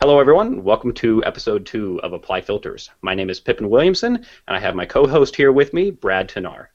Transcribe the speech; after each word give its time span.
Hello, 0.00 0.20
everyone. 0.20 0.62
Welcome 0.62 0.92
to 0.94 1.24
episode 1.24 1.66
two 1.66 2.00
of 2.04 2.12
Apply 2.12 2.40
Filters. 2.40 2.88
My 3.02 3.16
name 3.16 3.28
is 3.28 3.40
Pippin 3.40 3.68
Williamson, 3.68 4.14
and 4.14 4.56
I 4.56 4.60
have 4.60 4.76
my 4.76 4.86
co 4.86 5.08
host 5.08 5.34
here 5.34 5.50
with 5.50 5.74
me, 5.74 5.90
Brad 5.90 6.28
Touesnard. 6.28 6.68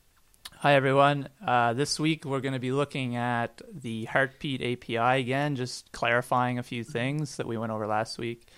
Hi, 0.57 0.73
everyone. 0.73 1.29
Uh, 1.41 1.71
this 1.71 1.97
week 1.97 2.25
we're 2.25 2.41
going 2.41 2.53
to 2.53 2.59
be 2.59 2.73
looking 2.73 3.15
at 3.15 3.61
the 3.73 4.03
Heartbeat 4.05 4.61
API 4.61 5.21
again, 5.21 5.55
just 5.55 5.89
clarifying 5.93 6.59
a 6.59 6.63
few 6.63 6.83
things 6.83 7.37
that 7.37 7.47
we 7.47 7.57
went 7.57 7.71
over 7.71 7.87
last 7.87 8.17
week. 8.17 8.49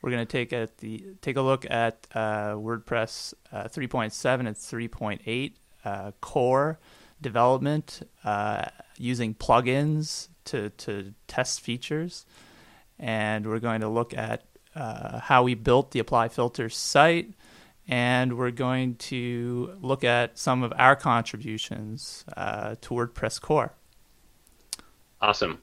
We're 0.00 0.12
going 0.12 0.24
to 0.24 0.30
take 0.30 0.52
a, 0.52 0.68
the, 0.78 1.04
take 1.20 1.36
a 1.36 1.42
look 1.42 1.68
at 1.68 2.06
uh, 2.14 2.52
WordPress 2.52 3.34
uh, 3.50 3.64
3.7 3.64 4.46
and 4.46 4.54
3.8 4.54 5.54
uh, 5.84 6.12
core 6.20 6.78
development 7.20 8.08
uh, 8.22 8.66
using 8.96 9.34
plugins 9.34 10.28
to, 10.44 10.70
to 10.70 11.14
test 11.26 11.62
features. 11.62 12.26
And 12.98 13.46
we're 13.46 13.60
going 13.60 13.80
to 13.80 13.88
look 13.88 14.14
at 14.14 14.44
uh, 14.74 15.20
how 15.20 15.42
we 15.42 15.54
built 15.54 15.90
the 15.90 15.98
Apply 16.00 16.28
Filters 16.28 16.76
site 16.76 17.34
and 17.86 18.38
we're 18.38 18.50
going 18.50 18.96
to 18.96 19.76
look 19.82 20.04
at 20.04 20.38
some 20.38 20.62
of 20.62 20.72
our 20.76 20.96
contributions 20.96 22.24
uh, 22.36 22.76
to 22.80 22.94
WordPress 22.94 23.40
core. 23.40 23.74
Awesome. 25.20 25.62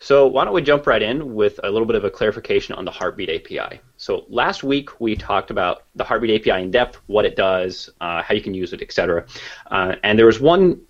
So 0.00 0.26
why 0.26 0.44
don't 0.44 0.54
we 0.54 0.62
jump 0.62 0.86
right 0.86 1.02
in 1.02 1.34
with 1.34 1.58
a 1.64 1.70
little 1.70 1.86
bit 1.86 1.96
of 1.96 2.04
a 2.04 2.10
clarification 2.10 2.74
on 2.74 2.84
the 2.84 2.90
Heartbeat 2.90 3.28
API. 3.28 3.80
So 3.96 4.24
last 4.28 4.62
week 4.62 5.00
we 5.00 5.16
talked 5.16 5.50
about 5.50 5.84
the 5.96 6.04
Heartbeat 6.04 6.40
API 6.40 6.62
in 6.62 6.70
depth, 6.70 7.00
what 7.06 7.24
it 7.24 7.34
does, 7.34 7.90
uh, 8.00 8.22
how 8.22 8.34
you 8.34 8.40
can 8.40 8.54
use 8.54 8.72
it, 8.72 8.80
etc. 8.80 9.26
Uh, 9.70 9.96
and 10.04 10.18
there 10.18 10.26
was 10.26 10.40
one 10.40 10.80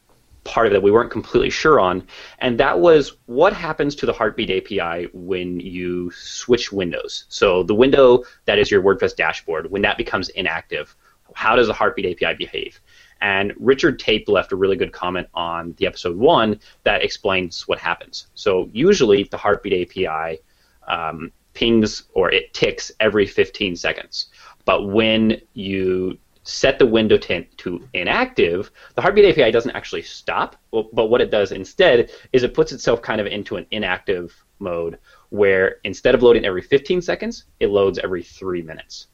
part 0.48 0.66
of 0.66 0.72
it 0.72 0.82
we 0.82 0.90
weren't 0.90 1.10
completely 1.10 1.50
sure 1.50 1.78
on, 1.78 2.06
and 2.38 2.58
that 2.58 2.80
was 2.80 3.18
what 3.26 3.52
happens 3.52 3.94
to 3.96 4.06
the 4.06 4.12
Heartbeat 4.12 4.50
API 4.50 5.08
when 5.12 5.60
you 5.60 6.10
switch 6.12 6.72
windows. 6.72 7.26
So 7.28 7.62
the 7.62 7.74
window 7.74 8.24
that 8.46 8.58
is 8.58 8.70
your 8.70 8.82
WordPress 8.82 9.14
dashboard, 9.14 9.70
when 9.70 9.82
that 9.82 9.98
becomes 9.98 10.30
inactive, 10.30 10.96
how 11.34 11.54
does 11.54 11.66
the 11.66 11.74
Heartbeat 11.74 12.22
API 12.22 12.34
behave? 12.34 12.80
And 13.20 13.52
Richard 13.58 13.98
Tape 13.98 14.28
left 14.28 14.52
a 14.52 14.56
really 14.56 14.76
good 14.76 14.92
comment 14.92 15.28
on 15.34 15.74
the 15.76 15.86
episode 15.86 16.16
one 16.16 16.58
that 16.84 17.02
explains 17.02 17.68
what 17.68 17.78
happens. 17.78 18.28
So 18.34 18.70
usually 18.72 19.24
the 19.24 19.36
Heartbeat 19.36 19.90
API 19.90 20.38
um, 20.86 21.30
pings 21.52 22.04
or 22.14 22.30
it 22.30 22.54
ticks 22.54 22.90
every 23.00 23.26
15 23.26 23.76
seconds. 23.76 24.26
But 24.64 24.86
when 24.88 25.40
you 25.54 26.16
set 26.48 26.78
the 26.78 26.86
window 26.86 27.18
to, 27.18 27.44
to 27.44 27.86
inactive, 27.92 28.70
the 28.94 29.02
Heartbeat 29.02 29.38
API 29.38 29.50
doesn't 29.50 29.76
actually 29.76 30.02
stop, 30.02 30.56
but 30.70 31.10
what 31.10 31.20
it 31.20 31.30
does 31.30 31.52
instead 31.52 32.10
is 32.32 32.42
it 32.42 32.54
puts 32.54 32.72
itself 32.72 33.02
kind 33.02 33.20
of 33.20 33.26
into 33.26 33.56
an 33.56 33.66
inactive 33.70 34.34
mode 34.58 34.98
where 35.28 35.76
instead 35.84 36.14
of 36.14 36.22
loading 36.22 36.46
every 36.46 36.62
15 36.62 37.02
seconds, 37.02 37.44
it 37.60 37.68
loads 37.68 37.98
every 37.98 38.22
three 38.22 38.62
minutes. 38.62 39.08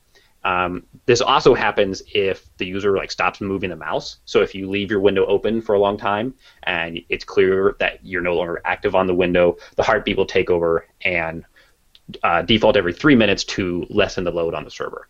Um, 0.44 0.84
this 1.06 1.20
also 1.20 1.54
happens 1.54 2.02
if 2.14 2.56
the 2.58 2.66
user 2.66 2.96
like 2.96 3.10
stops 3.10 3.40
moving 3.40 3.70
the 3.70 3.76
mouse. 3.76 4.18
So 4.26 4.40
if 4.40 4.54
you 4.54 4.70
leave 4.70 4.90
your 4.90 5.00
window 5.00 5.26
open 5.26 5.60
for 5.60 5.74
a 5.74 5.80
long 5.80 5.96
time 5.96 6.34
and 6.64 7.00
it's 7.08 7.24
clear 7.24 7.74
that 7.80 8.04
you're 8.04 8.22
no 8.22 8.36
longer 8.36 8.60
active 8.64 8.94
on 8.94 9.06
the 9.08 9.14
window, 9.14 9.56
the 9.74 9.82
heartbeat 9.82 10.16
will 10.16 10.26
take 10.26 10.50
over 10.50 10.86
and 11.00 11.44
uh, 12.22 12.42
default 12.42 12.76
every 12.76 12.92
three 12.92 13.16
minutes 13.16 13.42
to 13.44 13.86
lessen 13.90 14.22
the 14.22 14.30
load 14.30 14.54
on 14.54 14.64
the 14.64 14.70
server. 14.70 15.08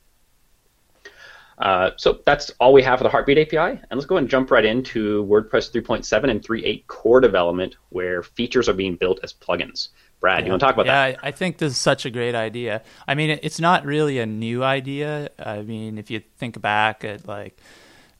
Uh, 1.59 1.91
so 1.97 2.21
that's 2.27 2.51
all 2.61 2.73
we 2.73 2.83
have 2.83 2.99
for 2.99 3.05
the 3.05 3.09
Heartbeat 3.11 3.39
API. 3.39 3.81
And 3.81 3.93
let's 3.93 4.07
go 4.07 4.17
and 4.17 4.29
jump 4.29 4.51
right 4.51 4.65
into 4.65 5.25
WordPress 5.27 5.71
3.7 5.71 6.31
and 6.31 6.43
3.8 6.43 6.87
core 6.87 7.21
development 7.21 7.77
where 7.91 8.23
features 8.23 8.69
are 8.69 8.73
being 8.73 8.97
built 8.97 9.21
as 9.23 9.33
plugins. 9.33 9.89
Brad, 10.21 10.41
yeah. 10.41 10.47
you 10.47 10.53
want 10.53 10.61
to 10.61 10.67
talk 10.67 10.75
about 10.75 10.87
yeah, 10.87 11.11
that? 11.11 11.19
Yeah, 11.23 11.29
I 11.29 11.31
think 11.31 11.59
this 11.59 11.73
is 11.73 11.79
such 11.79 12.07
a 12.07 12.11
great 12.11 12.35
idea. 12.35 12.83
I 13.07 13.15
mean, 13.15 13.39
it's 13.43 13.61
not 13.61 13.85
really 13.85 14.19
a 14.19 14.27
new 14.27 14.65
idea. 14.65 15.29
I 15.39 15.63
mean, 15.63 15.99
if 15.99 16.11
you 16.11 16.23
think 16.39 16.61
back 16.61 17.05
at 17.05 17.29
like, 17.29 17.61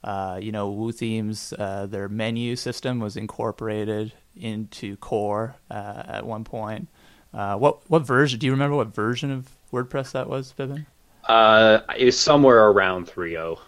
uh, 0.03 0.39
you 0.41 0.51
know, 0.51 0.71
WooThemes, 0.71 1.53
uh, 1.57 1.87
their 1.87 2.07
menu 2.07 2.55
system 2.55 2.99
was 2.99 3.17
incorporated 3.17 4.13
into 4.35 4.97
core 4.97 5.55
uh, 5.71 6.03
at 6.05 6.25
one 6.25 6.43
point. 6.43 6.89
Uh, 7.33 7.57
what 7.57 7.89
what 7.89 8.05
version? 8.05 8.39
Do 8.39 8.45
you 8.45 8.51
remember 8.51 8.77
what 8.77 8.93
version 8.93 9.31
of 9.31 9.49
WordPress 9.73 10.11
that 10.11 10.29
was, 10.29 10.53
Pippin? 10.53 10.85
Uh, 11.27 11.79
it 11.97 12.05
was 12.05 12.17
somewhere 12.19 12.67
around 12.69 13.07
3.0. 13.07 13.59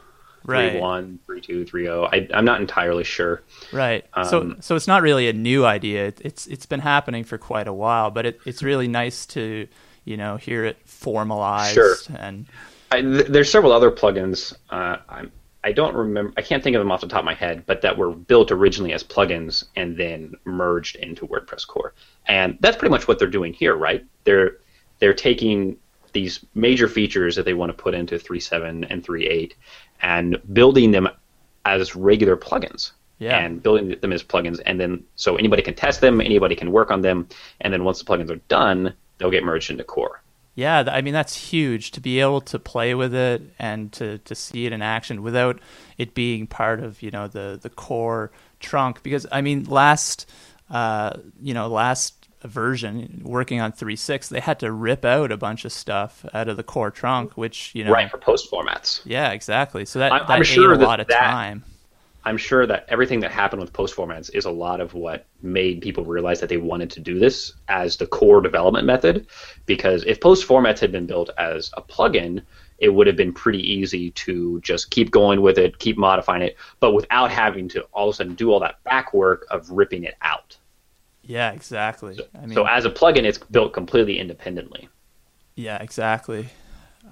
Right. 0.45 0.73
3.1, 0.73 1.19
3.2, 1.27 1.69
3.0. 1.69 2.09
I, 2.13 2.27
I'm 2.37 2.45
not 2.45 2.61
entirely 2.61 3.03
sure. 3.03 3.41
Right. 3.73 4.05
Um, 4.13 4.25
so 4.25 4.55
so 4.61 4.75
it's 4.75 4.87
not 4.87 5.01
really 5.01 5.27
a 5.27 5.33
new 5.33 5.65
idea. 5.65 6.07
It, 6.07 6.21
it's 6.23 6.47
it's 6.47 6.65
been 6.65 6.79
happening 6.79 7.25
for 7.25 7.37
quite 7.37 7.67
a 7.67 7.73
while, 7.73 8.11
but 8.11 8.25
it, 8.25 8.39
it's 8.45 8.63
really 8.63 8.87
nice 8.87 9.25
to 9.27 9.67
you 10.05 10.15
know 10.15 10.37
hear 10.37 10.63
it 10.63 10.77
formalized 10.85 11.73
Sure. 11.73 11.95
and 12.17 12.45
I, 12.91 13.01
th- 13.01 13.27
there's 13.27 13.51
several 13.51 13.73
other 13.73 13.91
plugins. 13.91 14.53
Uh, 14.69 14.97
I'm, 15.09 15.31
I 15.65 15.73
don't 15.73 15.93
remember. 15.93 16.31
I 16.37 16.41
can't 16.41 16.63
think 16.63 16.77
of 16.77 16.79
them 16.79 16.93
off 16.93 17.01
the 17.01 17.07
top 17.07 17.19
of 17.19 17.25
my 17.25 17.33
head, 17.33 17.65
but 17.65 17.81
that 17.81 17.97
were 17.97 18.11
built 18.11 18.49
originally 18.49 18.93
as 18.93 19.03
plugins 19.03 19.65
and 19.75 19.97
then 19.97 20.33
merged 20.45 20.95
into 20.95 21.27
WordPress 21.27 21.67
core. 21.67 21.93
And 22.27 22.57
that's 22.61 22.77
pretty 22.77 22.91
much 22.91 23.05
what 23.09 23.19
they're 23.19 23.27
doing 23.27 23.51
here, 23.51 23.75
right? 23.75 24.05
They're 24.23 24.59
they're 24.99 25.13
taking 25.13 25.75
these 26.13 26.43
major 26.55 26.87
features 26.87 27.35
that 27.35 27.45
they 27.45 27.53
want 27.53 27.69
to 27.69 27.73
put 27.73 27.93
into 27.93 28.15
3.7 28.15 28.87
and 28.89 29.03
3.8 29.03 29.53
and 30.01 30.41
building 30.53 30.91
them 30.91 31.09
as 31.65 31.95
regular 31.95 32.37
plugins. 32.37 32.91
Yeah. 33.19 33.39
And 33.39 33.63
building 33.63 33.95
them 33.99 34.13
as 34.13 34.21
plugins, 34.21 34.61
and 34.67 34.79
then 34.79 35.03
so 35.15 35.37
anybody 35.37 35.63
can 35.63 35.73
test 35.73 36.01
them, 36.01 36.21
anybody 36.21 36.55
can 36.55 36.71
work 36.71 36.91
on 36.91 37.01
them, 37.01 37.27
and 37.61 37.73
then 37.73 37.83
once 37.83 37.97
the 37.97 38.05
plugins 38.05 38.29
are 38.29 38.39
done, 38.47 38.93
they'll 39.17 39.31
get 39.31 39.43
merged 39.43 39.71
into 39.71 39.83
core. 39.83 40.21
Yeah, 40.57 40.83
I 40.87 41.01
mean 41.01 41.13
that's 41.13 41.35
huge 41.35 41.91
to 41.91 42.01
be 42.01 42.19
able 42.19 42.41
to 42.41 42.57
play 42.57 42.95
with 42.95 43.13
it 43.13 43.43
and 43.59 43.91
to, 43.93 44.17
to 44.17 44.33
see 44.33 44.65
it 44.65 44.73
in 44.73 44.81
action 44.81 45.21
without 45.21 45.59
it 45.99 46.15
being 46.15 46.47
part 46.47 46.79
of 46.79 47.03
you 47.03 47.11
know 47.11 47.27
the 47.27 47.59
the 47.61 47.69
core 47.69 48.31
trunk. 48.59 49.03
Because 49.03 49.27
I 49.31 49.41
mean, 49.41 49.65
last 49.65 50.27
uh, 50.71 51.17
you 51.39 51.53
know 51.53 51.67
last 51.67 52.16
version 52.43 53.21
working 53.23 53.59
on 53.59 53.71
3.6, 53.71 54.29
they 54.29 54.39
had 54.39 54.59
to 54.59 54.71
rip 54.71 55.03
out 55.05 55.31
a 55.31 55.37
bunch 55.37 55.65
of 55.65 55.71
stuff 55.71 56.25
out 56.33 56.47
of 56.47 56.57
the 56.57 56.63
core 56.63 56.91
trunk, 56.91 57.35
which 57.37 57.71
you 57.73 57.83
know 57.83 57.91
Right 57.91 58.09
for 58.09 58.17
post 58.17 58.51
formats. 58.51 59.01
yeah 59.05 59.31
exactly. 59.31 59.85
So 59.85 59.99
that 59.99 60.11
I'm- 60.11 60.25
that 60.27 60.33
I'm 60.33 60.43
sure 60.43 60.73
a 60.73 60.77
that 60.77 60.85
lot 60.85 60.99
of 60.99 61.07
that- 61.07 61.19
time. 61.31 61.63
I'm 62.25 62.37
sure 62.37 62.65
that 62.67 62.85
everything 62.89 63.21
that 63.21 63.31
happened 63.31 63.61
with 63.61 63.71
post 63.71 63.95
formats 63.95 64.29
is 64.33 64.43
a 64.43 64.51
lot 64.51 64.81
of 64.81 64.93
what 64.93 65.25
made 65.41 65.79
people 65.81 66.03
realize 66.03 66.41
that 66.41 66.49
they 66.49 66.57
wanted 66.57 66.89
to 66.91 66.99
do 66.99 67.19
this 67.19 67.53
as 67.69 67.95
the 67.95 68.05
core 68.05 68.41
development 68.41 68.85
method. 68.85 69.27
Because 69.65 70.03
if 70.03 70.19
post 70.19 70.45
formats 70.45 70.79
had 70.79 70.91
been 70.91 71.05
built 71.05 71.29
as 71.37 71.71
a 71.77 71.81
plugin, 71.81 72.41
it 72.79 72.89
would 72.89 73.07
have 73.07 73.15
been 73.15 73.31
pretty 73.31 73.61
easy 73.71 74.11
to 74.11 74.59
just 74.59 74.91
keep 74.91 75.09
going 75.09 75.39
with 75.41 75.57
it, 75.57 75.79
keep 75.79 75.97
modifying 75.97 76.41
it, 76.41 76.57
but 76.81 76.91
without 76.91 77.31
having 77.31 77.69
to 77.69 77.83
all 77.93 78.09
of 78.09 78.13
a 78.13 78.17
sudden 78.17 78.35
do 78.35 78.51
all 78.51 78.59
that 78.59 78.83
back 78.83 79.13
work 79.13 79.45
of 79.49 79.69
ripping 79.71 80.03
it 80.03 80.15
out. 80.21 80.57
Yeah, 81.27 81.51
exactly. 81.51 82.19
I 82.33 82.45
mean, 82.45 82.53
so 82.53 82.65
as 82.65 82.85
a 82.85 82.89
plugin, 82.89 83.23
it's 83.23 83.37
built 83.37 83.73
completely 83.73 84.17
independently. 84.17 84.89
yeah, 85.55 85.77
exactly. 85.81 86.49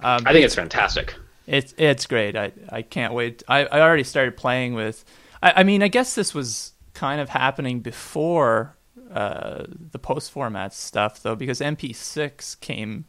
Um, 0.02 0.22
I 0.26 0.32
think 0.32 0.44
it's 0.44 0.54
fantastic. 0.54 1.14
It's 1.46 1.74
it's 1.78 2.06
great. 2.06 2.34
I 2.36 2.52
I 2.70 2.82
can't 2.82 3.14
wait. 3.14 3.42
I, 3.46 3.66
I 3.66 3.80
already 3.80 4.04
started 4.04 4.36
playing 4.36 4.74
with. 4.74 5.04
I, 5.42 5.60
I 5.60 5.62
mean, 5.62 5.82
I 5.82 5.88
guess 5.88 6.14
this 6.14 6.34
was 6.34 6.72
kind 6.94 7.20
of 7.20 7.28
happening 7.28 7.80
before 7.80 8.74
uh, 9.12 9.64
the 9.92 9.98
post 9.98 10.30
format 10.30 10.72
stuff, 10.72 11.22
though, 11.22 11.36
because 11.36 11.60
MP6 11.60 12.58
came 12.60 13.04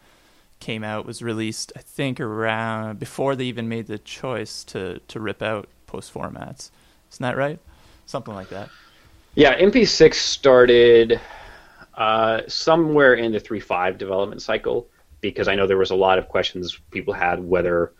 came 0.59 0.83
out 0.83 1.05
was 1.05 1.21
released. 1.21 1.71
I 1.75 1.81
think 1.81 2.19
around 2.19 2.99
before 2.99 3.35
they 3.35 3.45
even 3.45 3.69
made 3.69 3.87
the 3.87 3.97
choice 3.97 4.63
to 4.65 4.99
to 5.07 5.19
rip 5.19 5.41
out 5.41 5.69
post 5.87 6.13
formats. 6.13 6.69
Isn't 7.11 7.23
that 7.23 7.37
right? 7.37 7.59
Something 8.05 8.33
like 8.33 8.49
that. 8.49 8.69
Yeah, 9.37 9.55
MP6 9.59 10.15
started 10.15 11.21
uh, 11.93 12.41
somewhere 12.47 13.13
in 13.13 13.33
the 13.33 13.39
3.5 13.39 13.99
development 13.99 14.41
cycle 14.41 14.87
because 15.21 15.47
I 15.47 15.53
know 15.53 15.67
there 15.67 15.77
was 15.77 15.91
a 15.91 15.95
lot 15.95 16.17
of 16.17 16.27
questions 16.27 16.79
people 16.89 17.13
had 17.13 17.43
whether 17.43 17.93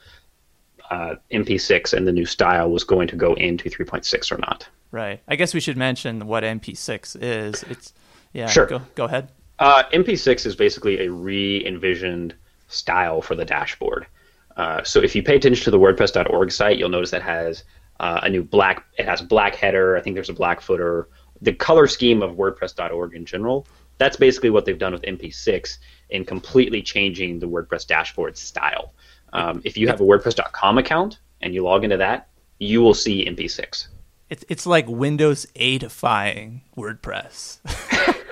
uh, 0.90 1.14
MP6 1.32 1.94
and 1.94 2.08
the 2.08 2.12
new 2.12 2.26
style 2.26 2.72
was 2.72 2.84
going 2.84 3.08
to 3.10 3.16
go 3.16 3.36
into 3.36 3.70
3.6 3.70 4.32
or 4.32 4.40
not. 4.40 4.68
Right. 4.90 5.22
I 5.28 5.36
guess 5.36 5.54
we 5.54 5.60
should 5.60 5.78
mention 5.78 6.26
what 6.26 6.42
MP6 6.42 7.16
is. 7.22 7.62
It's 7.70 7.94
yeah. 8.34 8.48
Sure. 8.48 8.66
Go 8.66 8.82
go 8.96 9.06
ahead. 9.06 9.30
Uh, 9.60 9.84
MP6 9.94 10.48
is 10.48 10.56
basically 10.56 11.06
a 11.06 11.12
re-envisioned 11.12 12.34
style 12.68 13.22
for 13.22 13.36
the 13.36 13.46
dashboard. 13.46 14.08
Uh, 14.56 14.82
so 14.84 15.00
if 15.00 15.16
you 15.16 15.22
pay 15.22 15.36
attention 15.36 15.64
to 15.66 15.70
the 15.70 15.78
WordPress.org 15.78 16.52
site, 16.52 16.80
you'll 16.80 16.90
notice 16.90 17.12
that 17.12 17.22
has 17.22 17.64
uh, 18.00 18.22
a 18.24 18.30
new 18.30 18.44
black. 18.44 18.86
It 18.98 19.06
has 19.06 19.22
a 19.22 19.26
black 19.26 19.54
header. 19.54 19.96
I 19.96 20.02
think 20.02 20.16
there's 20.16 20.30
a 20.30 20.34
black 20.34 20.62
footer. 20.62 21.08
The 21.42 21.54
color 21.54 21.88
scheme 21.88 22.22
of 22.22 22.36
WordPress.org 22.36 23.14
in 23.16 23.26
general. 23.26 23.68
That's 24.00 24.18
basically 24.18 24.50
what 24.52 24.66
they've 24.66 24.78
done 24.78 24.94
with 24.94 25.02
MP6 25.04 25.78
in 26.12 26.24
completely 26.24 26.82
changing 26.82 27.40
the 27.40 27.48
WordPress 27.48 27.88
dashboard 27.88 28.38
style. 28.38 28.94
Um, 29.34 29.62
if 29.66 29.76
you 29.78 29.88
have 29.88 30.00
a 30.02 30.04
WordPress.com 30.04 30.78
account 30.78 31.20
and 31.42 31.54
you 31.54 31.64
log 31.64 31.84
into 31.84 31.98
that, 31.98 32.28
you 32.60 32.82
will 32.82 32.94
see 32.94 33.26
MP6. 33.26 33.88
It's 34.30 34.44
it's 34.50 34.66
like 34.66 34.88
Windows 34.88 35.46
8ifying 35.56 36.62
WordPress. 36.76 37.60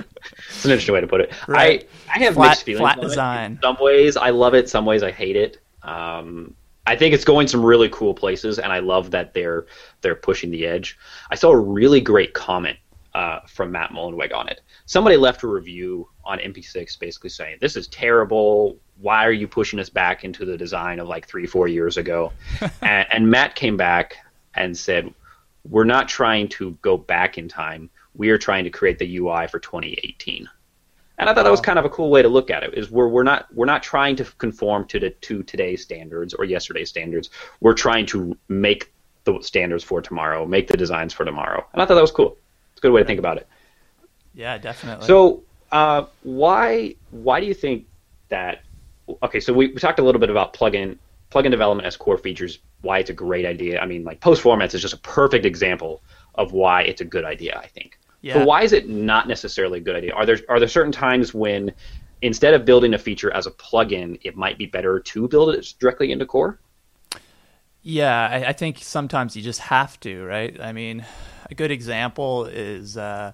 It's 0.50 0.66
an 0.66 0.72
interesting 0.72 0.94
way 0.96 1.02
to 1.02 1.07
put 1.07 1.22
it. 1.22 1.31
Right. 1.48 1.88
I 2.10 2.16
I 2.16 2.24
have 2.24 2.34
Flat- 2.36 2.50
mixed 2.50 2.63
feelings. 2.63 2.81
flat 2.81 2.98
on 2.98 3.04
it. 3.06 3.07
design. 3.10 3.52
In 3.54 3.60
some 3.62 3.78
ways, 3.80 4.18
I 4.18 4.30
love 4.31 4.54
it. 4.56 4.69
Some 4.69 4.86
ways, 4.86 5.04
I 5.04 5.12
hate 5.12 5.36
it. 5.36 5.57
Um, 5.84 6.56
I 6.88 6.96
think 6.96 7.13
it's 7.13 7.25
going 7.25 7.48
some 7.48 7.63
really 7.63 7.90
cool 7.90 8.13
places, 8.13 8.57
and 8.57 8.72
I 8.72 8.80
love 8.80 9.12
that 9.12 9.34
they're 9.34 9.66
they're 10.02 10.16
pushing 10.16 10.50
the 10.52 10.66
edge. 10.66 10.98
I 11.30 11.36
saw 11.36 11.52
a 11.52 11.57
really 11.60 12.02
great 12.02 12.34
comment 12.34 12.78
uh, 13.15 13.39
from 13.47 13.71
Matt 13.71 13.91
Mullenweg 13.91 14.33
on 14.35 14.50
it. 14.50 14.59
Somebody 14.85 15.15
left 15.15 15.44
a 15.44 15.47
review 15.47 16.09
on 16.25 16.38
MP6 16.38 17.00
basically 17.00 17.29
saying, 17.29 17.57
"This 17.62 17.77
is 17.77 17.88
terrible. 17.88 18.77
Why 19.00 19.25
are 19.25 19.31
you 19.31 19.47
pushing 19.47 19.79
us 19.79 19.89
back 19.89 20.25
into 20.25 20.44
the 20.44 20.57
design 20.57 21.00
of 21.00 21.07
like 21.07 21.25
three, 21.25 21.47
four 21.47 21.69
years 21.69 21.95
ago?" 21.95 22.33
and, 22.81 23.07
and 23.09 23.31
Matt 23.31 23.56
came 23.56 23.77
back 23.77 24.17
and 24.56 24.77
said, 24.77 25.13
"We're 25.63 25.85
not 25.85 26.09
trying 26.09 26.50
to 26.50 26.71
go 26.81 26.97
back 26.97 27.38
in 27.38 27.47
time. 27.47 27.89
We 28.15 28.31
are 28.31 28.38
trying 28.38 28.65
to 28.65 28.69
create 28.69 29.00
the 29.00 29.18
UI 29.18 29.47
for 29.47 29.59
2018." 29.59 30.50
And 31.18 31.29
I 31.29 31.33
thought 31.33 31.44
that 31.44 31.51
was 31.51 31.61
kind 31.61 31.79
of 31.79 31.85
a 31.85 31.89
cool 31.89 32.09
way 32.09 32.21
to 32.21 32.27
look 32.27 32.51
at 32.51 32.63
it. 32.63 32.73
Is 32.73 32.91
we're 32.91 33.07
we're 33.07 33.23
not 33.23 33.47
we're 33.56 33.65
not 33.65 33.81
trying 33.81 34.18
to 34.18 34.25
conform 34.25 34.85
to 34.89 35.00
the 35.00 35.11
to 35.11 35.41
today's 35.44 35.81
standards 35.81 36.33
or 36.33 36.44
yesterday's 36.44 36.89
standards. 36.89 37.29
We're 37.61 37.75
trying 37.75 38.07
to 38.07 38.38
make 38.50 38.91
the 39.23 39.39
standards 39.41 39.85
for 39.85 40.01
tomorrow, 40.01 40.45
make 40.45 40.68
the 40.68 40.75
designs 40.75 41.13
for 41.13 41.23
tomorrow. 41.23 41.65
And 41.71 41.81
I 41.81 41.85
thought 41.85 41.95
that 41.95 42.01
was 42.01 42.11
cool. 42.11 42.38
Good 42.85 42.93
way 42.93 43.01
to 43.01 43.07
think 43.07 43.17
about 43.17 43.37
it. 43.37 43.47
Yeah, 44.35 44.59
definitely. 44.59 45.07
So, 45.07 45.41
uh, 45.71 46.05
why 46.21 46.93
why 47.09 47.39
do 47.39 47.47
you 47.47 47.55
think 47.55 47.87
that? 48.29 48.61
Okay, 49.23 49.39
so 49.39 49.53
we, 49.53 49.69
we 49.69 49.75
talked 49.75 49.97
a 49.97 50.03
little 50.03 50.21
bit 50.21 50.29
about 50.29 50.53
plugin 50.53 50.99
plugin 51.31 51.49
development 51.49 51.87
as 51.87 51.97
core 51.97 52.19
features. 52.19 52.59
Why 52.81 52.99
it's 52.99 53.09
a 53.09 53.13
great 53.13 53.43
idea. 53.47 53.79
I 53.79 53.87
mean, 53.87 54.03
like 54.03 54.19
post 54.19 54.43
formats 54.43 54.75
is 54.75 54.83
just 54.83 54.93
a 54.93 54.97
perfect 54.99 55.47
example 55.47 56.03
of 56.35 56.51
why 56.51 56.83
it's 56.83 57.01
a 57.01 57.05
good 57.05 57.25
idea. 57.25 57.57
I 57.57 57.65
think. 57.65 57.97
yeah. 58.21 58.35
But 58.35 58.45
why 58.45 58.61
is 58.61 58.71
it 58.71 58.87
not 58.87 59.27
necessarily 59.27 59.79
a 59.79 59.81
good 59.81 59.95
idea? 59.95 60.13
Are 60.13 60.27
there 60.27 60.37
are 60.47 60.59
there 60.59 60.67
certain 60.67 60.91
times 60.91 61.33
when 61.33 61.71
instead 62.21 62.53
of 62.53 62.65
building 62.65 62.93
a 62.93 62.99
feature 62.99 63.31
as 63.33 63.47
a 63.47 63.51
plugin, 63.51 64.19
it 64.21 64.35
might 64.35 64.59
be 64.59 64.67
better 64.67 64.99
to 64.99 65.27
build 65.27 65.55
it 65.55 65.73
directly 65.79 66.11
into 66.11 66.27
core? 66.27 66.59
Yeah, 67.87 68.27
I, 68.31 68.45
I 68.45 68.53
think 68.53 68.79
sometimes 68.81 69.35
you 69.35 69.43
just 69.43 69.59
have 69.59 69.99
to, 69.99 70.25
right? 70.25 70.59
I 70.59 70.71
mean, 70.71 71.05
a 71.51 71.53
good 71.53 71.69
example 71.69 72.45
is 72.45 72.97
uh, 72.97 73.33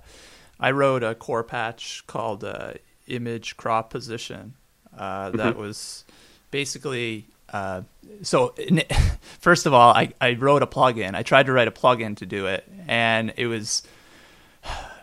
I 0.59 0.71
wrote 0.71 1.03
a 1.03 1.15
core 1.15 1.45
patch 1.45 2.06
called 2.06 2.44
uh, 2.44 2.74
Image 3.07 3.56
Crop 3.56 3.89
Position 3.89 4.56
uh, 4.95 5.30
that 5.31 5.56
was 5.56 6.03
basically. 6.51 7.27
Uh, 7.48 7.83
so, 8.24 8.53
first 9.39 9.65
of 9.65 9.74
all, 9.74 9.94
I, 9.94 10.12
I 10.19 10.33
wrote 10.33 10.63
a 10.63 10.68
plugin. 10.68 11.15
I 11.15 11.24
tried 11.24 11.45
to 11.45 11.53
write 11.53 11.69
a 11.69 11.71
plugin 11.71 12.18
to 12.18 12.25
do 12.25 12.48
it, 12.48 12.69
and 12.89 13.33
it 13.38 13.48
was 13.48 13.83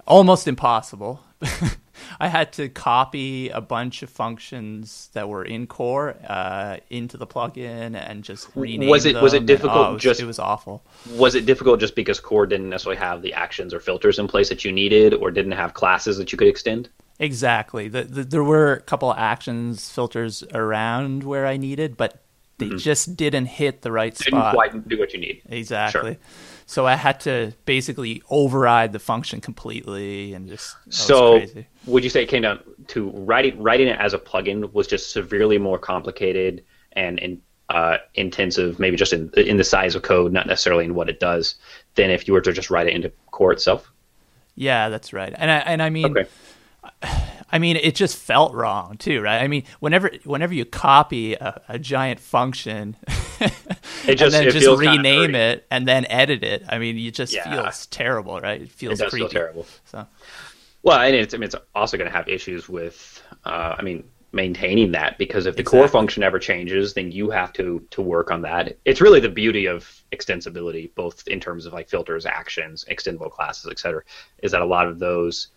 almost 0.06 0.46
impossible. 0.46 1.22
I 2.20 2.28
had 2.28 2.52
to 2.54 2.68
copy 2.68 3.48
a 3.50 3.60
bunch 3.60 4.02
of 4.02 4.10
functions 4.10 5.10
that 5.12 5.28
were 5.28 5.44
in 5.44 5.66
core 5.66 6.16
uh, 6.28 6.78
into 6.90 7.16
the 7.16 7.26
plugin 7.26 7.94
and 7.94 8.24
just 8.24 8.48
rename 8.54 8.88
Was 8.88 9.04
it- 9.06 9.16
was 9.20 9.32
it 9.32 9.36
them, 9.36 9.40
and- 9.42 9.46
difficult 9.48 9.76
oh, 9.86 9.90
it 9.90 9.92
was, 9.94 10.02
just- 10.02 10.20
it 10.20 10.26
was 10.26 10.38
awful. 10.38 10.82
Was 11.14 11.34
it 11.34 11.46
difficult 11.46 11.80
just 11.80 11.94
because 11.94 12.20
core 12.20 12.46
didn't 12.46 12.70
necessarily 12.70 12.98
have 13.00 13.22
the 13.22 13.32
actions 13.34 13.72
or 13.74 13.80
filters 13.80 14.18
in 14.18 14.28
place 14.28 14.48
that 14.48 14.64
you 14.64 14.72
needed, 14.72 15.14
or 15.14 15.30
didn't 15.30 15.52
have 15.52 15.74
classes 15.74 16.16
that 16.18 16.32
you 16.32 16.38
could 16.38 16.48
extend? 16.48 16.88
Exactly. 17.20 17.88
The, 17.88 18.04
the, 18.04 18.24
there 18.24 18.44
were 18.44 18.74
a 18.74 18.80
couple 18.80 19.12
actions 19.14 19.90
filters 19.90 20.44
around 20.54 21.24
where 21.24 21.46
I 21.46 21.56
needed, 21.56 21.96
but 21.96 22.22
they 22.58 22.68
just 22.70 23.16
didn't 23.16 23.46
hit 23.46 23.82
the 23.82 23.90
right 23.92 24.14
Mm-hmm. 24.14 24.24
Didn't 24.24 24.40
spot. 24.40 24.54
quite 24.54 24.88
do 24.88 24.98
what 24.98 25.12
you 25.12 25.20
need. 25.20 25.42
Exactly. 25.48 26.18
So 26.66 26.86
I 26.86 26.94
had 26.96 27.20
to 27.20 27.54
basically 27.64 28.22
override 28.30 28.92
the 28.92 28.98
function 28.98 29.40
completely 29.40 30.34
and 30.34 30.48
just 30.48 30.76
So, 30.90 31.38
crazy. 31.38 31.66
Would 31.88 32.04
you 32.04 32.10
say 32.10 32.22
it 32.22 32.26
came 32.28 32.42
down 32.42 32.60
to 32.88 33.10
writing 33.10 33.60
writing 33.62 33.88
it 33.88 33.98
as 33.98 34.14
a 34.14 34.18
plugin 34.18 34.72
was 34.72 34.86
just 34.86 35.10
severely 35.10 35.58
more 35.58 35.78
complicated 35.78 36.64
and, 36.92 37.18
and 37.20 37.40
uh, 37.68 37.98
intensive, 38.14 38.78
maybe 38.78 38.96
just 38.96 39.12
in 39.12 39.30
in 39.36 39.56
the 39.56 39.64
size 39.64 39.94
of 39.94 40.02
code, 40.02 40.32
not 40.32 40.46
necessarily 40.46 40.84
in 40.84 40.94
what 40.94 41.08
it 41.08 41.20
does, 41.20 41.56
than 41.96 42.10
if 42.10 42.26
you 42.26 42.32
were 42.34 42.40
to 42.40 42.52
just 42.52 42.70
write 42.70 42.86
it 42.86 42.94
into 42.94 43.10
core 43.30 43.52
itself? 43.52 43.90
Yeah, 44.54 44.88
that's 44.88 45.12
right. 45.12 45.32
And 45.36 45.50
I 45.50 45.58
and 45.58 45.82
I 45.82 45.90
mean 45.90 46.16
Okay. 46.16 46.28
I 47.50 47.58
mean, 47.58 47.76
it 47.76 47.94
just 47.94 48.16
felt 48.16 48.54
wrong 48.54 48.96
too, 48.98 49.20
right? 49.22 49.42
I 49.42 49.48
mean, 49.48 49.64
whenever 49.80 50.10
whenever 50.24 50.54
you 50.54 50.64
copy 50.64 51.34
a, 51.34 51.60
a 51.68 51.78
giant 51.78 52.20
function 52.20 52.96
It 53.40 54.16
just- 54.16 54.22
and 54.22 54.32
then 54.32 54.48
it 54.48 54.52
just 54.52 54.78
rename 54.78 55.34
it 55.34 55.66
and 55.70 55.86
then 55.86 56.06
edit 56.08 56.42
it, 56.42 56.64
I 56.68 56.78
mean, 56.78 56.98
it 56.98 57.14
just 57.14 57.32
Yeah. 57.34 57.62
feels 57.62 57.86
terrible, 57.86 58.40
right? 58.40 58.60
It 58.60 58.64
It 58.64 58.70
feels 58.72 58.98
does 58.98 59.10
creepy. 59.10 59.28
terrible. 59.28 59.66
So 59.84 60.06
Well, 60.88 61.00
and 61.00 61.14
it's 61.14 61.34
I 61.34 61.36
mean 61.36 61.44
it's 61.44 61.54
also 61.74 61.98
going 61.98 62.10
to 62.10 62.16
have 62.16 62.30
issues 62.30 62.66
with 62.66 63.22
uh, 63.44 63.74
I 63.78 63.82
mean 63.82 64.04
maintaining 64.32 64.92
that 64.92 65.18
because 65.18 65.44
if 65.44 65.54
the 65.54 65.62
core 65.62 65.86
function 65.86 66.22
ever 66.22 66.38
changes, 66.38 66.94
then 66.94 67.12
you 67.12 67.28
have 67.28 67.52
to 67.54 67.86
to 67.90 68.00
work 68.00 68.30
on 68.30 68.40
that. 68.42 68.78
It's 68.86 69.02
really 69.02 69.20
the 69.20 69.28
beauty 69.28 69.66
of 69.66 69.86
extensibility, 70.12 70.94
both 70.94 71.28
in 71.28 71.40
terms 71.40 71.66
of 71.66 71.74
like 71.74 71.90
filters, 71.90 72.24
actions, 72.24 72.86
extendable 72.90 73.30
classes, 73.30 73.70
etc. 73.70 74.02
Is 74.42 74.52
that 74.52 74.62
a 74.62 74.64
lot 74.64 74.86
of 74.88 74.98
those 74.98 75.48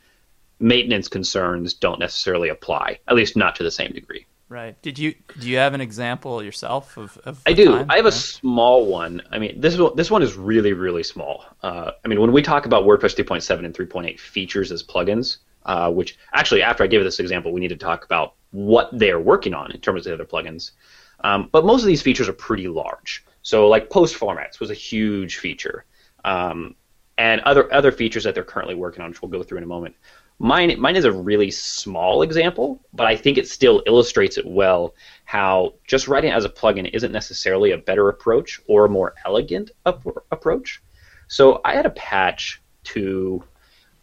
maintenance 0.59 1.07
concerns 1.07 1.75
don't 1.75 2.01
necessarily 2.01 2.49
apply, 2.49 2.99
at 3.07 3.15
least 3.15 3.37
not 3.37 3.55
to 3.55 3.63
the 3.63 3.71
same 3.71 3.93
degree. 3.93 4.25
Right. 4.51 4.79
Did 4.81 4.99
you 4.99 5.15
do 5.39 5.49
you 5.49 5.57
have 5.57 5.73
an 5.73 5.81
example 5.81 6.43
yourself 6.43 6.97
of? 6.97 7.17
of 7.23 7.41
I 7.45 7.53
do. 7.53 7.65
time? 7.65 7.85
I 7.89 7.95
have 7.95 8.05
a 8.05 8.11
small 8.11 8.85
one. 8.85 9.21
I 9.31 9.39
mean, 9.39 9.59
this 9.59 9.77
one, 9.77 9.95
this 9.95 10.11
one 10.11 10.21
is 10.21 10.35
really, 10.35 10.73
really 10.73 11.03
small. 11.03 11.45
Uh, 11.63 11.91
I 12.03 12.07
mean, 12.07 12.19
when 12.19 12.31
we 12.31 12.41
talk 12.41 12.65
about 12.65 12.83
WordPress 12.83 13.15
3.7 13.15 13.65
and 13.65 13.73
3.8 13.73 14.19
features 14.19 14.71
as 14.71 14.83
plugins, 14.83 15.37
uh, 15.65 15.91
which 15.91 16.17
actually, 16.33 16.61
after 16.61 16.83
I 16.83 16.87
give 16.87 17.03
this 17.03 17.19
example, 17.19 17.51
we 17.51 17.61
need 17.61 17.69
to 17.69 17.77
talk 17.77 18.03
about 18.05 18.35
what 18.51 18.89
they're 18.91 19.19
working 19.19 19.53
on 19.53 19.71
in 19.71 19.79
terms 19.79 20.05
of 20.05 20.11
the 20.11 20.13
other 20.13 20.25
plugins. 20.25 20.71
Um, 21.23 21.49
but 21.51 21.65
most 21.65 21.81
of 21.81 21.87
these 21.87 22.01
features 22.01 22.27
are 22.27 22.33
pretty 22.33 22.67
large. 22.67 23.25
So, 23.43 23.67
like 23.67 23.89
post 23.89 24.19
formats 24.19 24.59
was 24.59 24.69
a 24.69 24.75
huge 24.75 25.37
feature, 25.37 25.85
um, 26.25 26.75
and 27.17 27.41
other 27.41 27.71
other 27.73 27.91
features 27.91 28.23
that 28.23 28.35
they're 28.35 28.43
currently 28.43 28.75
working 28.75 29.03
on, 29.03 29.09
which 29.09 29.21
we'll 29.21 29.31
go 29.31 29.43
through 29.43 29.59
in 29.59 29.63
a 29.63 29.67
moment. 29.67 29.95
Mine, 30.39 30.79
mine 30.79 30.95
is 30.95 31.05
a 31.05 31.11
really 31.11 31.51
small 31.51 32.23
example, 32.23 32.81
but 32.93 33.05
I 33.05 33.15
think 33.15 33.37
it 33.37 33.47
still 33.47 33.83
illustrates 33.85 34.39
it 34.39 34.45
well 34.45 34.95
how 35.25 35.75
just 35.85 36.07
writing 36.07 36.31
as 36.31 36.45
a 36.45 36.49
plugin 36.49 36.89
isn't 36.93 37.11
necessarily 37.11 37.71
a 37.71 37.77
better 37.77 38.09
approach 38.09 38.59
or 38.67 38.85
a 38.85 38.89
more 38.89 39.13
elegant 39.23 39.69
up- 39.85 40.25
approach. 40.31 40.81
So 41.27 41.61
I 41.63 41.75
had 41.75 41.85
a 41.85 41.91
patch 41.91 42.59
to 42.85 43.43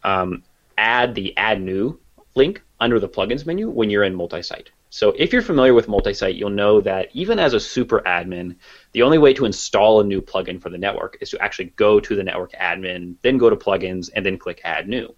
um, 0.05 0.45
add 0.77 1.17
the 1.17 1.37
add 1.37 1.61
new 1.61 1.99
link 2.37 2.63
under 2.79 3.01
the 3.01 3.09
plugins 3.09 3.45
menu 3.45 3.69
when 3.69 3.91
you're 3.91 4.05
in 4.05 4.15
multi-site. 4.15 4.71
So 4.91 5.15
if 5.19 5.33
you're 5.33 5.43
familiar 5.43 5.75
with 5.75 5.89
multi-site, 5.89 6.37
you'll 6.37 6.51
know 6.51 6.81
that 6.81 7.09
even 7.13 7.39
as 7.39 7.53
a 7.53 7.61
super 7.61 8.01
admin, 8.01 8.57
the 8.93 9.03
only 9.03 9.19
way 9.19 9.35
to 9.35 9.45
install 9.45 10.01
a 10.01 10.05
new 10.05 10.23
plugin 10.23 10.61
for 10.61 10.71
the 10.71 10.79
network 10.79 11.19
is 11.21 11.31
to 11.31 11.43
actually 11.43 11.73
go 11.77 12.01
to 12.01 12.17
the 12.17 12.23
network 12.23 12.53
admin, 12.53 13.17
then 13.23 13.37
go 13.37 13.51
to 13.51 13.57
plugins, 13.57 14.09
and 14.15 14.25
then 14.25 14.39
click 14.39 14.61
add 14.65 14.89
new. 14.89 15.15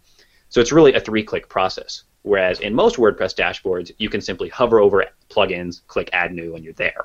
So 0.49 0.61
it's 0.61 0.73
really 0.73 0.95
a 0.95 1.01
three-click 1.01 1.49
process. 1.49 2.03
Whereas 2.23 2.61
in 2.61 2.75
most 2.75 2.97
WordPress 2.97 3.35
dashboards, 3.35 3.93
you 3.99 4.11
can 4.11 4.21
simply 4.21 4.49
hover 4.49 4.81
over 4.81 5.05
plugins, 5.31 5.87
click 5.87 6.11
add 6.13 6.35
new, 6.35 6.57
and 6.57 6.65
you're 6.65 6.75
there. 6.75 7.05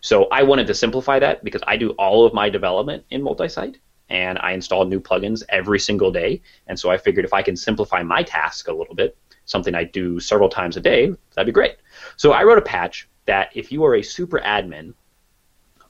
So 0.00 0.24
I 0.26 0.42
wanted 0.42 0.66
to 0.66 0.74
simplify 0.74 1.18
that 1.20 1.42
because 1.44 1.62
I 1.66 1.76
do 1.76 1.90
all 1.90 2.26
of 2.26 2.34
my 2.34 2.50
development 2.50 3.04
in 3.10 3.22
multi-site 3.22 3.78
and 4.08 4.38
I 4.38 4.52
install 4.52 4.84
new 4.84 5.00
plugins 5.00 5.42
every 5.48 5.80
single 5.80 6.12
day. 6.12 6.42
And 6.66 6.78
so 6.78 6.90
I 6.90 6.98
figured 6.98 7.24
if 7.24 7.32
I 7.32 7.42
can 7.42 7.56
simplify 7.56 8.02
my 8.02 8.22
task 8.22 8.68
a 8.68 8.72
little 8.72 8.94
bit, 8.94 9.16
something 9.46 9.74
I 9.74 9.84
do 9.84 10.20
several 10.20 10.48
times 10.48 10.76
a 10.76 10.80
day, 10.80 11.12
that'd 11.34 11.46
be 11.46 11.52
great. 11.52 11.76
So 12.16 12.32
I 12.32 12.44
wrote 12.44 12.58
a 12.58 12.62
patch 12.62 13.08
that 13.24 13.50
if 13.54 13.72
you 13.72 13.84
are 13.84 13.96
a 13.96 14.02
super 14.02 14.38
admin 14.40 14.94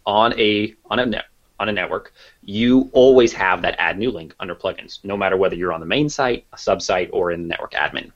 on 0.06 0.38
a 0.38 0.74
on 0.86 1.00
a 1.00 1.06
net 1.06 1.26
on 1.58 1.68
a 1.68 1.72
network, 1.72 2.12
you 2.42 2.90
always 2.92 3.32
have 3.32 3.62
that 3.62 3.74
add 3.78 3.98
new 3.98 4.10
link 4.10 4.34
under 4.40 4.54
plugins, 4.54 5.02
no 5.04 5.16
matter 5.16 5.36
whether 5.36 5.56
you're 5.56 5.72
on 5.72 5.80
the 5.80 5.86
main 5.86 6.08
site, 6.08 6.46
a 6.52 6.56
subsite, 6.56 7.08
or 7.12 7.32
in 7.32 7.48
network 7.48 7.72
admin. 7.72 8.12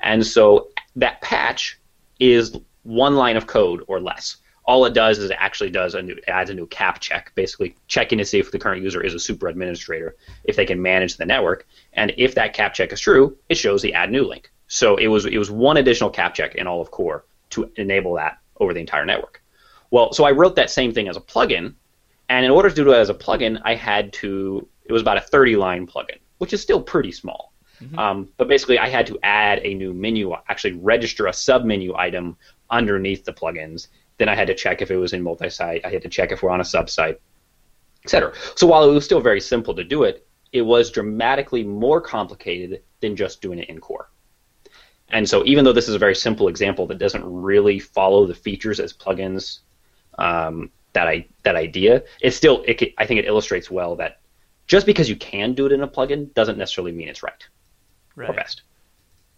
And 0.00 0.26
so 0.26 0.68
that 0.96 1.20
patch 1.20 1.78
is 2.18 2.56
one 2.82 3.14
line 3.14 3.36
of 3.36 3.46
code 3.46 3.84
or 3.86 4.00
less. 4.00 4.38
All 4.64 4.84
it 4.84 4.94
does 4.94 5.18
is 5.18 5.30
it 5.30 5.36
actually 5.40 5.70
does 5.70 5.94
a 5.94 6.02
new 6.02 6.16
adds 6.28 6.50
a 6.50 6.54
new 6.54 6.66
cap 6.66 7.00
check, 7.00 7.32
basically 7.34 7.74
checking 7.88 8.18
to 8.18 8.24
see 8.24 8.38
if 8.38 8.50
the 8.50 8.58
current 8.58 8.82
user 8.82 9.02
is 9.02 9.14
a 9.14 9.18
super 9.18 9.48
administrator, 9.48 10.16
if 10.44 10.54
they 10.54 10.66
can 10.66 10.80
manage 10.80 11.16
the 11.16 11.26
network, 11.26 11.66
and 11.94 12.12
if 12.16 12.34
that 12.34 12.52
cap 12.52 12.74
check 12.74 12.92
is 12.92 13.00
true, 13.00 13.36
it 13.48 13.56
shows 13.56 13.82
the 13.82 13.94
add 13.94 14.10
new 14.10 14.24
link. 14.24 14.50
So 14.72 14.96
it 14.96 15.08
was 15.08 15.26
it 15.26 15.36
was 15.36 15.50
one 15.50 15.76
additional 15.76 16.08
cap 16.08 16.32
check 16.32 16.54
in 16.54 16.66
all 16.66 16.80
of 16.80 16.90
core 16.90 17.26
to 17.50 17.70
enable 17.76 18.14
that 18.14 18.38
over 18.58 18.72
the 18.72 18.80
entire 18.80 19.04
network. 19.04 19.42
Well, 19.90 20.14
so 20.14 20.24
I 20.24 20.30
wrote 20.30 20.56
that 20.56 20.70
same 20.70 20.94
thing 20.94 21.08
as 21.08 21.18
a 21.18 21.20
plugin, 21.20 21.74
and 22.30 22.46
in 22.46 22.50
order 22.50 22.70
to 22.70 22.74
do 22.74 22.90
it 22.90 22.96
as 22.96 23.10
a 23.10 23.14
plugin, 23.14 23.60
I 23.66 23.74
had 23.74 24.14
to 24.14 24.66
it 24.86 24.92
was 24.92 25.02
about 25.02 25.18
a 25.18 25.20
30 25.20 25.56
line 25.56 25.86
plugin, 25.86 26.16
which 26.38 26.54
is 26.54 26.62
still 26.62 26.80
pretty 26.80 27.12
small. 27.12 27.52
Um, 27.98 28.28
but 28.38 28.48
basically, 28.48 28.78
I 28.78 28.88
had 28.88 29.06
to 29.08 29.18
add 29.22 29.60
a 29.62 29.74
new 29.74 29.92
menu, 29.92 30.32
actually 30.48 30.72
register 30.74 31.26
a 31.26 31.32
submenu 31.32 31.94
item 31.94 32.38
underneath 32.70 33.24
the 33.26 33.32
plugins. 33.34 33.88
Then 34.16 34.30
I 34.30 34.34
had 34.34 34.46
to 34.46 34.54
check 34.54 34.80
if 34.80 34.90
it 34.90 34.96
was 34.96 35.12
in 35.12 35.22
multi-site. 35.22 35.84
I 35.84 35.90
had 35.90 36.00
to 36.02 36.08
check 36.08 36.32
if 36.32 36.42
we're 36.42 36.50
on 36.50 36.60
a 36.62 36.64
sub-site, 36.64 37.20
etc. 38.04 38.32
So 38.54 38.66
while 38.68 38.88
it 38.88 38.94
was 38.94 39.04
still 39.04 39.20
very 39.20 39.40
simple 39.40 39.74
to 39.74 39.84
do 39.84 40.04
it, 40.04 40.26
it 40.52 40.62
was 40.62 40.90
dramatically 40.90 41.62
more 41.62 42.00
complicated 42.00 42.82
than 43.00 43.16
just 43.16 43.42
doing 43.42 43.58
it 43.58 43.68
in 43.68 43.80
core. 43.80 44.08
And 45.12 45.28
so 45.28 45.44
even 45.44 45.64
though 45.64 45.72
this 45.72 45.88
is 45.88 45.94
a 45.94 45.98
very 45.98 46.14
simple 46.14 46.48
example 46.48 46.86
that 46.86 46.98
doesn't 46.98 47.24
really 47.24 47.78
follow 47.78 48.26
the 48.26 48.34
features 48.34 48.80
as 48.80 48.92
plugins, 48.92 49.60
um, 50.18 50.70
that 50.94 51.06
I 51.06 51.26
that 51.42 51.56
idea, 51.56 52.02
it 52.20 52.32
still 52.32 52.64
it, 52.66 52.94
I 52.98 53.06
think 53.06 53.20
it 53.20 53.26
illustrates 53.26 53.70
well 53.70 53.96
that 53.96 54.20
just 54.66 54.86
because 54.86 55.08
you 55.08 55.16
can 55.16 55.54
do 55.54 55.66
it 55.66 55.72
in 55.72 55.82
a 55.82 55.88
plugin 55.88 56.32
doesn't 56.34 56.58
necessarily 56.58 56.92
mean 56.92 57.08
it's 57.08 57.22
right, 57.22 57.46
right. 58.16 58.30
or 58.30 58.32
best. 58.32 58.62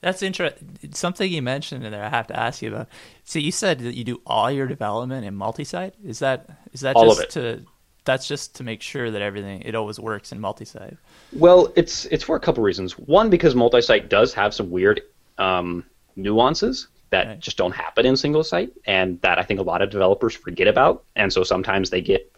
That's 0.00 0.22
interesting. 0.22 0.78
Something 0.92 1.32
you 1.32 1.40
mentioned 1.40 1.84
in 1.84 1.90
there, 1.90 2.04
I 2.04 2.10
have 2.10 2.26
to 2.26 2.38
ask 2.38 2.60
you 2.60 2.68
about. 2.68 2.88
So 3.24 3.38
you 3.38 3.50
said 3.50 3.78
that 3.80 3.94
you 3.94 4.04
do 4.04 4.20
all 4.26 4.50
your 4.50 4.66
development 4.66 5.24
in 5.24 5.34
multi-site. 5.34 5.94
Is 6.04 6.18
that 6.18 6.48
is 6.72 6.80
that 6.80 6.94
all 6.94 7.14
just 7.14 7.30
to 7.30 7.62
that's 8.04 8.28
just 8.28 8.56
to 8.56 8.64
make 8.64 8.82
sure 8.82 9.10
that 9.10 9.22
everything 9.22 9.62
it 9.62 9.74
always 9.74 9.98
works 9.98 10.30
in 10.30 10.40
multi-site? 10.40 10.98
Well, 11.32 11.72
it's 11.74 12.04
it's 12.06 12.22
for 12.22 12.36
a 12.36 12.40
couple 12.40 12.62
reasons. 12.62 12.98
One, 12.98 13.30
because 13.30 13.54
multi-site 13.54 14.10
does 14.10 14.34
have 14.34 14.52
some 14.52 14.70
weird 14.70 15.00
um, 15.38 15.84
nuances 16.16 16.88
that 17.10 17.26
right. 17.26 17.40
just 17.40 17.56
don't 17.56 17.74
happen 17.74 18.06
in 18.06 18.16
single 18.16 18.42
site, 18.42 18.72
and 18.86 19.20
that 19.20 19.38
I 19.38 19.42
think 19.42 19.60
a 19.60 19.62
lot 19.62 19.82
of 19.82 19.90
developers 19.90 20.34
forget 20.34 20.66
about, 20.66 21.04
and 21.16 21.32
so 21.32 21.44
sometimes 21.44 21.90
they 21.90 22.00
get 22.00 22.30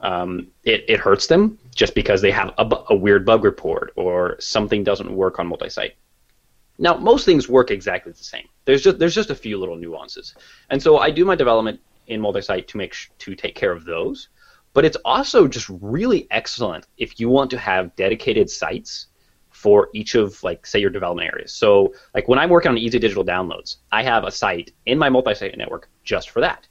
um, 0.00 0.48
it, 0.64 0.84
it 0.88 1.00
hurts 1.00 1.26
them 1.26 1.58
just 1.74 1.94
because 1.94 2.20
they 2.20 2.30
have 2.30 2.52
a, 2.58 2.68
a 2.90 2.94
weird 2.94 3.24
bug 3.24 3.42
report 3.42 3.92
or 3.96 4.36
something 4.40 4.84
doesn't 4.84 5.10
work 5.10 5.38
on 5.38 5.46
multi-site. 5.46 5.94
Now, 6.78 6.96
most 6.96 7.24
things 7.24 7.48
work 7.48 7.70
exactly 7.70 8.12
the 8.12 8.24
same. 8.24 8.46
There's 8.64 8.82
just 8.82 8.98
there's 8.98 9.14
just 9.14 9.30
a 9.30 9.34
few 9.34 9.58
little 9.58 9.76
nuances, 9.76 10.34
and 10.70 10.82
so 10.82 10.98
I 10.98 11.10
do 11.10 11.24
my 11.24 11.36
development 11.36 11.80
in 12.08 12.20
multi-site 12.20 12.68
to 12.68 12.76
make 12.76 12.92
sh- 12.92 13.10
to 13.18 13.34
take 13.34 13.54
care 13.54 13.72
of 13.72 13.84
those. 13.84 14.28
But 14.72 14.84
it's 14.84 14.96
also 15.04 15.46
just 15.46 15.68
really 15.68 16.26
excellent 16.32 16.88
if 16.98 17.20
you 17.20 17.28
want 17.28 17.48
to 17.52 17.58
have 17.58 17.94
dedicated 17.94 18.50
sites 18.50 19.06
for 19.64 19.88
each 19.94 20.14
of 20.14 20.42
like 20.42 20.66
say 20.66 20.78
your 20.78 20.90
development 20.90 21.26
areas. 21.32 21.50
So 21.50 21.94
like 22.14 22.28
when 22.28 22.38
I'm 22.38 22.50
working 22.50 22.70
on 22.70 22.76
easy 22.76 22.98
digital 22.98 23.24
downloads, 23.24 23.76
I 23.90 24.02
have 24.02 24.24
a 24.24 24.30
site 24.30 24.72
in 24.84 24.98
my 24.98 25.08
multi-site 25.08 25.56
network 25.56 25.88
just 26.02 26.28
for 26.28 26.40
that. 26.42 26.68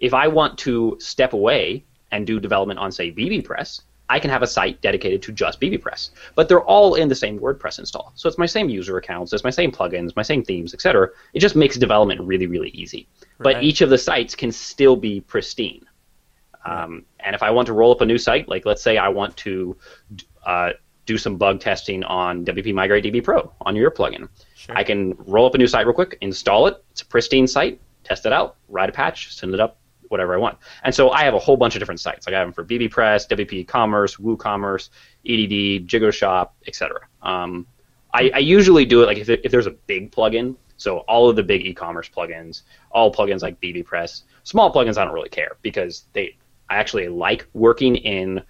If 0.00 0.12
I 0.12 0.26
want 0.26 0.58
to 0.66 0.96
step 0.98 1.34
away 1.34 1.84
and 2.10 2.26
do 2.26 2.40
development 2.40 2.80
on 2.80 2.90
say 2.90 3.12
bbPress, 3.12 3.82
I 4.08 4.18
can 4.18 4.28
have 4.28 4.42
a 4.42 4.48
site 4.48 4.82
dedicated 4.82 5.22
to 5.22 5.30
just 5.30 5.60
bbPress. 5.60 6.10
But 6.34 6.48
they're 6.48 6.64
all 6.64 6.96
in 6.96 7.08
the 7.08 7.14
same 7.14 7.38
WordPress 7.38 7.78
install. 7.78 8.10
So 8.16 8.28
it's 8.28 8.38
my 8.38 8.46
same 8.46 8.68
user 8.68 8.96
accounts, 8.96 9.32
it's 9.32 9.44
my 9.44 9.50
same 9.50 9.70
plugins, 9.70 10.16
my 10.16 10.22
same 10.22 10.42
themes, 10.42 10.74
etc. 10.74 11.10
It 11.34 11.38
just 11.38 11.54
makes 11.54 11.76
development 11.76 12.20
really, 12.22 12.48
really 12.48 12.70
easy. 12.70 13.06
Right. 13.38 13.54
But 13.54 13.62
each 13.62 13.82
of 13.82 13.88
the 13.88 13.98
sites 13.98 14.34
can 14.34 14.50
still 14.50 14.96
be 14.96 15.20
pristine. 15.20 15.86
Um, 16.64 17.04
and 17.20 17.36
if 17.36 17.42
I 17.44 17.52
want 17.52 17.66
to 17.66 17.72
roll 17.72 17.92
up 17.92 18.00
a 18.00 18.04
new 18.04 18.18
site, 18.18 18.48
like 18.48 18.66
let's 18.66 18.82
say 18.82 18.96
I 18.96 19.10
want 19.10 19.36
to 19.36 19.76
uh, 20.44 20.70
do 21.06 21.18
some 21.18 21.36
bug 21.36 21.60
testing 21.60 22.04
on 22.04 22.44
WP 22.44 22.74
Migrate 22.74 23.04
DB 23.04 23.22
Pro 23.22 23.52
on 23.62 23.74
your 23.74 23.90
plugin, 23.90 24.28
sure. 24.54 24.76
I 24.76 24.84
can 24.84 25.14
roll 25.18 25.46
up 25.46 25.54
a 25.54 25.58
new 25.58 25.66
site 25.66 25.86
real 25.86 25.94
quick, 25.94 26.18
install 26.20 26.66
it. 26.66 26.82
It's 26.92 27.02
a 27.02 27.06
pristine 27.06 27.46
site, 27.46 27.80
test 28.04 28.26
it 28.26 28.32
out, 28.32 28.56
write 28.68 28.88
a 28.88 28.92
patch, 28.92 29.34
send 29.34 29.54
it 29.54 29.60
up, 29.60 29.78
whatever 30.08 30.34
I 30.34 30.36
want. 30.36 30.58
And 30.84 30.94
so 30.94 31.10
I 31.10 31.24
have 31.24 31.34
a 31.34 31.38
whole 31.38 31.56
bunch 31.56 31.74
of 31.74 31.80
different 31.80 32.00
sites. 32.00 32.26
Like 32.26 32.34
I 32.34 32.38
have 32.38 32.46
them 32.46 32.54
for 32.54 32.64
bbPress, 32.64 33.28
WP 33.28 33.66
Commerce, 33.66 34.16
WooCommerce, 34.16 34.90
EDD, 35.26 35.88
JigoShop, 35.88 36.50
etc. 36.66 37.00
Um, 37.22 37.66
I, 38.14 38.30
I, 38.34 38.38
usually 38.38 38.84
do 38.84 39.02
it 39.02 39.06
like 39.06 39.18
if, 39.18 39.28
it, 39.30 39.40
if 39.44 39.50
there's 39.50 39.66
a 39.66 39.70
big 39.70 40.12
plugin. 40.12 40.56
So 40.76 40.98
all 40.98 41.30
of 41.30 41.36
the 41.36 41.42
big 41.42 41.64
e-commerce 41.64 42.10
plugins, 42.14 42.62
all 42.90 43.12
plugins 43.12 43.42
like 43.42 43.60
bbPress, 43.60 44.22
small 44.42 44.72
plugins 44.72 44.98
I 44.98 45.04
don't 45.04 45.14
really 45.14 45.28
care 45.28 45.56
because 45.62 46.04
they 46.12 46.36
I 46.68 46.76
actually 46.76 47.08
like 47.08 47.46
working 47.52 47.96
in 47.96 48.42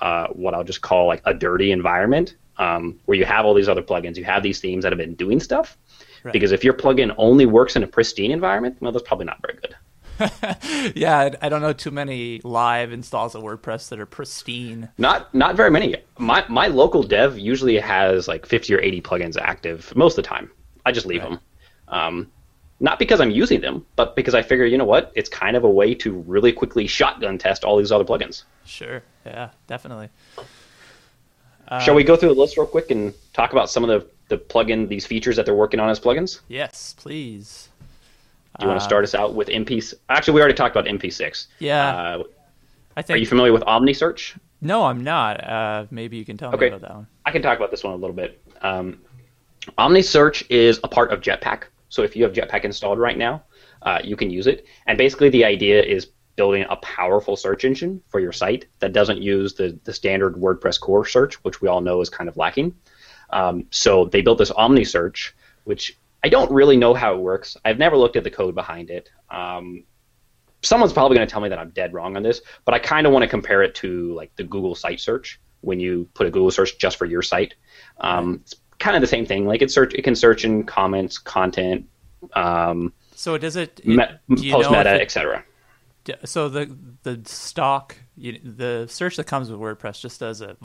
uh, 0.00 0.28
what 0.28 0.54
I'll 0.54 0.64
just 0.64 0.82
call 0.82 1.06
like 1.06 1.22
a 1.24 1.34
dirty 1.34 1.72
environment 1.72 2.36
um, 2.58 2.98
where 3.06 3.16
you 3.16 3.24
have 3.24 3.44
all 3.44 3.54
these 3.54 3.68
other 3.68 3.82
plugins, 3.82 4.16
you 4.16 4.24
have 4.24 4.42
these 4.42 4.60
themes 4.60 4.82
that 4.82 4.92
have 4.92 4.98
been 4.98 5.14
doing 5.14 5.40
stuff. 5.40 5.76
Right. 6.22 6.32
Because 6.32 6.52
if 6.52 6.64
your 6.64 6.74
plugin 6.74 7.14
only 7.18 7.46
works 7.46 7.76
in 7.76 7.82
a 7.82 7.86
pristine 7.86 8.30
environment, 8.30 8.78
well, 8.80 8.92
that's 8.92 9.06
probably 9.06 9.26
not 9.26 9.40
very 9.42 9.58
good. 9.60 9.76
yeah, 10.94 11.30
I 11.42 11.48
don't 11.48 11.60
know 11.60 11.72
too 11.72 11.90
many 11.90 12.40
live 12.44 12.92
installs 12.92 13.34
of 13.34 13.42
WordPress 13.42 13.88
that 13.88 13.98
are 13.98 14.06
pristine. 14.06 14.88
Not 14.96 15.34
not 15.34 15.56
very 15.56 15.70
many. 15.70 15.96
My 16.18 16.44
my 16.48 16.68
local 16.68 17.02
dev 17.02 17.36
usually 17.38 17.78
has 17.78 18.28
like 18.28 18.46
50 18.46 18.74
or 18.74 18.80
80 18.80 19.02
plugins 19.02 19.36
active 19.36 19.92
most 19.96 20.16
of 20.16 20.24
the 20.24 20.28
time. 20.28 20.50
I 20.86 20.92
just 20.92 21.06
leave 21.06 21.22
right. 21.22 21.30
them. 21.30 21.40
Um, 21.88 22.32
not 22.80 22.98
because 22.98 23.20
I'm 23.20 23.30
using 23.30 23.60
them, 23.60 23.84
but 23.96 24.14
because 24.14 24.34
I 24.34 24.42
figure, 24.42 24.64
you 24.64 24.78
know 24.78 24.84
what, 24.84 25.12
it's 25.14 25.28
kind 25.28 25.56
of 25.56 25.64
a 25.64 25.70
way 25.70 25.94
to 25.96 26.12
really 26.12 26.52
quickly 26.52 26.86
shotgun 26.86 27.38
test 27.38 27.64
all 27.64 27.76
these 27.76 27.92
other 27.92 28.04
plugins. 28.04 28.44
Sure. 28.64 29.02
Yeah, 29.24 29.50
definitely. 29.66 30.08
Shall 31.80 31.94
we 31.94 32.04
go 32.04 32.14
through 32.14 32.34
the 32.34 32.40
list 32.40 32.56
real 32.56 32.66
quick 32.66 32.90
and 32.90 33.14
talk 33.32 33.52
about 33.52 33.70
some 33.70 33.84
of 33.84 33.88
the, 33.88 34.10
the 34.28 34.42
plugin, 34.42 34.88
these 34.88 35.06
features 35.06 35.36
that 35.36 35.46
they're 35.46 35.54
working 35.54 35.80
on 35.80 35.88
as 35.88 35.98
plugins? 35.98 36.40
Yes, 36.48 36.94
please. 36.98 37.68
Do 38.58 38.66
you 38.66 38.68
want 38.68 38.80
to 38.80 38.84
start 38.84 39.02
us 39.02 39.14
out 39.14 39.34
with 39.34 39.48
MP? 39.48 39.94
Actually, 40.08 40.34
we 40.34 40.40
already 40.40 40.54
talked 40.54 40.76
about 40.76 40.88
MP6. 40.88 41.46
Yeah. 41.58 41.88
Uh, 41.88 42.22
I 42.96 43.02
think. 43.02 43.16
Are 43.16 43.18
you 43.18 43.26
familiar 43.26 43.52
with 43.52 43.62
OmniSearch? 43.62 44.38
No, 44.60 44.84
I'm 44.84 45.02
not. 45.02 45.42
Uh, 45.42 45.86
maybe 45.90 46.16
you 46.16 46.24
can 46.24 46.36
tell 46.36 46.54
okay. 46.54 46.66
me 46.66 46.68
about 46.68 46.80
that 46.82 46.94
one. 46.94 47.06
I 47.26 47.32
can 47.32 47.42
talk 47.42 47.58
about 47.58 47.72
this 47.72 47.82
one 47.82 47.94
a 47.94 47.96
little 47.96 48.14
bit. 48.14 48.40
Um, 48.62 49.00
OmniSearch 49.78 50.46
is 50.50 50.78
a 50.84 50.88
part 50.88 51.12
of 51.12 51.20
Jetpack. 51.20 51.64
So 51.88 52.02
if 52.02 52.14
you 52.14 52.22
have 52.22 52.32
Jetpack 52.32 52.64
installed 52.64 52.98
right 52.98 53.18
now, 53.18 53.42
uh, 53.82 53.98
you 54.04 54.16
can 54.16 54.30
use 54.30 54.46
it. 54.46 54.66
And 54.86 54.96
basically, 54.96 55.30
the 55.30 55.44
idea 55.44 55.82
is 55.82 56.08
building 56.36 56.64
a 56.68 56.76
powerful 56.76 57.36
search 57.36 57.64
engine 57.64 58.02
for 58.08 58.20
your 58.20 58.32
site 58.32 58.66
that 58.80 58.92
doesn't 58.92 59.22
use 59.22 59.54
the, 59.54 59.78
the 59.84 59.92
standard 59.92 60.34
WordPress 60.34 60.80
core 60.80 61.06
search, 61.06 61.34
which 61.44 61.60
we 61.60 61.68
all 61.68 61.80
know 61.80 62.00
is 62.00 62.10
kind 62.10 62.28
of 62.28 62.36
lacking. 62.36 62.74
Um, 63.30 63.66
so 63.70 64.06
they 64.06 64.22
built 64.22 64.38
this 64.38 64.50
OmniSearch, 64.50 65.32
which 65.64 65.98
I 66.22 66.28
don't 66.28 66.50
really 66.50 66.76
know 66.76 66.94
how 66.94 67.14
it 67.14 67.18
works. 67.18 67.56
I've 67.64 67.78
never 67.78 67.96
looked 67.96 68.16
at 68.16 68.24
the 68.24 68.30
code 68.30 68.54
behind 68.54 68.90
it. 68.90 69.10
Um, 69.30 69.84
someone's 70.62 70.92
probably 70.92 71.16
going 71.16 71.26
to 71.26 71.30
tell 71.30 71.40
me 71.40 71.48
that 71.48 71.58
I'm 71.58 71.70
dead 71.70 71.92
wrong 71.92 72.16
on 72.16 72.22
this, 72.22 72.40
but 72.64 72.74
I 72.74 72.78
kind 72.78 73.06
of 73.06 73.12
want 73.12 73.22
to 73.22 73.28
compare 73.28 73.62
it 73.62 73.74
to 73.76 74.14
like 74.14 74.34
the 74.36 74.44
Google 74.44 74.74
site 74.74 75.00
search 75.00 75.40
when 75.60 75.80
you 75.80 76.08
put 76.14 76.26
a 76.26 76.30
Google 76.30 76.50
search 76.50 76.78
just 76.78 76.96
for 76.96 77.04
your 77.04 77.22
site. 77.22 77.54
Um, 77.98 78.40
it's 78.42 78.54
kind 78.78 78.96
of 78.96 79.00
the 79.00 79.06
same 79.06 79.26
thing. 79.26 79.46
Like 79.46 79.62
it 79.62 79.70
search, 79.70 79.94
it 79.94 80.02
can 80.02 80.14
search 80.14 80.44
in 80.44 80.64
comments, 80.64 81.18
content. 81.18 81.86
Um, 82.32 82.92
so 83.14 83.34
it 83.34 83.40
does 83.40 83.56
it, 83.56 83.80
it 83.84 83.86
me, 83.86 84.50
post 84.50 84.70
meta, 84.70 85.00
etc. 85.00 85.44
So 86.24 86.48
the 86.48 86.76
the 87.02 87.22
stock, 87.24 87.96
you, 88.16 88.38
the 88.42 88.86
search 88.88 89.16
that 89.16 89.24
comes 89.24 89.50
with 89.50 89.60
WordPress 89.60 90.00
just 90.00 90.20
does 90.20 90.40
a 90.40 90.56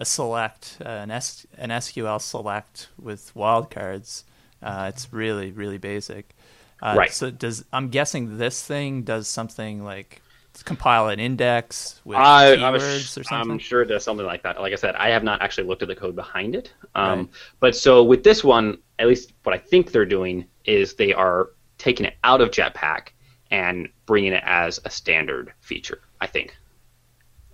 a 0.00 0.04
select, 0.04 0.78
uh, 0.84 0.88
an, 0.88 1.10
S, 1.10 1.46
an 1.58 1.70
SQL 1.70 2.20
select 2.20 2.88
with 3.00 3.32
wildcards. 3.34 4.24
Uh, 4.62 4.86
it's 4.88 5.12
really 5.12 5.50
really 5.50 5.78
basic. 5.78 6.34
Uh, 6.80 6.94
right. 6.96 7.12
So 7.12 7.30
does 7.30 7.64
I'm 7.72 7.88
guessing 7.88 8.38
this 8.38 8.62
thing 8.62 9.02
does 9.02 9.28
something 9.28 9.84
like 9.84 10.22
compile 10.64 11.08
an 11.08 11.18
index 11.18 12.00
with 12.04 12.18
I, 12.18 12.56
keywords 12.56 13.18
or 13.18 13.24
something? 13.24 13.52
I'm 13.52 13.58
sure 13.58 13.82
it 13.82 13.86
does 13.86 14.04
something 14.04 14.26
like 14.26 14.42
that. 14.42 14.60
Like 14.60 14.72
I 14.72 14.76
said, 14.76 14.94
I 14.96 15.10
have 15.10 15.24
not 15.24 15.42
actually 15.42 15.66
looked 15.66 15.82
at 15.82 15.88
the 15.88 15.96
code 15.96 16.14
behind 16.14 16.54
it. 16.54 16.72
Um, 16.94 17.18
right. 17.18 17.28
But 17.60 17.76
so 17.76 18.02
with 18.02 18.22
this 18.22 18.44
one, 18.44 18.78
at 18.98 19.06
least 19.08 19.32
what 19.44 19.54
I 19.54 19.58
think 19.58 19.92
they're 19.92 20.04
doing 20.04 20.46
is 20.64 20.94
they 20.94 21.12
are 21.12 21.50
taking 21.78 22.06
it 22.06 22.14
out 22.22 22.40
of 22.40 22.50
Jetpack 22.50 23.08
and 23.52 23.88
bringing 24.06 24.32
it 24.32 24.42
as 24.44 24.80
a 24.84 24.90
standard 24.90 25.52
feature. 25.60 26.00
I 26.20 26.26
think. 26.26 26.56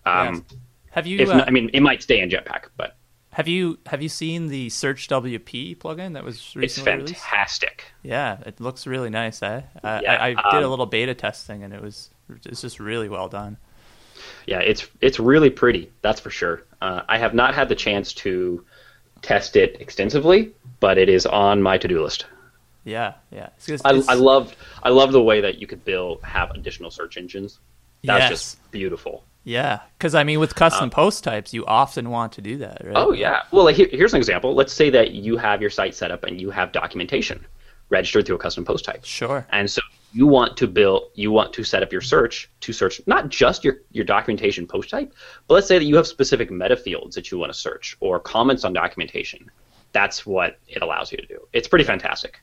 Um, 0.06 0.46
yeah. 0.50 0.56
Have 0.92 1.06
you? 1.06 1.30
Uh, 1.30 1.44
I 1.46 1.50
mean, 1.50 1.68
it 1.74 1.80
might 1.80 2.02
stay 2.02 2.20
in 2.20 2.30
Jetpack, 2.30 2.68
but 2.78 2.96
have 3.32 3.46
you 3.46 3.78
have 3.86 4.02
you 4.02 4.08
seen 4.08 4.48
the 4.48 4.68
SearchWP 4.68 5.78
plugin 5.78 6.14
that 6.14 6.24
was 6.24 6.56
recently 6.56 7.02
It's 7.02 7.12
fantastic. 7.12 7.92
Released? 8.02 8.12
Yeah, 8.12 8.38
it 8.44 8.60
looks 8.60 8.86
really 8.86 9.10
nice. 9.10 9.42
Eh? 9.42 9.62
Uh, 9.84 10.00
yeah, 10.02 10.14
I, 10.14 10.28
I 10.28 10.50
did 10.50 10.58
um, 10.58 10.64
a 10.64 10.68
little 10.68 10.86
beta 10.86 11.14
testing 11.14 11.62
and 11.62 11.74
it 11.74 11.82
was 11.82 12.10
it's 12.44 12.62
just 12.62 12.80
really 12.80 13.08
well 13.08 13.28
done. 13.28 13.58
Yeah, 14.46 14.58
it's 14.58 14.88
it's 15.00 15.20
really 15.20 15.50
pretty. 15.50 15.92
That's 16.02 16.20
for 16.20 16.30
sure. 16.30 16.64
Uh, 16.80 17.02
I 17.08 17.18
have 17.18 17.32
not 17.34 17.54
had 17.54 17.68
the 17.68 17.74
chance 17.74 18.12
to 18.14 18.64
test 19.22 19.56
it 19.56 19.76
extensively, 19.80 20.52
but 20.80 20.98
it 20.98 21.08
is 21.08 21.24
on 21.26 21.62
my 21.62 21.78
to 21.78 21.86
do 21.86 22.02
list. 22.02 22.26
Yeah, 22.88 23.14
yeah. 23.30 23.50
It's, 23.56 23.68
it's, 23.68 23.82
I, 23.84 23.90
I 23.90 24.14
love 24.14 24.56
I 24.82 24.88
love 24.88 25.12
the 25.12 25.22
way 25.22 25.40
that 25.42 25.60
you 25.60 25.66
could 25.66 25.84
build 25.84 26.22
have 26.22 26.50
additional 26.52 26.90
search 26.90 27.16
engines. 27.16 27.60
That's 28.02 28.22
yes. 28.22 28.30
just 28.30 28.70
beautiful. 28.70 29.24
Yeah, 29.44 29.80
because 29.96 30.14
I 30.14 30.24
mean, 30.24 30.40
with 30.40 30.54
custom 30.54 30.84
um, 30.84 30.90
post 30.90 31.24
types, 31.24 31.52
you 31.52 31.66
often 31.66 32.10
want 32.10 32.32
to 32.32 32.40
do 32.40 32.58
that, 32.58 32.82
right? 32.84 32.96
Oh 32.96 33.12
yeah. 33.12 33.42
Well, 33.50 33.64
like, 33.64 33.76
here, 33.76 33.88
here's 33.90 34.14
an 34.14 34.18
example. 34.18 34.54
Let's 34.54 34.72
say 34.72 34.90
that 34.90 35.12
you 35.12 35.36
have 35.36 35.60
your 35.60 35.70
site 35.70 35.94
set 35.94 36.10
up 36.10 36.24
and 36.24 36.40
you 36.40 36.50
have 36.50 36.72
documentation 36.72 37.46
registered 37.90 38.26
through 38.26 38.36
a 38.36 38.38
custom 38.38 38.64
post 38.64 38.84
type. 38.84 39.04
Sure. 39.04 39.46
And 39.50 39.70
so 39.70 39.80
you 40.12 40.26
want 40.26 40.56
to 40.58 40.66
build, 40.66 41.10
you 41.14 41.30
want 41.30 41.52
to 41.54 41.64
set 41.64 41.82
up 41.82 41.92
your 41.92 42.00
search 42.00 42.50
to 42.60 42.72
search 42.72 43.00
not 43.06 43.28
just 43.28 43.64
your 43.64 43.78
your 43.92 44.04
documentation 44.04 44.66
post 44.66 44.90
type, 44.90 45.12
but 45.46 45.54
let's 45.54 45.66
say 45.66 45.78
that 45.78 45.84
you 45.84 45.96
have 45.96 46.06
specific 46.06 46.50
meta 46.50 46.76
fields 46.76 47.14
that 47.14 47.30
you 47.30 47.38
want 47.38 47.52
to 47.52 47.58
search 47.58 47.96
or 48.00 48.18
comments 48.18 48.64
on 48.64 48.72
documentation. 48.72 49.50
That's 49.92 50.26
what 50.26 50.58
it 50.68 50.82
allows 50.82 51.10
you 51.10 51.18
to 51.18 51.26
do. 51.26 51.48
It's 51.52 51.68
pretty 51.68 51.84
fantastic. 51.84 52.40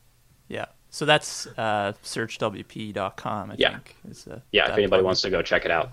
Yeah. 0.47 0.65
So 0.89 1.05
that's 1.05 1.47
uh, 1.57 1.93
searchwp.com. 2.03 3.51
I 3.51 3.55
yeah. 3.57 3.71
think. 3.71 3.95
Is, 4.09 4.27
uh, 4.27 4.39
yeah. 4.51 4.71
If 4.71 4.77
anybody 4.77 5.03
wants 5.03 5.21
to 5.21 5.29
go 5.29 5.41
check 5.41 5.65
it 5.65 5.71
out. 5.71 5.91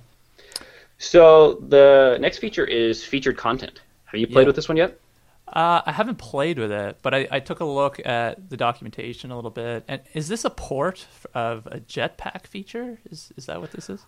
So 0.98 1.54
the 1.54 2.18
next 2.20 2.38
feature 2.38 2.64
is 2.64 3.04
featured 3.04 3.36
content. 3.36 3.80
Have 4.04 4.20
you 4.20 4.26
played 4.26 4.42
yeah. 4.42 4.46
with 4.46 4.56
this 4.56 4.68
one 4.68 4.76
yet? 4.76 5.00
Uh, 5.48 5.82
I 5.84 5.92
haven't 5.92 6.16
played 6.16 6.58
with 6.58 6.72
it, 6.72 6.98
but 7.02 7.12
I, 7.12 7.28
I 7.30 7.40
took 7.40 7.60
a 7.60 7.64
look 7.64 8.04
at 8.06 8.48
the 8.48 8.56
documentation 8.56 9.30
a 9.30 9.36
little 9.36 9.50
bit. 9.50 9.84
And 9.86 10.00
is 10.14 10.28
this 10.28 10.44
a 10.44 10.50
port 10.50 11.06
of 11.34 11.66
a 11.66 11.80
Jetpack 11.80 12.46
feature? 12.46 12.98
Is 13.10 13.32
is 13.36 13.46
that 13.46 13.60
what 13.60 13.72
this 13.72 13.90
is? 13.90 14.06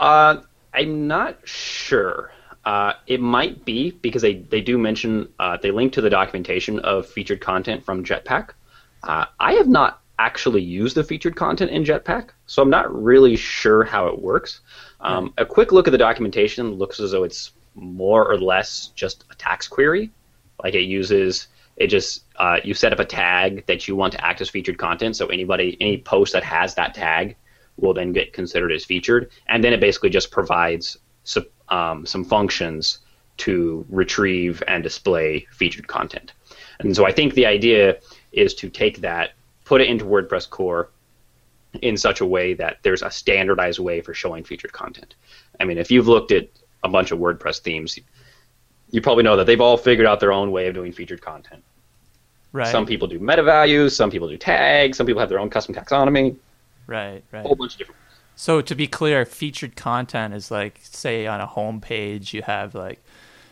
Uh, 0.00 0.42
I'm 0.72 1.06
not 1.06 1.46
sure. 1.46 2.32
Uh, 2.64 2.92
it 3.06 3.20
might 3.20 3.64
be 3.64 3.90
because 3.90 4.22
they, 4.22 4.34
they 4.34 4.60
do 4.60 4.78
mention 4.78 5.28
uh, 5.38 5.56
they 5.60 5.70
link 5.70 5.92
to 5.94 6.00
the 6.00 6.10
documentation 6.10 6.78
of 6.80 7.06
featured 7.06 7.40
content 7.40 7.84
from 7.84 8.04
Jetpack. 8.04 8.50
Uh, 9.02 9.26
I 9.38 9.54
have 9.54 9.68
not 9.68 10.02
actually 10.18 10.62
used 10.62 10.96
the 10.96 11.04
featured 11.04 11.36
content 11.36 11.70
in 11.70 11.84
Jetpack, 11.84 12.30
so 12.46 12.62
I'm 12.62 12.70
not 12.70 12.92
really 12.92 13.36
sure 13.36 13.84
how 13.84 14.08
it 14.08 14.20
works. 14.20 14.60
Um, 15.00 15.32
a 15.38 15.46
quick 15.46 15.70
look 15.70 15.86
at 15.86 15.92
the 15.92 15.98
documentation 15.98 16.72
looks 16.72 16.98
as 16.98 17.12
though 17.12 17.22
it's 17.24 17.52
more 17.74 18.28
or 18.28 18.36
less 18.36 18.88
just 18.88 19.24
a 19.30 19.34
tax 19.36 19.68
query. 19.68 20.10
Like 20.62 20.74
it 20.74 20.82
uses 20.82 21.48
it 21.76 21.86
just 21.86 22.24
uh, 22.36 22.58
you 22.64 22.74
set 22.74 22.92
up 22.92 22.98
a 22.98 23.04
tag 23.04 23.64
that 23.66 23.86
you 23.86 23.94
want 23.94 24.12
to 24.12 24.24
act 24.24 24.40
as 24.40 24.48
featured 24.48 24.78
content. 24.78 25.16
So 25.16 25.28
anybody 25.28 25.76
any 25.80 25.98
post 25.98 26.32
that 26.32 26.42
has 26.42 26.74
that 26.74 26.94
tag 26.94 27.36
will 27.76 27.94
then 27.94 28.12
get 28.12 28.32
considered 28.32 28.72
as 28.72 28.84
featured, 28.84 29.30
and 29.46 29.62
then 29.62 29.72
it 29.72 29.78
basically 29.78 30.10
just 30.10 30.32
provides 30.32 30.98
some, 31.22 31.46
um, 31.68 32.04
some 32.04 32.24
functions 32.24 32.98
to 33.36 33.86
retrieve 33.88 34.62
and 34.66 34.82
display 34.82 35.46
featured 35.52 35.86
content. 35.86 36.32
And 36.80 36.94
so 36.96 37.06
I 37.06 37.12
think 37.12 37.34
the 37.34 37.46
idea 37.46 37.98
is 38.32 38.54
to 38.54 38.68
take 38.68 39.00
that, 39.00 39.32
put 39.64 39.80
it 39.80 39.88
into 39.88 40.04
WordPress 40.04 40.48
core 40.48 40.90
in 41.82 41.96
such 41.96 42.20
a 42.20 42.26
way 42.26 42.54
that 42.54 42.78
there's 42.82 43.02
a 43.02 43.10
standardized 43.10 43.78
way 43.78 44.00
for 44.00 44.14
showing 44.14 44.44
featured 44.44 44.72
content. 44.72 45.14
I 45.60 45.64
mean, 45.64 45.78
if 45.78 45.90
you've 45.90 46.08
looked 46.08 46.32
at 46.32 46.48
a 46.82 46.88
bunch 46.88 47.10
of 47.10 47.18
WordPress 47.18 47.60
themes, 47.60 47.98
you 48.90 49.00
probably 49.00 49.22
know 49.22 49.36
that 49.36 49.46
they've 49.46 49.60
all 49.60 49.76
figured 49.76 50.06
out 50.06 50.20
their 50.20 50.32
own 50.32 50.50
way 50.50 50.66
of 50.68 50.74
doing 50.74 50.92
featured 50.92 51.20
content. 51.20 51.62
Right. 52.52 52.68
Some 52.68 52.86
people 52.86 53.06
do 53.06 53.18
meta 53.18 53.42
values, 53.42 53.94
some 53.94 54.10
people 54.10 54.28
do 54.28 54.38
tags, 54.38 54.96
some 54.96 55.06
people 55.06 55.20
have 55.20 55.28
their 55.28 55.38
own 55.38 55.50
custom 55.50 55.74
taxonomy. 55.74 56.36
Right, 56.86 57.22
right. 57.30 57.40
A 57.40 57.42
whole 57.42 57.56
bunch 57.56 57.74
of 57.74 57.78
different. 57.78 58.00
So 58.36 58.60
to 58.62 58.74
be 58.74 58.86
clear, 58.86 59.26
featured 59.26 59.76
content 59.76 60.32
is 60.32 60.50
like, 60.50 60.78
say, 60.82 61.26
on 61.26 61.40
a 61.40 61.46
home 61.46 61.80
page, 61.80 62.32
you 62.32 62.42
have 62.42 62.74
like 62.74 63.02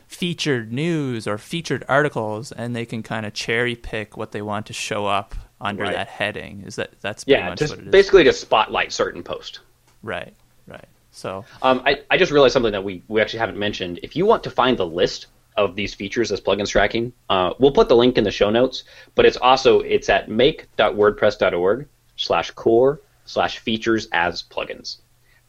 featured 0.06 0.72
news 0.72 1.26
or 1.26 1.36
featured 1.38 1.84
articles, 1.88 2.52
and 2.52 2.74
they 2.74 2.86
can 2.86 3.02
kind 3.02 3.26
of 3.26 3.34
cherry 3.34 3.74
pick 3.74 4.16
what 4.16 4.32
they 4.32 4.42
want 4.42 4.66
to 4.66 4.72
show 4.72 5.06
up 5.06 5.34
under 5.60 5.82
Right. 5.84 5.92
that 5.94 6.08
heading. 6.08 6.62
Is 6.66 6.76
that 6.76 6.90
that's 7.00 7.24
pretty 7.24 7.40
Yeah, 7.40 7.48
much 7.50 7.58
just 7.58 7.72
what 7.72 7.80
it 7.80 7.86
is? 7.86 7.92
basically 7.92 8.24
to 8.24 8.32
spotlight 8.32 8.92
certain 8.92 9.22
posts. 9.22 9.60
Right, 10.02 10.34
right. 10.66 10.84
So 11.10 11.44
Um, 11.62 11.82
I, 11.86 12.02
I 12.10 12.18
just 12.18 12.30
realized 12.30 12.52
something 12.52 12.72
that 12.72 12.84
we, 12.84 13.02
we 13.08 13.20
actually 13.20 13.38
haven't 13.40 13.58
mentioned. 13.58 14.00
If 14.02 14.14
you 14.16 14.26
want 14.26 14.44
to 14.44 14.50
find 14.50 14.76
the 14.78 14.86
list 14.86 15.26
of 15.56 15.74
these 15.74 15.94
features 15.94 16.30
as 16.30 16.40
plugins 16.42 16.68
tracking, 16.68 17.12
uh, 17.30 17.54
we'll 17.58 17.72
put 17.72 17.88
the 17.88 17.96
link 17.96 18.18
in 18.18 18.24
the 18.24 18.30
show 18.30 18.50
notes. 18.50 18.84
But 19.14 19.24
it's 19.24 19.38
also 19.38 19.80
it's 19.80 20.10
at 20.10 20.28
make.wordpress.org 20.28 21.88
slash 22.16 22.50
core 22.52 23.00
slash 23.24 23.58
features 23.58 24.08
as 24.12 24.42
plugins. 24.42 24.98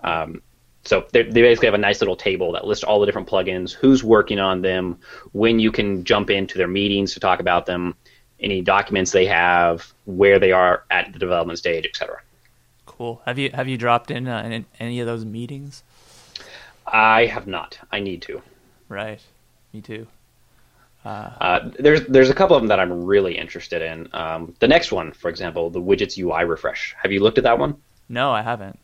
Um, 0.03 0.41
so 0.87 1.05
they 1.11 1.23
they 1.23 1.41
basically 1.41 1.67
have 1.67 1.73
a 1.73 1.79
nice 1.79 2.01
little 2.01 2.15
table 2.15 2.51
that 2.53 2.65
lists 2.65 2.83
all 2.83 2.99
the 2.99 3.05
different 3.05 3.27
plugins, 3.27 3.73
who's 3.73 4.03
working 4.03 4.39
on 4.39 4.61
them, 4.61 4.99
when 5.33 5.59
you 5.59 5.71
can 5.71 6.03
jump 6.03 6.29
into 6.29 6.57
their 6.57 6.67
meetings 6.67 7.13
to 7.13 7.19
talk 7.19 7.39
about 7.39 7.65
them, 7.65 7.95
any 8.39 8.61
documents 8.61 9.11
they 9.11 9.25
have, 9.25 9.93
where 10.05 10.39
they 10.39 10.51
are 10.51 10.83
at 10.89 11.11
the 11.11 11.19
development 11.19 11.59
stage, 11.59 11.85
etc. 11.85 12.21
cool. 12.85 13.21
Have 13.25 13.37
you 13.37 13.51
have 13.53 13.67
you 13.67 13.77
dropped 13.77 14.11
in, 14.11 14.27
uh, 14.27 14.43
in 14.43 14.65
any 14.79 14.99
of 14.99 15.07
those 15.07 15.25
meetings? 15.25 15.83
I 16.85 17.25
have 17.25 17.47
not. 17.47 17.77
I 17.91 17.99
need 17.99 18.21
to. 18.23 18.41
Right. 18.87 19.19
Me 19.73 19.81
too. 19.81 20.07
Uh, 21.07 21.69
there's 21.79 22.05
there's 22.07 22.29
a 22.29 22.33
couple 22.33 22.55
of 22.55 22.61
them 22.61 22.67
that 22.67 22.79
I'm 22.79 23.05
really 23.05 23.37
interested 23.37 23.81
in. 23.81 24.09
Um, 24.13 24.53
the 24.59 24.67
next 24.67 24.91
one, 24.91 25.13
for 25.13 25.29
example, 25.29 25.69
the 25.69 25.81
widgets 25.81 26.17
UI 26.17 26.43
refresh. 26.43 26.95
Have 27.01 27.13
you 27.13 27.21
looked 27.21 27.37
at 27.37 27.45
that 27.45 27.59
one? 27.59 27.77
No, 28.09 28.31
I 28.31 28.41
haven't. 28.41 28.77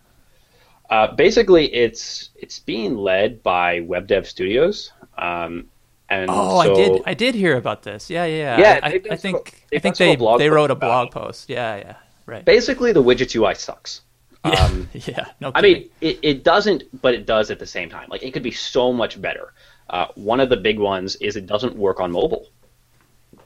Uh, 0.94 1.08
basically, 1.16 1.74
it's 1.74 2.30
it's 2.36 2.60
being 2.60 2.96
led 2.96 3.42
by 3.42 3.80
WebDevStudios. 3.80 4.92
Um, 5.18 5.66
and 6.08 6.30
Oh, 6.30 6.62
so, 6.62 6.72
I 6.72 6.76
did. 6.76 7.02
I 7.08 7.14
did 7.16 7.34
hear 7.34 7.58
about 7.58 7.82
this. 7.82 8.12
Yeah, 8.12 8.26
yeah. 8.26 8.60
Yeah, 8.60 8.80
I, 8.84 9.02
I, 9.10 9.16
think 9.16 9.66
I 9.74 9.80
think 9.80 9.98
they 9.98 10.16
they 10.38 10.50
wrote 10.52 10.70
a 10.70 10.76
blog 10.76 11.10
post. 11.10 11.50
Yeah, 11.50 11.78
yeah. 11.78 11.96
Right. 12.28 12.46
basically 12.46 12.94
the 12.94 13.04
widgets 13.04 13.36
UI 13.36 13.56
sucks. 13.56 14.02
Yeah. 14.46 14.66
Um, 14.66 14.90
yeah. 14.94 15.26
No. 15.40 15.52
I 15.56 15.62
mean, 15.62 15.90
it, 16.02 16.20
it 16.22 16.44
doesn't, 16.44 16.84
but 17.02 17.14
it 17.14 17.26
does 17.26 17.50
at 17.50 17.60
the 17.60 17.66
same 17.66 17.90
time. 17.90 18.08
Like 18.10 18.24
it 18.24 18.32
could 18.34 18.44
be 18.44 18.52
so 18.52 18.92
much 18.94 19.20
better. 19.22 19.54
Uh, 19.90 20.08
one 20.16 20.40
of 20.42 20.50
the 20.50 20.58
big 20.58 20.78
ones 20.80 21.16
is 21.28 21.38
it 21.38 21.48
doesn't 21.48 21.76
work 21.76 22.02
on 22.02 22.12
mobile. 22.12 22.46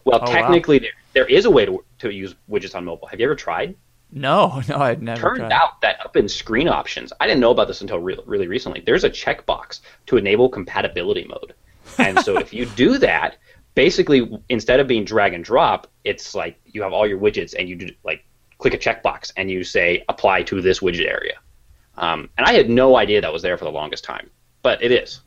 Well, 0.05 0.19
Oh, 0.21 0.25
wow. 0.25 0.35
technically, 0.39 0.79
there, 0.79 0.95
there 1.13 1.25
is 1.27 1.45
a 1.45 1.51
way 1.51 1.65
to, 1.65 1.83
to 1.99 2.09
use 2.09 2.33
widgets 2.49 2.75
on 2.75 2.83
mobile. 2.85 3.07
Have 3.07 3.19
you 3.19 3.27
ever 3.27 3.35
tried? 3.35 3.75
No, 4.11 4.61
no, 4.69 4.77
I've 4.77 5.01
never. 5.01 5.21
Turned 5.21 5.37
tried. 5.37 5.51
out 5.51 5.81
that 5.81 6.03
up 6.05 6.15
in 6.15 6.27
screen 6.29 6.67
options, 6.67 7.11
I 7.19 7.27
didn't 7.27 7.41
know 7.41 7.51
about 7.51 7.67
this 7.67 7.81
until 7.81 7.99
re- 7.99 8.19
really 8.25 8.47
recently. 8.47 8.81
There's 8.85 9.03
a 9.03 9.09
checkbox 9.09 9.81
to 10.07 10.17
enable 10.17 10.49
compatibility 10.49 11.25
mode, 11.25 11.53
and 11.97 12.19
so 12.19 12.37
if 12.37 12.53
you 12.53 12.65
do 12.65 12.97
that, 12.99 13.37
basically 13.75 14.27
instead 14.49 14.79
of 14.79 14.87
being 14.87 15.05
drag 15.05 15.33
and 15.33 15.43
drop, 15.43 15.87
it's 16.03 16.33
like 16.33 16.59
you 16.65 16.81
have 16.81 16.93
all 16.93 17.05
your 17.07 17.19
widgets 17.19 17.53
and 17.57 17.69
you 17.69 17.75
do, 17.75 17.89
like 18.03 18.25
click 18.57 18.73
a 18.73 18.77
checkbox 18.77 19.31
and 19.37 19.51
you 19.51 19.63
say 19.63 20.03
apply 20.09 20.43
to 20.43 20.61
this 20.61 20.79
widget 20.79 21.07
area. 21.07 21.35
Um, 21.97 22.29
and 22.37 22.47
I 22.47 22.53
had 22.53 22.69
no 22.69 22.95
idea 22.95 23.21
that 23.21 23.31
was 23.31 23.41
there 23.41 23.57
for 23.57 23.65
the 23.65 23.71
longest 23.71 24.03
time, 24.03 24.29
but 24.61 24.81
it 24.83 24.91
is. 24.91 25.21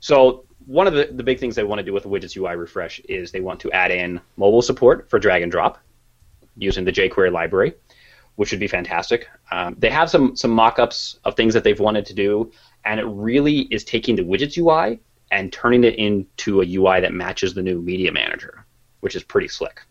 So 0.00 0.44
one 0.66 0.86
of 0.86 0.94
the, 0.94 1.08
the 1.12 1.22
big 1.22 1.38
things 1.38 1.54
they 1.56 1.64
want 1.64 1.78
to 1.78 1.82
do 1.82 1.92
with 1.92 2.04
the 2.04 2.08
widgets 2.08 2.36
UI 2.36 2.56
refresh 2.56 3.00
is 3.00 3.32
they 3.32 3.40
want 3.40 3.60
to 3.60 3.72
add 3.72 3.90
in 3.90 4.20
mobile 4.36 4.62
support 4.62 5.08
for 5.10 5.18
drag 5.18 5.42
and 5.42 5.50
drop 5.50 5.78
using 6.56 6.84
the 6.84 6.92
jQuery 6.92 7.32
library 7.32 7.74
which 8.40 8.52
would 8.52 8.58
be 8.58 8.66
fantastic. 8.66 9.28
Um, 9.50 9.76
they 9.78 9.90
have 9.90 10.08
some 10.08 10.34
some 10.34 10.50
mock-ups 10.50 11.18
of 11.26 11.36
things 11.36 11.52
that 11.52 11.62
they've 11.62 11.78
wanted 11.78 12.06
to 12.06 12.14
do, 12.14 12.50
and 12.86 12.98
it 12.98 13.04
really 13.04 13.68
is 13.70 13.84
taking 13.84 14.16
the 14.16 14.22
widgets 14.22 14.56
UI 14.56 14.98
and 15.30 15.52
turning 15.52 15.84
it 15.84 15.96
into 15.96 16.62
a 16.62 16.64
UI 16.66 17.02
that 17.02 17.12
matches 17.12 17.52
the 17.52 17.60
new 17.62 17.82
Media 17.82 18.10
Manager, 18.10 18.64
which 19.00 19.14
is 19.14 19.22
pretty 19.22 19.46
slick. 19.46 19.82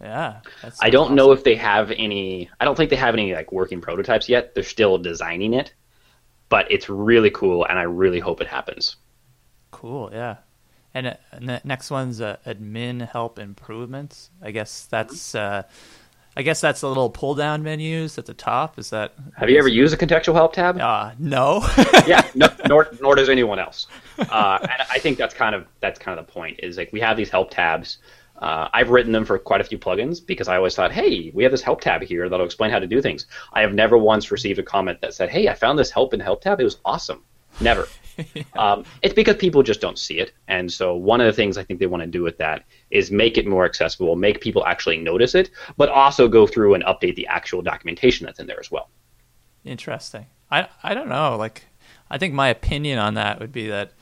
Yeah. 0.00 0.38
I 0.80 0.88
don't 0.88 1.06
awesome. 1.06 1.16
know 1.16 1.32
if 1.32 1.42
they 1.42 1.56
have 1.56 1.90
any. 1.90 2.48
I 2.60 2.64
don't 2.64 2.76
think 2.76 2.90
they 2.90 2.96
have 2.96 3.14
any 3.14 3.34
like 3.34 3.50
working 3.50 3.80
prototypes 3.80 4.28
yet. 4.28 4.54
They're 4.54 4.62
still 4.62 4.96
designing 4.96 5.52
it, 5.52 5.74
but 6.48 6.70
it's 6.70 6.88
really 6.88 7.30
cool, 7.30 7.64
and 7.64 7.76
I 7.76 7.82
really 7.82 8.20
hope 8.20 8.40
it 8.40 8.46
happens. 8.46 8.94
Cool. 9.72 10.10
Yeah. 10.12 10.36
And, 10.94 11.08
uh, 11.08 11.14
and 11.32 11.48
the 11.48 11.60
next 11.64 11.90
one's 11.90 12.20
uh, 12.20 12.36
admin 12.46 13.10
help 13.10 13.40
improvements. 13.40 14.30
I 14.40 14.52
guess 14.52 14.86
that's. 14.86 15.34
Uh, 15.34 15.64
I 16.36 16.42
guess 16.42 16.60
that's 16.60 16.80
the 16.80 16.88
little 16.88 17.10
pull 17.10 17.34
down 17.34 17.62
menus 17.62 18.16
at 18.16 18.26
the 18.26 18.34
top. 18.34 18.78
Is 18.78 18.90
that? 18.90 19.14
Have 19.36 19.50
you 19.50 19.58
ever 19.58 19.68
used 19.68 19.92
a 19.92 19.96
contextual 19.96 20.34
help 20.34 20.52
tab? 20.52 20.80
Uh, 20.80 21.12
no. 21.18 21.66
yeah, 22.06 22.28
no, 22.34 22.48
nor 22.68 22.88
nor 23.00 23.14
does 23.14 23.28
anyone 23.28 23.58
else. 23.58 23.86
Uh, 24.20 24.58
and 24.60 24.82
I 24.92 24.98
think 24.98 25.16
that's 25.16 25.32
kind 25.32 25.54
of 25.54 25.66
that's 25.80 25.98
kind 25.98 26.20
of 26.20 26.26
the 26.26 26.30
point. 26.30 26.60
Is 26.62 26.76
like 26.76 26.92
we 26.92 27.00
have 27.00 27.16
these 27.16 27.30
help 27.30 27.50
tabs. 27.50 27.96
Uh, 28.36 28.68
I've 28.70 28.90
written 28.90 29.12
them 29.12 29.24
for 29.24 29.38
quite 29.38 29.62
a 29.62 29.64
few 29.64 29.78
plugins 29.78 30.24
because 30.24 30.46
I 30.46 30.56
always 30.56 30.74
thought, 30.74 30.92
hey, 30.92 31.30
we 31.32 31.42
have 31.42 31.52
this 31.52 31.62
help 31.62 31.80
tab 31.80 32.02
here 32.02 32.28
that'll 32.28 32.44
explain 32.44 32.70
how 32.70 32.80
to 32.80 32.86
do 32.86 33.00
things. 33.00 33.26
I 33.54 33.62
have 33.62 33.72
never 33.72 33.96
once 33.96 34.30
received 34.30 34.58
a 34.58 34.62
comment 34.62 35.00
that 35.00 35.14
said, 35.14 35.30
hey, 35.30 35.48
I 35.48 35.54
found 35.54 35.78
this 35.78 35.90
help 35.90 36.12
in 36.12 36.18
the 36.18 36.24
help 36.24 36.42
tab. 36.42 36.60
It 36.60 36.64
was 36.64 36.76
awesome. 36.84 37.22
Never. 37.62 37.88
um, 38.56 38.84
it's 39.02 39.14
because 39.14 39.36
people 39.36 39.62
just 39.62 39.80
don't 39.80 39.98
see 39.98 40.18
it. 40.18 40.32
And 40.48 40.72
so 40.72 40.94
one 40.94 41.20
of 41.20 41.26
the 41.26 41.32
things 41.32 41.56
I 41.58 41.64
think 41.64 41.80
they 41.80 41.86
want 41.86 42.02
to 42.02 42.06
do 42.06 42.22
with 42.22 42.38
that 42.38 42.64
is 42.90 43.10
make 43.10 43.38
it 43.38 43.46
more 43.46 43.64
accessible, 43.64 44.16
make 44.16 44.40
people 44.40 44.64
actually 44.66 44.98
notice 44.98 45.34
it, 45.34 45.50
but 45.76 45.88
also 45.88 46.28
go 46.28 46.46
through 46.46 46.74
and 46.74 46.84
update 46.84 47.16
the 47.16 47.26
actual 47.26 47.62
documentation 47.62 48.26
that's 48.26 48.40
in 48.40 48.46
there 48.46 48.60
as 48.60 48.70
well. 48.70 48.88
Interesting. 49.64 50.26
I 50.50 50.68
I 50.82 50.94
don't 50.94 51.08
know. 51.08 51.36
Like, 51.36 51.64
I 52.10 52.18
think 52.18 52.34
my 52.34 52.48
opinion 52.48 52.98
on 52.98 53.14
that 53.14 53.40
would 53.40 53.52
be 53.52 53.68
that 53.68 53.92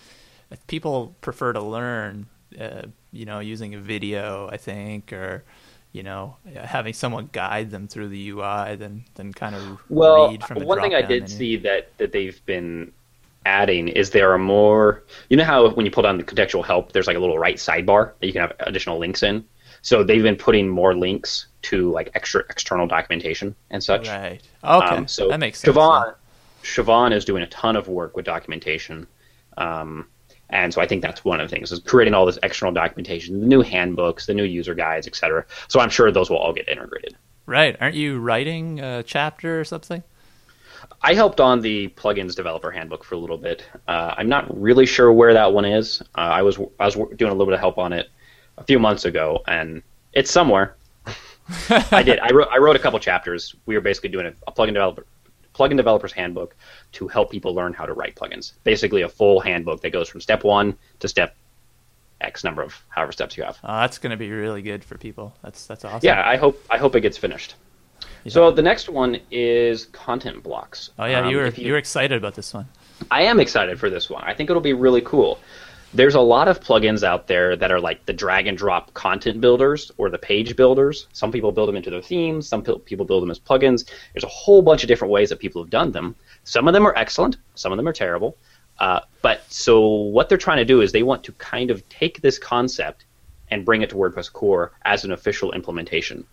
if 0.51 0.67
people 0.67 1.15
prefer 1.21 1.53
to 1.53 1.61
learn, 1.61 2.27
uh, 2.59 2.83
you 3.13 3.25
know, 3.27 3.41
using 3.41 3.75
a 3.75 3.79
video, 3.81 4.49
I 4.51 4.57
think, 4.57 5.13
or 5.13 5.45
you 5.93 6.03
know, 6.03 6.37
having 6.55 6.93
someone 6.93 7.29
guide 7.33 7.71
them 7.71 7.89
through 7.89 8.09
the 8.09 8.29
UI, 8.31 8.77
than 8.77 9.05
than 9.15 9.33
kind 9.33 9.55
of 9.55 9.81
Well, 9.89 10.29
read 10.31 10.45
from 10.45 10.59
the 10.59 10.67
one 10.67 10.81
thing 10.81 10.95
I 10.95 11.03
did 11.03 11.25
menu. 11.25 11.37
see 11.37 11.57
that 11.59 11.97
that 11.99 12.13
they've 12.13 12.41
been 12.47 12.93
adding 13.47 13.89
is 13.89 14.11
there 14.11 14.33
are 14.33 14.39
more. 14.39 15.05
You 15.29 15.37
know 15.37 15.45
how 15.45 15.71
when 15.71 15.87
you 15.87 15.93
pull 15.93 16.03
down 16.03 16.19
the 16.19 16.25
contextual 16.25 16.65
help, 16.65 16.93
there's 16.93 17.07
like 17.07 17.17
a 17.17 17.21
little 17.21 17.39
right 17.39 17.57
sidebar 17.57 18.13
that 18.21 18.27
you 18.27 18.33
can 18.33 18.43
have 18.43 18.53
additional 18.61 18.99
links 18.99 19.23
in. 19.23 19.45
So 19.83 20.03
they've 20.03 20.23
been 20.23 20.37
putting 20.37 20.69
more 20.69 20.95
links 20.95 21.47
to 21.63 21.91
like 21.91 22.11
extra 22.15 22.43
external 22.51 22.87
documentation 22.87 23.55
and 23.71 23.83
such. 23.83 24.09
Right. 24.09 24.43
Okay. 24.65 24.87
Um, 24.87 25.09
so 25.09 25.29
that 25.29 25.39
makes 25.39 25.61
sense. 25.61 25.77
Siobhan, 25.77 26.15
Siobhan 26.63 27.13
is 27.13 27.25
doing 27.25 27.43
a 27.43 27.47
ton 27.47 27.77
of 27.77 27.89
work 27.89 28.17
with 28.17 28.25
documentation. 28.25 29.07
Um, 29.57 30.09
and 30.51 30.73
so 30.73 30.81
I 30.81 30.87
think 30.87 31.03
that's 31.03 31.25
one 31.25 31.41
of 31.41 31.49
the 31.49 31.55
things 31.55 31.71
is 31.73 31.81
creating 31.81 32.15
all 32.15 32.25
this 32.25 32.39
external 32.43 32.73
documentation, 32.73 33.41
the 33.41 33.47
new 33.47 33.61
handbooks, 33.61 34.27
the 34.27 34.35
new 34.35 34.45
user 34.45 34.75
guides, 34.75 35.07
etc. 35.07 35.45
So 35.69 35.81
I'm 35.81 35.91
sure 35.91 36.11
those 36.11 36.31
will 36.31 36.39
all 36.39 36.53
get 36.53 36.69
integrated. 36.69 37.17
Right. 37.47 37.77
Aren't 37.81 37.97
you 37.97 38.19
writing 38.19 38.81
a 38.81 39.03
chapter 39.03 39.61
or 39.61 39.65
something? 39.65 40.03
I 41.01 41.15
helped 41.15 41.41
on 41.41 41.61
the 41.61 41.89
plugins 41.89 42.35
developer 42.35 42.71
handbook 42.71 43.05
for 43.05 43.15
a 43.15 43.19
little 43.19 43.39
bit. 43.39 43.65
Uh, 43.87 44.15
I'm 44.17 44.29
not 44.29 44.61
really 44.61 44.87
sure 44.87 45.13
where 45.13 45.33
that 45.33 45.53
one 45.53 45.65
is. 45.65 46.03
Uh, 46.17 46.21
I 46.21 46.43
was 46.43 46.59
I 46.81 46.87
was 46.87 46.95
doing 46.95 47.31
a 47.31 47.35
little 47.35 47.47
bit 47.47 47.55
of 47.55 47.61
help 47.61 47.79
on 47.79 47.93
it 47.93 48.11
a 48.57 48.65
few 48.65 48.79
months 48.79 49.05
ago, 49.05 49.43
and 49.47 49.83
it's 50.13 50.31
somewhere. 50.31 50.77
I 51.91 52.03
did. 52.03 52.19
I 52.19 52.31
wrote. 52.33 52.49
I 52.51 52.59
wrote 52.59 52.77
a 52.77 52.79
couple 52.79 52.99
chapters. 52.99 53.55
We 53.67 53.75
were 53.75 53.81
basically 53.81 54.11
doing 54.11 54.27
a, 54.27 54.35
a 54.47 54.53
plugin 54.53 54.75
developer 54.75 55.07
plugin 55.55 55.77
developer's 55.77 56.13
handbook 56.13 56.55
to 56.93 57.09
help 57.09 57.31
people 57.31 57.55
learn 57.55 57.73
how 57.73 57.85
to 57.85 57.93
write 57.93 58.15
plugins. 58.15 58.53
Basically, 58.65 59.03
a 59.03 59.09
full 59.09 59.41
handbook 59.41 59.81
that 59.83 59.91
goes 59.91 60.09
from 60.09 60.21
step 60.21 60.45
one 60.45 60.77
to 61.01 61.09
step 61.09 61.37
X 62.21 62.45
number 62.45 62.63
of 62.63 62.75
however 62.89 63.13
steps 63.13 63.37
you 63.37 63.45
have. 63.45 63.59
Uh, 63.63 63.81
that's 63.81 63.99
going 63.99 64.11
to 64.11 64.17
be 64.17 64.31
really 64.31 64.63
good 64.63 64.85
for 64.85 64.99
people. 64.99 65.35
That's 65.43 65.67
that's 65.67 65.85
awesome. 65.85 66.01
Yeah, 66.03 66.27
I 66.27 66.37
hope 66.37 66.65
I 66.71 66.79
hope 66.79 66.95
it 66.97 67.01
gets 67.01 67.17
finished. 67.17 67.55
Yeah. 68.25 68.33
So 68.33 68.51
the 68.51 68.63
next 68.63 68.89
one 68.89 69.19
is 69.31 69.87
content 69.87 70.43
blocks. 70.43 70.91
Oh 70.99 71.05
yeah, 71.05 71.21
um, 71.21 71.31
you 71.31 71.37
were 71.39 71.49
you, 71.49 71.67
you 71.67 71.73
were 71.73 71.79
excited 71.79 72.17
about 72.17 72.35
this 72.35 72.53
one. 72.53 72.67
I 73.11 73.23
am 73.23 73.41
excited 73.41 73.79
for 73.79 73.91
this 73.91 74.11
one. 74.11 74.25
I 74.25 74.35
think 74.35 74.51
it'll 74.51 74.63
be 74.63 74.73
really 74.73 75.01
cool. 75.03 75.39
There's 75.95 76.17
a 76.17 76.21
lot 76.21 76.49
of 76.49 76.61
plugins 76.61 77.03
out 77.03 77.29
there 77.29 77.57
that 77.57 77.73
are 77.73 77.81
like 77.81 78.05
the 78.05 78.13
drag 78.13 78.47
and 78.47 78.59
drop 78.59 78.93
content 78.93 79.41
builders 79.41 79.91
or 79.97 80.11
the 80.11 80.19
page 80.19 80.55
builders. 80.55 81.07
Some 81.13 81.33
people 81.33 81.51
build 81.51 81.69
them 81.69 81.77
into 81.77 81.89
their 81.89 82.03
themes, 82.03 82.47
some 82.47 82.63
people 82.63 83.07
build 83.07 83.23
them 83.23 83.31
as 83.31 83.39
plugins. 83.39 83.89
There's 84.13 84.25
a 84.25 84.29
whole 84.29 84.61
bunch 84.61 84.83
of 84.83 84.89
different 84.89 85.13
ways 85.13 85.31
that 85.31 85.39
people 85.39 85.63
have 85.63 85.71
done 85.71 85.93
them. 85.93 86.15
Some 86.45 86.69
of 86.69 86.75
them 86.75 86.87
are 86.87 86.95
excellent, 86.95 87.39
some 87.55 87.73
of 87.73 87.79
them 87.79 87.89
are 87.89 87.95
terrible. 87.95 88.37
Uh, 88.79 89.01
but 89.23 89.51
so 89.51 89.89
what 89.89 90.29
they're 90.29 90.37
trying 90.37 90.59
to 90.59 90.65
do 90.65 90.83
is 90.83 90.93
they 90.93 91.03
want 91.03 91.25
to 91.25 91.33
kind 91.33 91.71
of 91.71 91.89
take 91.89 92.21
this 92.21 92.39
concept 92.39 93.07
and 93.51 93.65
bring 93.65 93.81
it 93.81 93.91
to 93.91 93.97
WordPress 93.97 94.31
core 94.31 94.73
as 94.85 95.05
an 95.05 95.13
official 95.13 95.53
implementation. 95.53 96.27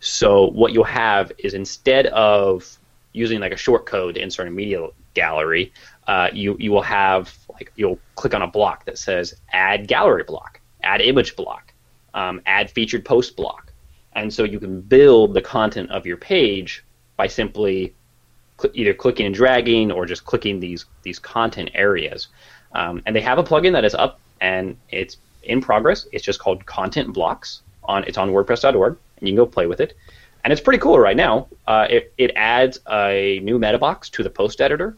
So 0.00 0.46
what 0.48 0.72
you'll 0.72 0.84
have 0.84 1.30
is 1.38 1.54
instead 1.54 2.06
of 2.06 2.78
using 3.12 3.40
like 3.40 3.52
a 3.52 3.56
short 3.56 3.86
code 3.86 4.14
to 4.14 4.22
insert 4.22 4.48
a 4.48 4.50
media 4.50 4.88
gallery, 5.14 5.72
uh, 6.06 6.28
you 6.32 6.56
you 6.58 6.72
will 6.72 6.82
have 6.82 7.36
like 7.52 7.72
you'll 7.76 7.98
click 8.16 8.34
on 8.34 8.42
a 8.42 8.46
block 8.46 8.84
that 8.86 8.98
says 8.98 9.34
add 9.52 9.86
gallery 9.86 10.24
block, 10.24 10.60
add 10.82 11.00
image 11.00 11.36
block, 11.36 11.72
um, 12.14 12.40
add 12.46 12.70
featured 12.70 13.04
post 13.04 13.36
block, 13.36 13.72
and 14.14 14.32
so 14.32 14.42
you 14.44 14.58
can 14.58 14.80
build 14.80 15.34
the 15.34 15.42
content 15.42 15.90
of 15.90 16.06
your 16.06 16.16
page 16.16 16.84
by 17.16 17.26
simply 17.26 17.94
cl- 18.58 18.72
either 18.74 18.94
clicking 18.94 19.26
and 19.26 19.34
dragging 19.34 19.92
or 19.92 20.06
just 20.06 20.24
clicking 20.24 20.60
these 20.60 20.86
these 21.02 21.18
content 21.18 21.70
areas. 21.74 22.28
Um, 22.72 23.02
and 23.04 23.14
they 23.14 23.20
have 23.20 23.38
a 23.38 23.44
plugin 23.44 23.72
that 23.72 23.84
is 23.84 23.94
up 23.94 24.20
and 24.40 24.76
it's 24.90 25.18
in 25.42 25.60
progress. 25.60 26.06
It's 26.12 26.24
just 26.24 26.38
called 26.38 26.64
Content 26.66 27.12
Blocks 27.12 27.62
on 27.84 28.04
it's 28.04 28.18
on 28.18 28.30
WordPress.org, 28.30 28.96
and 29.20 29.28
you 29.28 29.32
can 29.32 29.44
go 29.44 29.46
play 29.46 29.66
with 29.66 29.80
it. 29.80 29.96
And 30.42 30.52
it's 30.52 30.60
pretty 30.60 30.78
cool 30.78 30.98
right 30.98 31.16
now. 31.16 31.48
Uh, 31.66 31.86
it, 31.90 32.12
it 32.16 32.32
adds 32.34 32.78
a 32.90 33.40
new 33.42 33.58
meta 33.58 33.78
box 33.78 34.08
to 34.10 34.22
the 34.22 34.30
post 34.30 34.60
editor, 34.60 34.96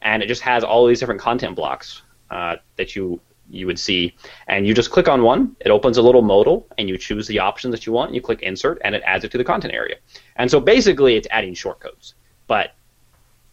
and 0.00 0.22
it 0.22 0.26
just 0.26 0.42
has 0.42 0.64
all 0.64 0.86
these 0.86 0.98
different 0.98 1.20
content 1.20 1.56
blocks 1.56 2.02
uh, 2.30 2.56
that 2.76 2.96
you 2.96 3.20
you 3.50 3.66
would 3.66 3.78
see. 3.78 4.14
And 4.48 4.66
you 4.66 4.72
just 4.72 4.90
click 4.90 5.08
on 5.08 5.22
one, 5.22 5.54
it 5.60 5.70
opens 5.70 5.98
a 5.98 6.02
little 6.02 6.22
modal, 6.22 6.66
and 6.78 6.88
you 6.88 6.96
choose 6.96 7.26
the 7.26 7.38
option 7.38 7.70
that 7.70 7.86
you 7.86 7.92
want, 7.92 8.08
and 8.08 8.14
you 8.14 8.22
click 8.22 8.40
Insert, 8.40 8.80
and 8.82 8.94
it 8.94 9.02
adds 9.04 9.24
it 9.24 9.30
to 9.32 9.38
the 9.38 9.44
content 9.44 9.74
area. 9.74 9.96
And 10.36 10.50
so 10.50 10.58
basically, 10.58 11.16
it's 11.16 11.28
adding 11.30 11.54
shortcodes. 11.54 12.14
But 12.46 12.74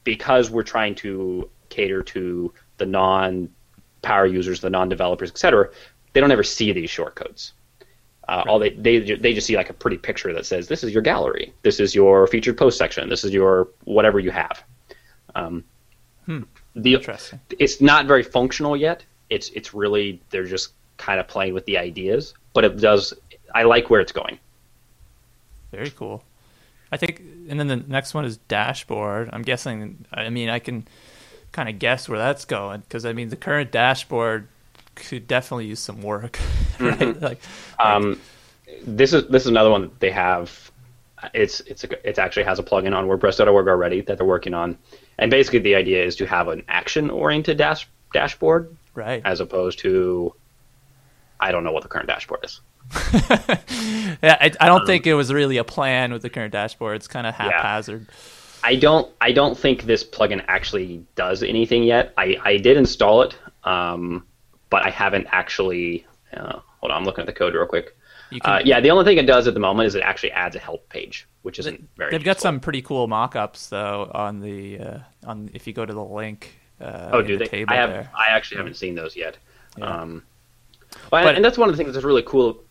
because 0.06 0.50
we're 0.50 0.64
trying 0.64 0.96
to 0.96 1.50
cater 1.68 2.02
to 2.02 2.54
the 2.78 2.86
non 2.86 3.50
power 4.02 4.26
users, 4.26 4.62
the 4.62 4.70
non 4.70 4.88
developers, 4.88 5.30
etc., 5.30 5.70
they 6.14 6.22
don't 6.22 6.32
ever 6.32 6.44
see 6.44 6.72
these 6.72 6.90
shortcodes. 6.90 7.52
Uh, 8.30 8.44
all 8.48 8.60
they, 8.60 8.70
they 8.70 9.00
they 9.00 9.34
just 9.34 9.48
see 9.48 9.56
like 9.56 9.72
a 9.72 9.74
pretty 9.74 9.98
picture 9.98 10.32
that 10.32 10.46
says 10.46 10.68
this 10.68 10.84
is 10.84 10.94
your 10.94 11.02
gallery, 11.02 11.52
this 11.64 11.80
is 11.80 11.96
your 11.96 12.28
featured 12.28 12.56
post 12.56 12.78
section, 12.78 13.10
this 13.10 13.24
is 13.24 13.34
your 13.34 13.68
whatever 13.86 14.20
you 14.20 14.30
have. 14.30 14.64
Um, 15.34 15.64
hmm. 16.28 16.42
The, 16.76 16.94
Interesting. 16.94 17.40
It's 17.58 17.82
not 17.82 18.06
very 18.06 18.22
functional 18.22 18.78
yet. 18.78 19.04
It's 19.32 19.50
it's 19.50 19.74
really 19.74 20.22
they're 20.30 20.46
just 20.46 20.74
kind 20.98 21.20
of 21.20 21.28
playing 21.28 21.56
with 21.56 21.66
the 21.66 21.80
ideas, 21.80 22.36
but 22.54 22.64
it 22.64 22.78
does. 22.78 23.16
I 23.56 23.64
like 23.64 23.90
where 23.90 24.00
it's 24.00 24.12
going. 24.12 24.38
Very 25.72 25.90
cool. 25.90 26.24
I 26.92 26.98
think, 26.98 27.22
and 27.50 27.60
then 27.60 27.68
the 27.68 27.78
next 27.78 28.14
one 28.14 28.26
is 28.26 28.38
dashboard. 28.38 29.32
I'm 29.34 29.42
guessing. 29.42 30.06
I 30.14 30.30
mean, 30.30 30.50
I 30.50 30.60
can 30.60 30.88
kind 31.52 31.68
of 31.68 31.80
guess 31.80 32.08
where 32.08 32.20
that's 32.20 32.46
going 32.46 32.82
because 32.82 33.06
I 33.06 33.14
mean 33.14 33.30
the 33.30 33.36
current 33.36 33.72
dashboard 33.72 34.48
could 35.00 35.28
definitely 35.28 35.66
use 35.66 35.80
some 35.80 36.02
work. 36.02 36.40
right? 36.80 37.00
Mm-hmm. 37.00 37.24
Like, 37.24 37.42
um, 37.80 38.20
this 38.86 39.14
is 39.14 39.28
this 39.28 39.44
is 39.44 39.48
another 39.48 39.70
one 39.70 39.82
that 39.82 40.00
they 40.00 40.12
have. 40.12 40.72
It's 41.34 41.60
it's 41.62 41.84
a, 41.84 42.08
it 42.08 42.18
actually 42.18 42.44
has 42.44 42.60
a 42.60 42.64
plugin 42.64 42.96
on 42.96 43.08
WordPress.org 43.08 43.68
already 43.68 44.02
that 44.02 44.18
they're 44.18 44.26
working 44.26 44.54
on, 44.54 44.78
and 45.18 45.30
basically 45.30 45.60
the 45.60 45.76
idea 45.76 46.04
is 46.04 46.16
to 46.18 46.26
have 46.26 46.48
an 46.48 46.64
action 46.68 47.10
oriented 47.10 47.58
dash 47.58 47.88
dashboard, 48.14 48.76
right? 48.94 49.22
As 49.26 49.40
opposed 49.40 49.80
to, 49.80 50.34
I 51.40 51.52
don't 51.52 51.64
know 51.64 51.72
what 51.72 51.84
the 51.84 51.90
current 51.90 52.08
dashboard 52.08 52.46
is. 52.46 52.62
yeah, 53.14 54.38
I, 54.42 54.52
I 54.60 54.68
don't 54.68 54.82
um, 54.82 54.88
think 54.88 55.06
it 55.06 55.14
was 55.14 55.32
really 55.32 55.58
a 55.58 55.64
plan 55.64 56.12
with 56.12 56.22
the 56.22 56.30
current 56.30 56.54
dashboard. 56.54 56.96
It's 56.96 57.08
kind 57.08 57.28
of 57.28 57.36
haphazard. 57.36 58.08
Yeah. 58.08 58.16
I 58.64 58.76
don't 58.76 59.12
I 59.22 59.32
don't 59.32 59.58
think 59.58 59.84
this 59.84 60.04
plugin 60.04 60.44
actually 60.48 61.06
does 61.16 61.44
anything 61.44 61.84
yet. 61.84 62.14
I, 62.18 62.38
I 62.44 62.58
did 62.58 62.78
install 62.78 63.22
it. 63.24 63.36
Um, 63.64 64.26
but 64.70 64.86
I 64.86 64.90
haven't 64.90 65.28
actually. 65.32 66.06
Uh, 66.34 66.60
hold 66.80 66.92
on, 66.92 66.98
I'm 66.98 67.06
looking 67.06 67.22
at 67.22 67.26
the 67.26 67.34
code 67.34 67.54
real 67.54 67.66
quick. 67.66 67.96
Uh, 68.42 68.62
yeah, 68.64 68.80
the 68.80 68.92
only 68.92 69.04
thing 69.06 69.18
it 69.18 69.26
does 69.26 69.48
at 69.48 69.56
the 69.56 69.60
moment 69.60 69.88
is 69.88 69.96
it 69.96 70.02
actually 70.02 70.32
adds 70.32 70.56
a 70.56 70.60
help 70.60 70.88
page, 70.90 71.28
which 71.42 71.58
isn't 71.60 71.90
very. 71.98 72.12
They've 72.12 72.22
useful. 72.22 72.34
got 72.34 72.42
some 72.42 72.60
pretty 72.60 72.82
cool 72.82 73.08
mock-ups 73.08 73.70
though 73.70 74.12
on 74.14 74.40
the 74.40 74.80
uh, 74.80 75.00
on 75.26 75.50
if 75.54 75.66
you 75.66 75.74
go 75.74 75.86
to 75.86 75.94
the 75.94 76.04
link. 76.04 76.56
Uh, 76.80 77.10
oh, 77.12 77.22
do 77.22 77.38
the 77.38 77.46
they? 77.46 77.66
I 77.68 77.76
have. 77.76 77.90
There. 77.90 78.10
I 78.16 78.30
actually 78.30 78.58
haven't 78.58 78.76
seen 78.76 78.96
those 78.96 79.16
yet. 79.16 79.38
Yeah. 79.78 79.86
Um, 79.86 80.24
well, 81.12 81.24
but, 81.24 81.36
and 81.36 81.44
that's 81.44 81.58
one 81.58 81.70
of 81.70 81.76
the 81.76 81.84
things 81.84 81.94
that's 81.94 82.06
really 82.06 82.24
cool 82.24 82.64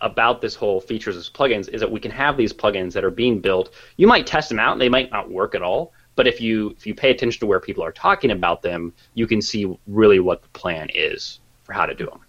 about 0.00 0.40
this 0.40 0.54
whole 0.54 0.80
features 0.80 1.16
as 1.16 1.28
plugins 1.28 1.68
is 1.68 1.80
that 1.80 1.90
we 1.90 2.00
can 2.00 2.10
have 2.10 2.36
these 2.36 2.52
plugins 2.52 2.92
that 2.92 3.04
are 3.04 3.10
being 3.10 3.40
built. 3.40 3.70
You 3.96 4.06
might 4.06 4.26
test 4.26 4.48
them 4.48 4.58
out 4.58 4.72
and 4.72 4.80
they 4.80 4.88
might 4.88 5.10
not 5.10 5.30
work 5.30 5.54
at 5.54 5.62
all, 5.62 5.92
but 6.20 6.26
if 6.26 6.38
you 6.38 6.74
if 6.76 6.86
you 6.86 6.94
pay 6.94 7.10
attention 7.10 7.40
to 7.40 7.46
where 7.46 7.60
people 7.60 7.82
are 7.82 7.92
talking 7.92 8.30
about 8.30 8.60
them, 8.60 8.92
you 9.14 9.26
can 9.26 9.40
see 9.40 9.74
really 9.86 10.20
what 10.20 10.42
the 10.42 10.48
plan 10.50 10.90
is 10.94 11.40
for 11.62 11.72
how 11.72 11.86
to 11.86 11.94
do 11.94 12.04
them. 12.04 12.20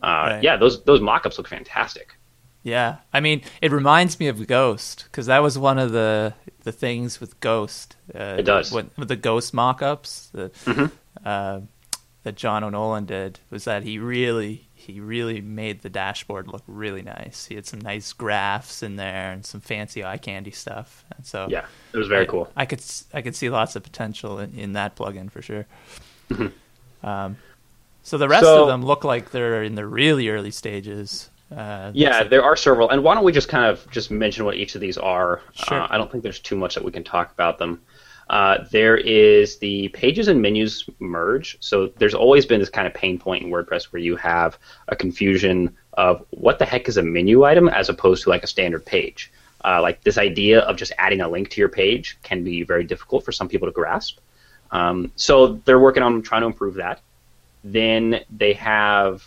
Uh, 0.00 0.06
right. 0.06 0.42
Yeah, 0.44 0.56
those 0.56 0.84
those 0.84 1.00
mock-ups 1.00 1.38
look 1.38 1.48
fantastic. 1.48 2.14
Yeah, 2.62 2.98
I 3.12 3.18
mean, 3.18 3.42
it 3.60 3.72
reminds 3.72 4.20
me 4.20 4.28
of 4.28 4.46
Ghost 4.46 5.06
because 5.10 5.26
that 5.26 5.40
was 5.42 5.58
one 5.58 5.80
of 5.80 5.90
the 5.90 6.34
the 6.62 6.70
things 6.70 7.20
with 7.20 7.40
Ghost. 7.40 7.96
Uh, 8.14 8.36
it 8.38 8.44
does 8.44 8.70
with, 8.70 8.96
with 8.96 9.08
the 9.08 9.16
Ghost 9.16 9.52
mock-ups 9.52 10.30
that 10.34 10.54
mm-hmm. 10.64 10.86
uh, 11.26 11.62
that 12.22 12.36
John 12.36 12.62
O'Nolan 12.62 13.06
did 13.06 13.40
was 13.50 13.64
that 13.64 13.82
he 13.82 13.98
really 13.98 14.68
he 14.86 15.00
really 15.00 15.40
made 15.40 15.82
the 15.82 15.88
dashboard 15.88 16.48
look 16.48 16.62
really 16.66 17.02
nice. 17.02 17.46
He 17.46 17.54
had 17.54 17.66
some 17.66 17.80
nice 17.80 18.12
graphs 18.12 18.82
in 18.82 18.96
there 18.96 19.30
and 19.30 19.46
some 19.46 19.60
fancy 19.60 20.04
eye 20.04 20.18
candy 20.18 20.50
stuff. 20.50 21.04
And 21.16 21.24
so 21.24 21.46
yeah, 21.48 21.66
it 21.92 21.96
was 21.96 22.08
very 22.08 22.22
I, 22.22 22.26
cool. 22.26 22.52
I 22.56 22.66
could 22.66 22.82
I 23.14 23.22
could 23.22 23.36
see 23.36 23.48
lots 23.48 23.76
of 23.76 23.84
potential 23.84 24.40
in, 24.40 24.58
in 24.58 24.72
that 24.72 24.96
plugin 24.96 25.30
for 25.30 25.40
sure. 25.40 25.66
Mm-hmm. 26.30 27.06
Um, 27.06 27.36
so 28.02 28.18
the 28.18 28.28
rest 28.28 28.44
so, 28.44 28.62
of 28.62 28.68
them 28.68 28.84
look 28.84 29.04
like 29.04 29.30
they're 29.30 29.62
in 29.62 29.76
the 29.76 29.86
really 29.86 30.28
early 30.28 30.50
stages. 30.50 31.30
Uh, 31.56 31.92
yeah, 31.94 32.20
like... 32.20 32.30
there 32.30 32.42
are 32.42 32.56
several, 32.56 32.90
and 32.90 33.04
why 33.04 33.14
don't 33.14 33.24
we 33.24 33.32
just 33.32 33.48
kind 33.48 33.66
of 33.66 33.88
just 33.90 34.10
mention 34.10 34.44
what 34.44 34.56
each 34.56 34.74
of 34.74 34.80
these 34.80 34.98
are? 34.98 35.42
Sure. 35.52 35.80
Uh, 35.80 35.86
I 35.90 35.98
don't 35.98 36.10
think 36.10 36.22
there's 36.24 36.40
too 36.40 36.56
much 36.56 36.74
that 36.74 36.84
we 36.84 36.90
can 36.90 37.04
talk 37.04 37.30
about 37.32 37.58
them. 37.58 37.80
Uh, 38.32 38.64
there 38.70 38.96
is 38.96 39.58
the 39.58 39.88
pages 39.88 40.26
and 40.26 40.40
menus 40.40 40.88
merge. 41.00 41.58
So 41.60 41.88
there's 41.98 42.14
always 42.14 42.46
been 42.46 42.60
this 42.60 42.70
kind 42.70 42.86
of 42.86 42.94
pain 42.94 43.18
point 43.18 43.44
in 43.44 43.50
WordPress 43.50 43.92
where 43.92 44.00
you 44.00 44.16
have 44.16 44.58
a 44.88 44.96
confusion 44.96 45.76
of 45.92 46.24
what 46.30 46.58
the 46.58 46.64
heck 46.64 46.88
is 46.88 46.96
a 46.96 47.02
menu 47.02 47.44
item 47.44 47.68
as 47.68 47.90
opposed 47.90 48.24
to 48.24 48.30
like 48.30 48.42
a 48.42 48.46
standard 48.46 48.86
page. 48.86 49.30
Uh, 49.62 49.82
like 49.82 50.02
this 50.02 50.16
idea 50.16 50.60
of 50.60 50.78
just 50.78 50.92
adding 50.96 51.20
a 51.20 51.28
link 51.28 51.50
to 51.50 51.60
your 51.60 51.68
page 51.68 52.16
can 52.22 52.42
be 52.42 52.62
very 52.62 52.84
difficult 52.84 53.22
for 53.22 53.32
some 53.32 53.48
people 53.48 53.68
to 53.68 53.72
grasp. 53.72 54.18
Um, 54.70 55.12
so 55.14 55.60
they're 55.66 55.78
working 55.78 56.02
on 56.02 56.22
trying 56.22 56.40
to 56.40 56.46
improve 56.46 56.74
that. 56.76 57.02
Then 57.62 58.24
they 58.34 58.54
have 58.54 59.22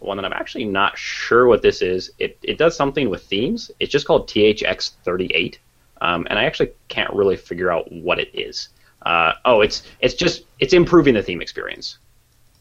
one 0.00 0.18
that 0.18 0.26
I'm 0.26 0.34
actually 0.34 0.66
not 0.66 0.98
sure 0.98 1.46
what 1.46 1.62
this 1.62 1.80
is. 1.80 2.10
It, 2.18 2.36
it 2.42 2.58
does 2.58 2.76
something 2.76 3.08
with 3.08 3.24
themes. 3.24 3.70
It's 3.80 3.90
just 3.90 4.06
called 4.06 4.28
THX38 4.28 5.56
um, 6.00 6.26
and 6.30 6.38
I 6.38 6.44
actually 6.44 6.72
can't 6.88 7.12
really 7.12 7.36
figure 7.36 7.70
out 7.70 7.90
what 7.92 8.18
it 8.18 8.30
is. 8.34 8.68
Uh, 9.02 9.32
oh, 9.44 9.60
it's 9.60 9.82
it's 10.00 10.14
just 10.14 10.44
it's 10.58 10.72
improving 10.72 11.14
the 11.14 11.22
theme 11.22 11.40
experience. 11.40 11.98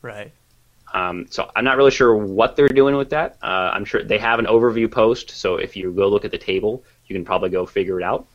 Right. 0.02 0.32
Um, 0.93 1.28
so 1.30 1.52
I'm 1.56 1.63
not 1.63 1.78
really 1.78 1.91
sure 1.91 2.15
what 2.15 2.56
they're 2.56 2.67
doing 2.67 2.95
with 2.95 3.12
that. 3.12 3.38
Uh, 3.43 3.71
I'm 3.73 3.86
sure 3.86 4.04
they 4.04 4.17
have 4.17 4.39
an 4.39 4.45
overview 4.45 4.89
post, 4.91 5.32
so 5.32 5.58
if 5.58 5.75
you 5.75 5.91
go 5.91 6.08
look 6.08 6.25
at 6.25 6.32
the 6.32 6.38
table, 6.38 6.84
you 7.08 7.15
can 7.15 7.23
probably 7.23 7.49
go 7.49 7.65
figure 7.65 7.99
it 7.99 8.04
out. 8.04 8.25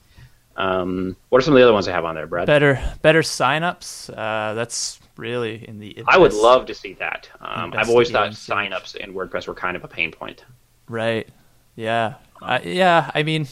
Um, 0.57 1.17
what 1.31 1.38
are 1.38 1.43
some 1.43 1.55
of 1.55 1.59
the 1.59 1.64
other 1.64 1.73
ones 1.73 1.88
I 1.88 1.93
have 1.93 2.05
on 2.05 2.14
there, 2.14 2.27
Brad? 2.27 2.47
Better 2.47 2.81
better 3.03 3.23
signups. 3.23 4.11
Uh, 4.11 4.55
that's 4.55 5.01
really 5.17 5.67
in 5.67 5.81
the. 5.81 6.03
I 6.07 6.19
would 6.19 6.33
love 6.33 6.67
to 6.67 6.75
see 6.75 6.95
that. 6.95 7.29
Um, 7.40 7.75
I've 7.77 7.88
always 7.88 8.11
thought 8.11 8.31
signups 8.31 8.95
in 8.97 9.14
WordPress 9.14 9.49
were 9.49 9.55
kind 9.55 9.77
of 9.77 9.83
a 9.83 9.88
pain 9.88 10.12
point. 10.12 10.45
Right. 10.88 11.29
Yeah. 11.75 12.14
Uh, 12.40 12.61
yeah. 12.62 13.11
I 13.14 13.25
mean, 13.25 13.49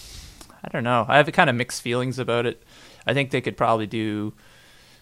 I 0.64 0.68
don't 0.68 0.84
know. 0.84 1.04
I 1.08 1.16
have 1.16 1.30
kind 1.32 1.50
of 1.50 1.56
mixed 1.56 1.82
feelings 1.82 2.18
about 2.18 2.46
it. 2.46 2.62
I 3.06 3.14
think 3.14 3.30
they 3.30 3.40
could 3.40 3.56
probably 3.56 3.86
do 3.86 4.32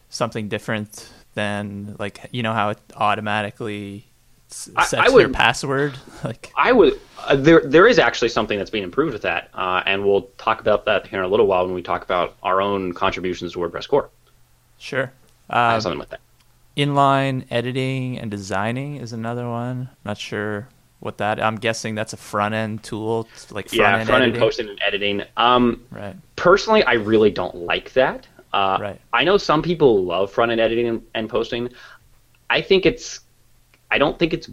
something 0.08 0.48
different 0.48 1.10
than 1.34 1.96
like 1.98 2.20
you 2.32 2.42
know 2.42 2.52
how 2.52 2.70
it 2.70 2.78
automatically 2.96 4.04
sets 4.48 4.94
I 4.94 5.06
to 5.06 5.12
would- 5.12 5.20
their 5.26 5.32
password. 5.32 5.94
Like, 6.24 6.52
I 6.56 6.72
would. 6.72 7.00
Uh, 7.26 7.36
there, 7.36 7.62
there 7.64 7.86
is 7.86 7.98
actually 7.98 8.28
something 8.28 8.58
that's 8.58 8.70
being 8.70 8.84
improved 8.84 9.12
with 9.14 9.22
that, 9.22 9.48
uh, 9.54 9.82
and 9.86 10.04
we'll 10.04 10.22
talk 10.38 10.60
about 10.60 10.84
that 10.86 11.06
here 11.06 11.18
in 11.20 11.24
a 11.24 11.28
little 11.28 11.46
while 11.46 11.64
when 11.64 11.74
we 11.74 11.80
talk 11.82 12.02
about 12.04 12.36
our 12.42 12.60
own 12.60 12.92
contributions 12.92 13.52
to 13.52 13.58
WordPress 13.58 13.88
core. 13.88 14.10
sure. 14.78 15.12
I 15.48 15.68
have 15.68 15.74
Um, 15.76 15.80
something 15.80 15.98
with 15.98 16.10
that. 16.10 16.20
inline 16.76 17.44
editing 17.50 18.18
and 18.18 18.30
designing 18.30 18.96
is 18.96 19.12
another 19.12 19.48
one. 19.48 19.88
Not 20.04 20.18
sure 20.18 20.68
what 21.00 21.18
that. 21.18 21.42
I'm 21.42 21.56
guessing 21.56 21.94
that's 21.94 22.12
a 22.12 22.16
front 22.16 22.54
end 22.54 22.82
tool, 22.82 23.28
like 23.50 23.68
front 23.68 23.72
Yeah, 23.72 23.98
end 23.98 24.08
front 24.08 24.60
end 24.60 24.68
and 24.68 24.80
editing. 24.86 25.22
Um, 25.36 25.84
Right. 25.90 26.14
personally, 26.36 26.84
I 26.84 26.94
really 26.94 27.30
don't 27.30 27.56
like 27.56 27.92
that. 27.94 28.28
Uh, 28.52 28.78
Right. 28.80 29.00
I 29.12 29.24
know 29.24 29.36
some 29.36 29.62
people 29.62 30.04
love 30.04 30.30
front 30.30 30.52
end 30.52 30.60
editing 30.60 30.88
and, 30.88 31.02
and 31.14 31.28
posting. 31.28 31.70
I 32.50 32.60
think 32.60 32.86
it's, 32.86 33.20
I 33.90 33.98
don't 33.98 34.18
think 34.18 34.32
it's 34.32 34.50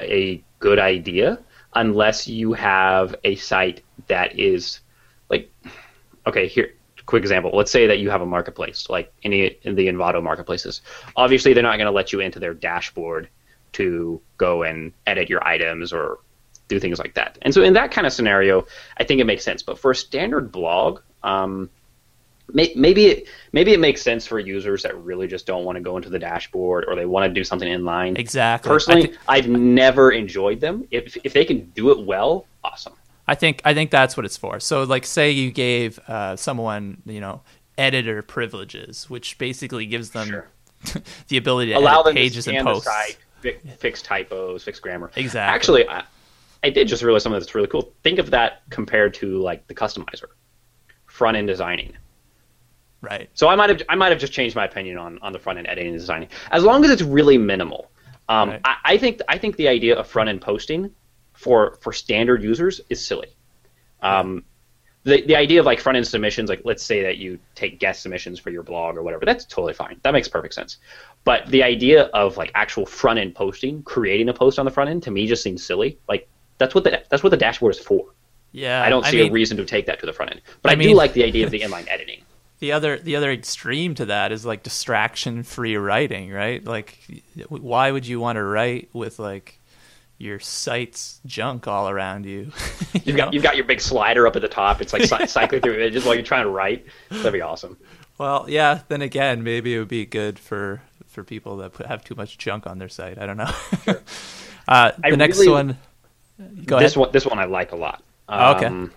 a 0.00 0.42
good 0.58 0.78
idea 0.78 1.38
unless 1.74 2.26
you 2.26 2.52
have 2.52 3.14
a 3.24 3.36
site 3.36 3.82
that 4.08 4.38
is 4.38 4.80
like, 5.28 5.52
okay, 6.26 6.46
here, 6.48 6.72
quick 7.06 7.22
example. 7.22 7.50
Let's 7.52 7.70
say 7.70 7.86
that 7.86 7.98
you 7.98 8.08
have 8.08 8.22
a 8.22 8.26
marketplace, 8.26 8.88
like 8.88 9.12
any 9.24 9.58
in 9.62 9.74
the 9.74 9.88
Envato 9.88 10.22
marketplaces. 10.22 10.80
Obviously, 11.16 11.52
they're 11.52 11.62
not 11.62 11.76
going 11.76 11.86
to 11.86 11.92
let 11.92 12.12
you 12.12 12.20
into 12.20 12.38
their 12.38 12.54
dashboard 12.54 13.28
to 13.72 14.20
go 14.36 14.62
and 14.62 14.92
edit 15.06 15.28
your 15.28 15.46
items 15.46 15.92
or 15.92 16.18
do 16.68 16.78
things 16.80 16.98
like 16.98 17.14
that. 17.14 17.38
And 17.42 17.52
so 17.52 17.62
in 17.62 17.72
that 17.74 17.90
kind 17.90 18.06
of 18.06 18.12
scenario, 18.12 18.66
I 18.96 19.04
think 19.04 19.20
it 19.20 19.24
makes 19.24 19.44
sense. 19.44 19.62
But 19.62 19.78
for 19.78 19.90
a 19.90 19.94
standard 19.94 20.52
blog, 20.52 21.00
um, 21.22 21.68
may, 22.52 22.72
maybe 22.76 23.06
it, 23.06 23.28
maybe 23.52 23.72
it 23.72 23.80
makes 23.80 24.02
sense 24.02 24.26
for 24.26 24.38
users 24.38 24.82
that 24.84 24.96
really 25.02 25.26
just 25.26 25.46
don't 25.46 25.64
want 25.64 25.76
to 25.76 25.82
go 25.82 25.96
into 25.96 26.08
the 26.08 26.18
dashboard 26.18 26.84
or 26.86 26.94
they 26.94 27.06
want 27.06 27.28
to 27.28 27.32
do 27.32 27.44
something 27.44 27.68
inline. 27.68 28.16
Exactly. 28.18 28.68
Personally, 28.68 29.14
I've 29.28 29.48
never 29.48 30.10
enjoyed 30.12 30.60
them. 30.60 30.86
If 30.90 31.16
if 31.24 31.32
they 31.32 31.44
can 31.44 31.70
do 31.70 31.90
it 31.90 32.06
well, 32.06 32.46
awesome. 32.62 32.94
I 33.26 33.34
think 33.34 33.62
I 33.64 33.74
think 33.74 33.90
that's 33.90 34.16
what 34.16 34.26
it's 34.26 34.36
for. 34.36 34.58
So, 34.60 34.82
like, 34.84 35.06
say 35.06 35.30
you 35.30 35.50
gave 35.52 35.98
uh, 36.08 36.34
someone, 36.36 37.02
you 37.06 37.20
know, 37.20 37.42
editor 37.78 38.22
privileges, 38.22 39.08
which 39.08 39.38
basically 39.38 39.86
gives 39.86 40.10
them 40.10 40.28
Sure. 40.28 40.48
the 41.28 41.36
ability 41.36 41.72
to 41.72 41.78
Allow 41.78 42.02
edit 42.02 42.14
pages 42.14 42.46
and 42.48 42.54
scan 42.54 42.64
the 42.64 42.70
posts. 42.72 42.86
site, 42.86 43.18
fi- 43.40 43.58
fix 43.78 44.02
typos, 44.02 44.64
fix 44.64 44.78
grammar. 44.80 45.10
Exactly. 45.16 45.54
Actually, 45.54 45.88
I, 45.88 46.04
I 46.62 46.70
did 46.70 46.88
just 46.88 47.02
realize 47.02 47.22
something 47.22 47.38
that's 47.38 47.54
really 47.54 47.68
cool. 47.68 47.92
Think 48.02 48.18
of 48.18 48.30
that 48.30 48.62
compared 48.70 49.14
to 49.14 49.38
like 49.38 49.66
the 49.66 49.74
customizer, 49.74 50.26
front 51.06 51.36
end 51.36 51.48
designing. 51.48 51.96
Right. 53.02 53.30
So 53.34 53.48
I 53.48 53.56
might 53.56 53.70
have 53.70 53.82
I 53.88 53.94
might 53.94 54.10
have 54.10 54.20
just 54.20 54.32
changed 54.32 54.54
my 54.54 54.66
opinion 54.66 54.98
on, 54.98 55.18
on 55.22 55.32
the 55.32 55.38
front 55.38 55.58
end 55.58 55.66
editing 55.66 55.92
and 55.92 55.98
designing. 55.98 56.28
As 56.50 56.64
long 56.64 56.84
as 56.84 56.90
it's 56.90 57.02
really 57.02 57.38
minimal, 57.38 57.90
um, 58.28 58.50
Right. 58.50 58.60
I, 58.64 58.76
I 58.84 58.98
think 58.98 59.20
I 59.28 59.38
think 59.38 59.56
the 59.56 59.68
idea 59.68 59.96
of 59.96 60.06
front 60.06 60.28
end 60.28 60.42
posting 60.42 60.90
for 61.32 61.78
for 61.80 61.92
standard 61.92 62.42
users 62.42 62.80
is 62.90 63.04
silly. 63.04 63.28
Um, 64.02 64.44
the 65.04 65.22
the 65.22 65.34
idea 65.36 65.60
of 65.60 65.66
like 65.66 65.80
front 65.80 65.96
end 65.96 66.06
submissions, 66.06 66.48
like 66.50 66.62
let's 66.64 66.82
say 66.82 67.02
that 67.02 67.16
you 67.18 67.38
take 67.54 67.78
guest 67.80 68.02
submissions 68.02 68.38
for 68.38 68.50
your 68.50 68.62
blog 68.62 68.96
or 68.96 69.02
whatever, 69.02 69.24
that's 69.24 69.44
totally 69.44 69.72
fine. 69.72 69.98
That 70.02 70.12
makes 70.12 70.28
perfect 70.28 70.54
sense. 70.54 70.76
But 71.24 71.46
the 71.48 71.62
idea 71.62 72.04
of 72.14 72.36
like 72.36 72.50
actual 72.54 72.86
front 72.86 73.18
end 73.18 73.34
posting, 73.34 73.82
creating 73.82 74.28
a 74.28 74.34
post 74.34 74.58
on 74.58 74.64
the 74.64 74.70
front 74.70 74.90
end, 74.90 75.02
to 75.04 75.10
me 75.10 75.26
just 75.26 75.42
seems 75.42 75.64
silly. 75.64 75.98
Like 76.08 76.28
that's 76.58 76.74
what 76.74 76.84
the 76.84 77.02
that's 77.08 77.22
what 77.22 77.30
the 77.30 77.36
dashboard 77.36 77.74
is 77.74 77.80
for. 77.80 78.04
Yeah. 78.52 78.82
I 78.82 78.88
don't 78.90 79.04
see 79.06 79.18
mean, 79.18 79.30
a 79.30 79.32
reason 79.32 79.56
to 79.58 79.64
take 79.64 79.86
that 79.86 80.00
to 80.00 80.06
the 80.06 80.12
front 80.12 80.32
end. 80.32 80.42
But 80.62 80.70
I 80.70 80.72
I, 80.72 80.76
mean- 80.76 80.88
do 80.88 80.94
like 80.94 81.12
the 81.14 81.24
idea 81.24 81.44
of 81.46 81.50
the 81.50 81.60
inline 81.66 81.86
editing. 81.88 82.22
the 82.58 82.72
other 82.72 82.98
the 82.98 83.16
other 83.16 83.30
extreme 83.32 83.94
to 83.94 84.04
that 84.06 84.32
is 84.32 84.44
like 84.44 84.62
distraction 84.62 85.42
free 85.44 85.76
writing 85.76 86.30
right 86.30 86.62
like 86.64 86.98
why 87.48 87.90
would 87.90 88.06
you 88.06 88.20
want 88.20 88.36
to 88.36 88.42
write 88.42 88.90
with 88.92 89.18
like 89.18 89.58
your 90.20 90.38
site's 90.38 91.18
junk 91.24 91.66
all 91.66 91.88
around 91.88 92.26
you 92.26 92.52
you 92.92 93.00
You've 93.04 93.06
know? 93.16 93.24
got, 93.24 93.32
you've 93.34 93.42
got 93.42 93.56
your 93.56 93.64
big 93.64 93.80
slider 93.80 94.26
up 94.26 94.36
at 94.36 94.42
the 94.42 94.48
top. 94.48 94.80
It's 94.82 94.92
like 94.92 95.02
cy- 95.06 95.24
cycling 95.24 95.62
through 95.62 95.74
images 95.76 96.04
while 96.04 96.14
you're 96.14 96.22
trying 96.22 96.44
to 96.44 96.50
write. 96.50 96.84
That'd 97.10 97.32
be 97.32 97.40
awesome. 97.40 97.76
well 98.18 98.44
yeah 98.48 98.80
then 98.88 99.00
again 99.02 99.42
maybe 99.42 99.74
it 99.74 99.78
would 99.78 99.88
be 99.88 100.04
good 100.04 100.38
for 100.38 100.82
for 101.06 101.24
people 101.24 101.56
that 101.56 101.72
put, 101.72 101.86
have 101.86 102.04
too 102.04 102.14
much 102.14 102.36
junk 102.38 102.66
on 102.66 102.78
their 102.78 102.88
site 102.88 103.18
i 103.18 103.26
don't 103.26 103.36
know 103.38 103.50
uh, 104.68 104.92
the 104.92 105.06
I 105.06 105.10
next 105.10 105.38
really- 105.38 105.50
one 105.50 105.78
go 106.66 106.78
this 106.78 106.92
ahead 106.92 107.00
one, 107.00 107.12
this 107.12 107.26
one 107.26 107.38
I 107.38 107.44
like 107.46 107.72
a 107.72 107.76
lot. 107.76 108.02
Oh, 108.28 108.54
okay. 108.56 108.66
Um, 108.66 108.92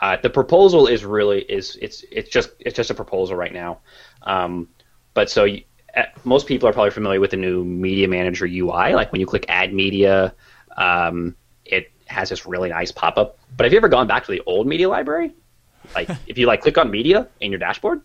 uh, 0.00 0.16
the 0.22 0.30
proposal 0.30 0.86
is 0.86 1.04
really 1.04 1.40
is 1.42 1.76
it's 1.82 2.04
it's 2.10 2.30
just 2.30 2.50
it's 2.60 2.74
just 2.76 2.90
a 2.90 2.94
proposal 2.94 3.36
right 3.36 3.52
now. 3.52 3.78
Um, 4.22 4.68
but 5.14 5.28
so 5.30 5.44
you, 5.44 5.62
most 6.24 6.46
people 6.46 6.68
are 6.68 6.72
probably 6.72 6.90
familiar 6.90 7.20
with 7.20 7.30
the 7.30 7.36
new 7.36 7.64
Media 7.64 8.08
Manager 8.08 8.46
UI. 8.46 8.94
Like 8.94 9.10
when 9.12 9.20
you 9.20 9.26
click 9.26 9.44
Add 9.48 9.72
Media, 9.72 10.34
um, 10.76 11.34
it 11.64 11.90
has 12.06 12.28
this 12.30 12.46
really 12.46 12.68
nice 12.70 12.90
pop 12.92 13.16
up. 13.18 13.38
But 13.56 13.64
have 13.64 13.72
you 13.72 13.78
ever 13.78 13.88
gone 13.88 14.06
back 14.06 14.24
to 14.26 14.30
the 14.32 14.42
old 14.46 14.66
media 14.66 14.88
library? 14.88 15.34
Like 15.94 16.08
if 16.26 16.38
you 16.38 16.46
like 16.46 16.60
click 16.62 16.78
on 16.78 16.90
Media 16.90 17.28
in 17.40 17.50
your 17.50 17.58
dashboard, 17.58 18.02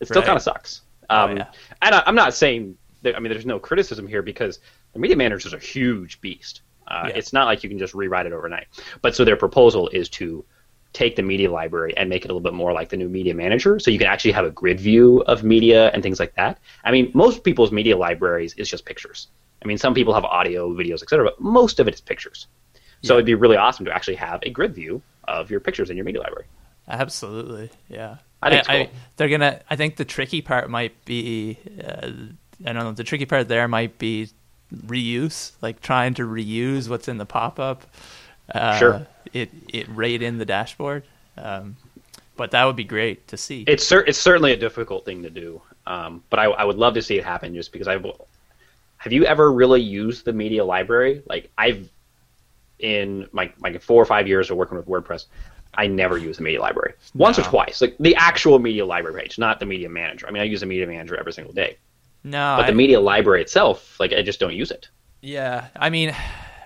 it 0.00 0.06
still 0.06 0.20
Right. 0.22 0.26
kind 0.26 0.36
of 0.36 0.42
sucks. 0.42 0.82
Um, 1.10 1.36
yeah. 1.38 1.46
And 1.82 1.94
I, 1.94 2.02
I'm 2.06 2.14
not 2.14 2.34
saying 2.34 2.76
that, 3.02 3.16
I 3.16 3.20
mean 3.20 3.30
there's 3.32 3.46
no 3.46 3.58
criticism 3.58 4.06
here 4.06 4.22
because 4.22 4.58
the 4.92 4.98
Media 4.98 5.16
Manager 5.16 5.48
is 5.48 5.54
a 5.54 5.58
huge 5.58 6.20
beast. 6.20 6.62
Uh, 6.86 7.04
Yeah. 7.08 7.16
It's 7.16 7.32
not 7.32 7.46
like 7.46 7.62
you 7.62 7.68
can 7.68 7.78
just 7.78 7.94
rewrite 7.94 8.26
it 8.26 8.32
overnight. 8.32 8.66
But 9.02 9.14
so 9.14 9.24
their 9.24 9.36
proposal 9.36 9.88
is 9.88 10.08
to 10.10 10.44
take 10.92 11.16
the 11.16 11.22
media 11.22 11.50
library 11.50 11.92
and 11.96 12.08
make 12.08 12.24
it 12.24 12.30
a 12.30 12.34
little 12.34 12.40
bit 12.40 12.54
more 12.54 12.72
like 12.72 12.88
the 12.88 12.96
new 12.96 13.08
media 13.08 13.34
manager 13.34 13.78
so 13.78 13.90
you 13.90 13.98
can 13.98 14.06
actually 14.08 14.32
have 14.32 14.44
a 14.44 14.50
grid 14.50 14.80
view 14.80 15.20
of 15.22 15.44
media 15.44 15.90
and 15.92 16.02
things 16.02 16.18
like 16.18 16.34
that 16.34 16.58
i 16.84 16.90
mean 16.90 17.10
most 17.14 17.44
people's 17.44 17.70
media 17.70 17.96
libraries 17.96 18.54
is 18.54 18.68
just 18.68 18.84
pictures 18.84 19.28
i 19.62 19.66
mean 19.66 19.76
some 19.78 19.92
people 19.94 20.14
have 20.14 20.24
audio 20.24 20.70
videos 20.72 21.02
etc 21.02 21.24
but 21.24 21.40
most 21.40 21.78
of 21.78 21.86
it 21.88 21.94
is 21.94 22.00
pictures 22.00 22.46
so 23.02 23.12
Yeah. 23.14 23.18
it'd 23.18 23.26
be 23.26 23.34
really 23.34 23.56
awesome 23.56 23.84
to 23.84 23.92
actually 23.94 24.16
have 24.16 24.40
a 24.42 24.50
grid 24.50 24.74
view 24.74 25.02
of 25.28 25.50
your 25.50 25.60
pictures 25.60 25.90
in 25.90 25.96
your 25.96 26.04
media 26.04 26.20
library 26.22 26.46
Absolutely, 26.90 27.70
yeah. 27.90 28.16
I 28.42 28.48
think 28.50 28.66
cool. 28.66 28.86
they're 29.16 29.28
gonna. 29.28 29.60
I 29.68 29.76
think 29.76 29.96
the 29.96 30.06
tricky 30.06 30.40
part 30.40 30.70
might 30.70 31.04
be. 31.04 31.58
Uh, 31.84 32.10
I 32.64 32.72
don't 32.72 32.76
know. 32.84 32.92
The 32.92 33.04
tricky 33.04 33.26
part 33.26 33.46
there 33.48 33.68
might 33.68 33.98
be 33.98 34.30
reuse, 34.86 35.52
like 35.60 35.80
trying 35.80 36.14
to 36.14 36.22
reuse 36.22 36.88
what's 36.88 37.08
in 37.08 37.18
the 37.18 37.26
pop 37.26 37.58
up. 37.60 37.84
Uh, 38.54 38.78
Sure. 38.78 39.06
It 39.32 39.50
it 39.68 39.86
right 39.90 40.20
in 40.20 40.38
the 40.38 40.44
dashboard. 40.46 41.04
Um, 41.36 41.76
but 42.38 42.52
that 42.52 42.64
would 42.64 42.76
be 42.76 42.84
great 42.84 43.28
to 43.28 43.36
see. 43.36 43.64
it's 43.66 43.86
cer- 43.86 44.04
it's 44.06 44.18
certainly 44.18 44.52
a 44.52 44.56
difficult 44.56 45.04
thing 45.04 45.22
to 45.24 45.30
do 45.30 45.60
um, 45.86 46.22
but 46.30 46.38
I, 46.38 46.44
I 46.44 46.64
would 46.64 46.76
love 46.76 46.94
to 46.94 47.02
see 47.02 47.18
it 47.18 47.24
happen 47.24 47.54
just 47.54 47.72
because 47.72 47.88
i 47.88 47.94
have 48.98 49.12
you 49.12 49.24
ever 49.24 49.52
really 49.52 49.80
used 49.82 50.24
the 50.24 50.32
media 50.32 50.64
library 50.64 51.22
like 51.26 51.50
i've 51.58 51.88
in 52.78 53.26
my, 53.32 53.52
my 53.58 53.76
four 53.78 54.00
or 54.00 54.06
five 54.06 54.28
years 54.28 54.50
of 54.50 54.56
working 54.56 54.76
with 54.76 54.86
wordpress 54.86 55.26
i 55.74 55.86
never 55.86 56.16
use 56.16 56.36
the 56.36 56.42
media 56.44 56.60
library 56.60 56.94
once 57.14 57.38
or 57.38 57.42
twice 57.42 57.80
like 57.80 57.96
the 57.98 58.14
actual 58.14 58.58
media 58.60 58.86
library 58.86 59.20
page 59.20 59.38
not 59.38 59.58
the 59.58 59.66
media 59.66 59.88
manager 59.88 60.26
i 60.28 60.30
mean 60.30 60.42
i 60.42 60.46
use 60.46 60.60
the 60.60 60.66
media 60.66 60.86
manager 60.86 61.16
every 61.18 61.32
single 61.32 61.52
day 61.52 61.76
no, 62.24 62.54
but 62.56 62.64
I- 62.64 62.70
the 62.70 62.76
media 62.76 63.00
library 63.00 63.42
itself 63.42 63.98
like 63.98 64.12
i 64.12 64.22
just 64.22 64.38
don't 64.40 64.54
use 64.54 64.70
it 64.70 64.88
Yeah, 65.20 65.66
I 65.74 65.90
mean, 65.90 66.14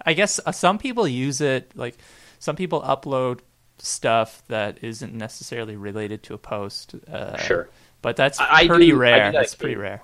I 0.04 0.12
guess 0.14 0.40
uh, 0.44 0.52
some 0.52 0.78
people 0.78 1.06
use 1.06 1.40
it. 1.40 1.72
Like 1.76 1.96
some 2.38 2.56
people 2.56 2.82
upload 2.82 3.40
stuff 3.78 4.42
that 4.48 4.78
isn't 4.82 5.14
necessarily 5.14 5.76
related 5.76 6.22
to 6.24 6.34
a 6.34 6.38
post. 6.38 6.94
Uh, 7.10 7.36
Sure. 7.38 7.68
but 8.00 8.16
that's 8.16 8.38
I- 8.40 8.66
pretty 8.66 8.86
I 8.86 8.90
do 8.90 8.96
rare. 8.96 9.18
that 9.18 9.32
That's 9.38 9.54
pretty 9.54 9.76
rare. 9.76 10.00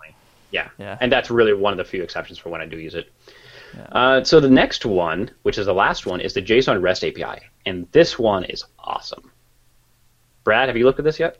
Yeah. 0.50 0.68
Yeah. 0.78 0.96
And 1.00 1.12
that's 1.12 1.30
really 1.30 1.52
one 1.52 1.72
of 1.72 1.76
the 1.78 1.84
few 1.84 2.02
exceptions 2.02 2.38
for 2.38 2.48
when 2.48 2.60
I 2.60 2.66
do 2.66 2.78
use 2.78 2.94
it. 2.94 3.12
Uh, 3.92 4.24
so 4.24 4.40
the 4.40 4.48
next 4.48 4.86
one, 4.86 5.30
which 5.42 5.58
is 5.58 5.66
the 5.66 5.74
last 5.74 6.06
one, 6.06 6.20
is 6.20 6.32
the 6.32 6.40
JSON 6.42 6.80
REST 6.80 7.04
API. 7.04 7.40
And 7.66 7.86
this 7.92 8.18
one 8.18 8.44
is 8.44 8.64
awesome. 8.78 9.30
Brad, 10.44 10.68
have 10.68 10.76
you 10.78 10.84
looked 10.86 10.98
at 10.98 11.04
this 11.04 11.20
yet? 11.20 11.38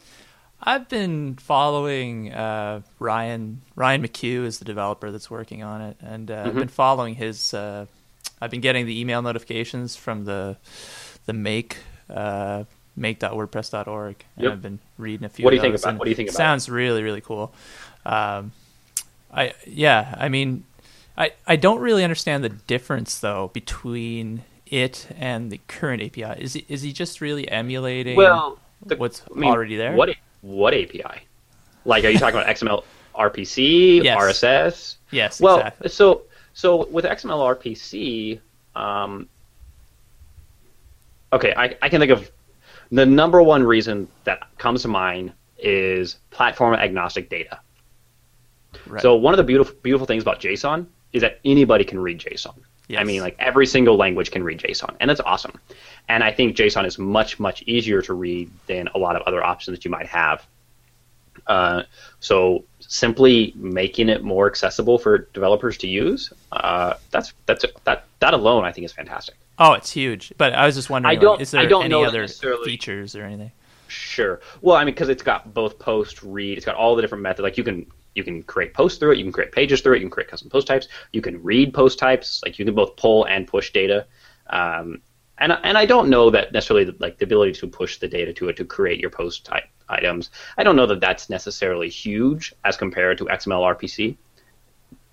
I've 0.61 0.88
been 0.88 1.37
following 1.37 2.33
uh, 2.35 2.83
Ryan. 2.99 3.62
Ryan 3.77 4.03
McCue 4.03 4.44
is 4.44 4.59
the 4.59 4.64
developer 4.66 5.11
that's 5.11 5.31
working 5.31 5.62
on 5.62 5.81
it, 5.81 5.97
and 6.01 6.31
uh, 6.31 6.35
I've 6.35 6.47
Mm-hmm. 6.49 6.59
been 6.59 6.68
following 6.68 7.14
his. 7.14 7.55
Uh, 7.55 7.87
I've 8.40 8.51
been 8.51 8.61
getting 8.61 8.87
the 8.87 8.98
email 9.01 9.22
notifications 9.22 9.96
from 9.96 10.24
the 10.24 10.57
the 11.27 11.33
make 11.33 11.79
uh, 12.11 12.64
make.wordpress.org, 12.96 14.24
and 14.37 14.44
Yep. 14.44 14.53
I've 14.53 14.62
been 14.62 14.79
reading 14.96 15.24
a 15.24 15.29
few. 15.29 15.44
What 15.44 15.51
do 15.51 15.57
you 15.57 15.62
think 15.62 15.77
about- 15.79 15.98
what 15.98 16.05
do 16.05 16.11
you 16.11 16.16
think 16.16 16.29
about 16.31 16.35
it? 16.35 16.38
Sounds 16.38 16.68
really 16.68 17.03
really 17.03 17.20
cool. 17.20 17.53
Um, 18.07 18.53
I 19.33 19.53
yeah, 19.66 20.14
I 20.18 20.29
mean, 20.29 20.64
I 21.16 21.33
I 21.46 21.57
don't 21.57 21.81
really 21.81 22.03
understand 22.05 22.42
the 22.44 22.48
difference 22.48 23.18
though 23.18 23.51
between 23.53 24.42
it 24.66 25.07
and 25.18 25.51
the 25.51 25.61
current 25.66 26.03
API. 26.03 26.42
Is 26.42 26.53
he, 26.55 26.64
is 26.68 26.83
he 26.83 26.92
just 26.92 27.20
really 27.20 27.48
emulating 27.48 28.16
the- 28.18 28.96
what's 28.96 29.22
I 29.35 29.38
mean, 29.38 29.51
already 29.51 29.77
there? 29.77 29.92
What 29.94 30.11
what 30.42 30.72
API? 30.74 31.22
Like, 31.85 32.05
are 32.05 32.09
you 32.11 32.18
talking 32.18 32.38
about 32.40 32.48
XML 32.55 32.85
RPC, 33.14 34.03
Yes. 34.05 34.18
RSS? 34.18 34.96
Yes, 35.11 35.40
Well, 35.40 35.57
exactly. 35.59 35.88
so 35.88 36.22
so 36.59 36.88
with 36.88 37.05
XML 37.05 37.57
RPC, 37.57 38.40
um, 38.75 39.29
okay, 41.33 41.55
I, 41.57 41.77
I 41.81 41.88
can 41.88 42.01
think 42.01 42.11
of 42.11 42.33
the 42.90 43.07
number 43.07 43.40
one 43.40 43.62
reason 43.62 44.09
that 44.25 44.40
comes 44.59 44.83
to 44.83 44.88
mind 44.88 45.33
is 45.57 46.16
platform 46.33 46.75
agnostic 46.75 47.31
data. 47.31 47.61
Right. 48.88 49.01
So 49.01 49.14
one 49.14 49.35
of 49.35 49.38
the 49.38 49.44
beautiful 49.44 49.77
beautiful 49.85 50.05
things 50.05 50.25
about 50.25 50.40
JSON 50.40 50.87
is 51.12 51.23
that 51.23 51.38
anybody 51.44 51.85
can 51.85 52.01
read 52.01 52.18
JSON. 52.18 52.57
Yes. 52.88 53.03
I 53.03 53.05
mean, 53.05 53.21
like 53.21 53.37
every 53.38 53.64
single 53.64 53.97
language 53.97 54.33
can 54.33 54.42
read 54.42 54.59
JSON, 54.59 54.97
and 54.99 55.09
that's 55.09 55.21
awesome. 55.21 55.61
And 56.09 56.25
I 56.25 56.33
think 56.33 56.57
JSON 56.57 56.85
is 56.87 56.99
much 56.99 57.38
much 57.38 57.62
easier 57.68 58.03
to 58.03 58.14
read 58.14 58.51
than 58.66 58.88
a 58.97 58.99
lot 58.99 59.14
of 59.14 59.23
other 59.29 59.44
options 59.44 59.79
that 59.79 59.85
you 59.85 59.92
might 59.92 60.09
have. 60.09 60.44
Uh, 61.47 61.85
so 62.18 62.64
simply 62.88 63.53
making 63.55 64.09
it 64.09 64.24
more 64.24 64.46
accessible 64.48 64.98
for 64.98 65.18
developers 65.33 65.77
to 65.79 65.87
use, 65.87 66.33
uh, 66.51 66.94
that's 67.11 67.33
that's 67.46 67.64
that 67.85 68.05
that 68.18 68.35
alone 68.35 68.64
I 68.64 68.72
think 68.72 68.85
is 68.87 68.92
fantastic. 68.92 69.37
Oh, 69.61 69.74
it's 69.74 69.90
huge. 69.90 70.33
But 70.38 70.55
I 70.55 70.66
was 70.66 70.74
just 70.74 70.88
wondering, 70.90 71.16
I 71.16 71.20
don't- 71.20 71.33
like, 71.35 71.42
is 71.42 71.51
there 71.53 71.61
I 71.61 71.66
don't 71.66 71.85
any 71.85 71.90
know 71.90 72.05
other 72.05 72.27
features 72.29 73.14
or 73.14 73.24
anything? 73.24 73.53
Sure. 73.88 74.40
Well, 74.61 74.77
I 74.77 74.85
mean, 74.85 74.94
because 74.94 75.09
it's 75.09 75.22
got 75.22 75.55
both 75.55 75.79
post, 75.79 76.22
read. 76.22 76.59
It's 76.59 76.66
got 76.66 76.74
all 76.77 76.94
the 76.96 77.03
different 77.03 77.22
methods. 77.22 77.42
Like 77.42 77.57
you 77.59 77.64
can 77.64 77.87
you 78.14 78.24
can 78.24 78.42
create 78.42 78.74
posts 78.74 78.98
through 78.98 79.12
it. 79.12 79.18
You 79.18 79.24
can 79.24 79.33
create 79.33 79.53
pages 79.53 79.81
through 79.81 79.94
it. 79.94 79.96
You 79.98 80.05
can 80.05 80.11
create 80.11 80.29
custom 80.29 80.51
post 80.51 80.66
types. 80.66 80.88
You 81.12 81.22
can 81.22 81.42
read 81.42 81.72
post 81.72 81.98
types. 81.98 82.40
Like 82.44 82.59
you 82.59 82.64
can 82.64 82.74
both 82.74 82.96
pull 82.96 83.24
and 83.24 83.46
push 83.46 83.72
data. 83.72 84.07
Um, 84.51 85.01
and 85.38 85.53
and 85.62 85.79
I 85.79 85.87
don't 85.87 86.09
know 86.09 86.31
that 86.31 86.53
necessarily 86.53 86.94
like 86.98 87.18
the 87.18 87.24
ability 87.24 87.53
to 87.53 87.66
push 87.66 87.98
the 87.98 88.09
data 88.09 88.33
to 88.35 88.48
it 88.48 88.57
to 88.57 88.64
create 88.64 89.01
your 89.01 89.11
post 89.11 89.44
type 89.44 89.64
items. 89.88 90.31
I 90.57 90.62
don't 90.62 90.77
know 90.77 90.87
that 90.87 91.01
that's 91.01 91.31
necessarily 91.31 91.88
huge 91.88 92.55
as 92.64 92.77
compared 92.77 93.18
to 93.18 93.24
XML 93.27 93.77
RPC. 93.77 94.16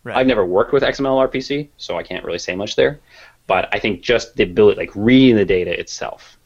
Right. 0.03 0.17
I've 0.17 0.27
never 0.27 0.45
worked 0.45 0.71
with 0.71 0.83
XML 0.83 1.27
RPC, 1.29 1.69
so 1.77 1.97
I 1.97 2.03
can't 2.03 2.23
really 2.23 2.39
say 2.39 2.55
much 2.55 2.75
there. 2.75 2.99
But 3.47 3.69
I 3.73 3.79
think 3.79 4.01
just 4.01 4.35
the 4.35 4.43
ability, 4.43 4.79
like 4.79 4.91
reading 4.95 5.35
the 5.35 5.45
data 5.45 5.77
itself, 5.79 6.37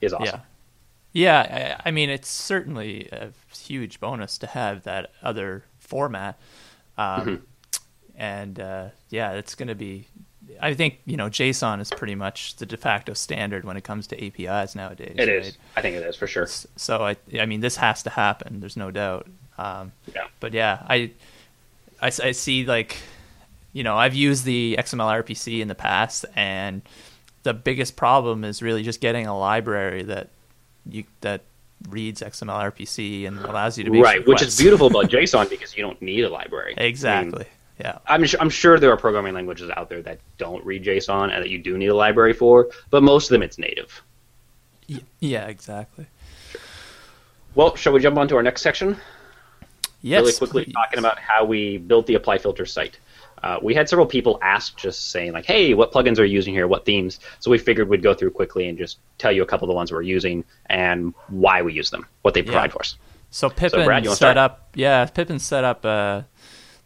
is 0.00 0.12
awesome. 0.12 0.26
Yeah. 0.26 0.40
Yeah, 1.12 1.78
I, 1.84 1.88
I 1.88 1.90
mean, 1.92 2.10
it's 2.10 2.28
certainly 2.28 3.08
a 3.10 3.30
huge 3.56 4.00
bonus 4.00 4.36
to 4.36 4.46
have 4.46 4.82
that 4.82 5.12
other 5.22 5.64
format. 5.78 6.38
Um, 6.98 7.20
Mm-hmm. 7.20 7.44
And 8.16 8.58
uh, 8.58 8.88
yeah, 9.10 9.32
it's 9.32 9.54
going 9.54 9.68
to 9.68 9.74
be. 9.74 10.06
I 10.60 10.74
think 10.74 11.00
you 11.06 11.16
know 11.16 11.28
JSON 11.28 11.80
is 11.80 11.90
pretty 11.90 12.14
much 12.14 12.56
the 12.56 12.66
de 12.66 12.76
facto 12.76 13.14
standard 13.14 13.64
when 13.64 13.76
it 13.76 13.84
comes 13.84 14.06
to 14.08 14.24
APIs 14.24 14.74
nowadays. 14.74 15.14
It 15.16 15.20
right? 15.20 15.28
is. 15.28 15.58
I 15.76 15.82
think 15.82 15.96
it 15.96 16.04
is 16.04 16.16
for 16.16 16.26
sure. 16.26 16.46
So 16.76 17.04
I, 17.04 17.16
I 17.38 17.46
mean, 17.46 17.60
this 17.60 17.76
has 17.76 18.02
to 18.04 18.10
happen. 18.10 18.60
There's 18.60 18.76
no 18.76 18.90
doubt. 18.90 19.26
Um, 19.58 19.92
Yeah. 20.14 20.26
But 20.40 20.52
yeah, 20.52 20.82
I, 20.88 21.10
I, 22.00 22.06
I 22.06 22.32
see 22.32 22.64
like, 22.64 22.96
you 23.72 23.82
know, 23.82 23.96
I've 23.96 24.14
used 24.14 24.44
the 24.44 24.76
XML 24.78 25.22
RPC 25.22 25.60
in 25.60 25.68
the 25.68 25.74
past, 25.74 26.24
and 26.34 26.82
the 27.42 27.54
biggest 27.54 27.96
problem 27.96 28.44
is 28.44 28.62
really 28.62 28.82
just 28.82 29.00
getting 29.00 29.26
a 29.26 29.36
library 29.36 30.02
that 30.04 30.28
you 30.88 31.04
that 31.22 31.42
reads 31.88 32.22
XML 32.22 32.72
RPC 32.72 33.26
and 33.26 33.38
allows 33.38 33.76
you 33.78 33.84
to 33.84 33.90
make 33.90 34.02
right, 34.02 34.26
which 34.26 34.42
is 34.42 34.58
beautiful 34.58 34.86
about 34.86 35.04
JSON 35.10 35.48
because 35.50 35.76
you 35.76 35.82
don't 35.82 36.00
need 36.00 36.24
a 36.24 36.30
library. 36.30 36.74
I 36.76 36.80
mean, 36.80 36.88
Exactly. 36.88 37.46
Yeah. 37.78 37.98
I'm, 38.06 38.26
su- 38.26 38.38
I'm 38.40 38.48
sure 38.50 38.78
there 38.78 38.90
are 38.90 38.96
programming 38.96 39.34
languages 39.34 39.70
out 39.76 39.88
there 39.88 40.00
that 40.02 40.18
don't 40.38 40.64
read 40.64 40.82
JSON 40.84 41.30
and 41.32 41.42
that 41.42 41.50
you 41.50 41.58
do 41.58 41.76
need 41.76 41.88
a 41.88 41.94
library 41.94 42.32
for, 42.32 42.68
but 42.90 43.02
most 43.02 43.26
of 43.26 43.30
them 43.34 43.42
it's 43.42 43.58
native. 43.58 44.02
Y- 44.88 45.00
Yeah. 45.20 45.46
Exactly. 45.46 46.06
Well, 47.54 47.74
shall 47.76 47.92
we 47.92 48.00
jump 48.00 48.16
on 48.18 48.28
to 48.28 48.36
our 48.36 48.42
next 48.42 48.62
section? 48.62 48.96
Yes. 50.02 50.20
really 50.20 50.32
quickly 50.34 50.64
please. 50.64 50.72
talking 50.74 50.98
about 50.98 51.18
how 51.18 51.44
we 51.44 51.78
built 51.78 52.06
the 52.06 52.14
apply 52.14 52.38
filter 52.38 52.64
site. 52.66 52.98
Uh, 53.42 53.58
we 53.62 53.74
had 53.74 53.88
several 53.88 54.06
people 54.06 54.38
ask, 54.42 54.76
just 54.76 55.10
saying 55.10 55.32
like, 55.32 55.44
"Hey, 55.44 55.74
what 55.74 55.92
plugins 55.92 56.18
are 56.18 56.24
you 56.24 56.34
using 56.34 56.54
here? 56.54 56.66
What 56.68 56.84
themes?" 56.84 57.18
So 57.40 57.50
we 57.50 57.58
figured 57.58 57.88
we'd 57.88 58.02
go 58.02 58.14
through 58.14 58.30
quickly 58.30 58.68
and 58.68 58.78
just 58.78 58.98
tell 59.18 59.32
you 59.32 59.42
a 59.42 59.46
couple 59.46 59.64
of 59.66 59.68
the 59.70 59.74
ones 59.74 59.90
we're 59.92 60.02
using 60.02 60.44
and 60.66 61.12
why 61.28 61.60
we 61.62 61.72
use 61.72 61.90
them, 61.90 62.06
what 62.22 62.34
they 62.34 62.42
provide 62.42 62.72
for 62.72 62.80
us. 62.80 62.96
So 63.30 63.50
Pippin 63.50 63.84
Brad, 63.84 64.04
you 64.04 64.10
set 64.10 64.16
start? 64.16 64.36
up, 64.36 64.70
yeah, 64.74 65.04
Pippin 65.06 65.38
set 65.38 65.64
up 65.64 65.84
uh, 65.84 66.22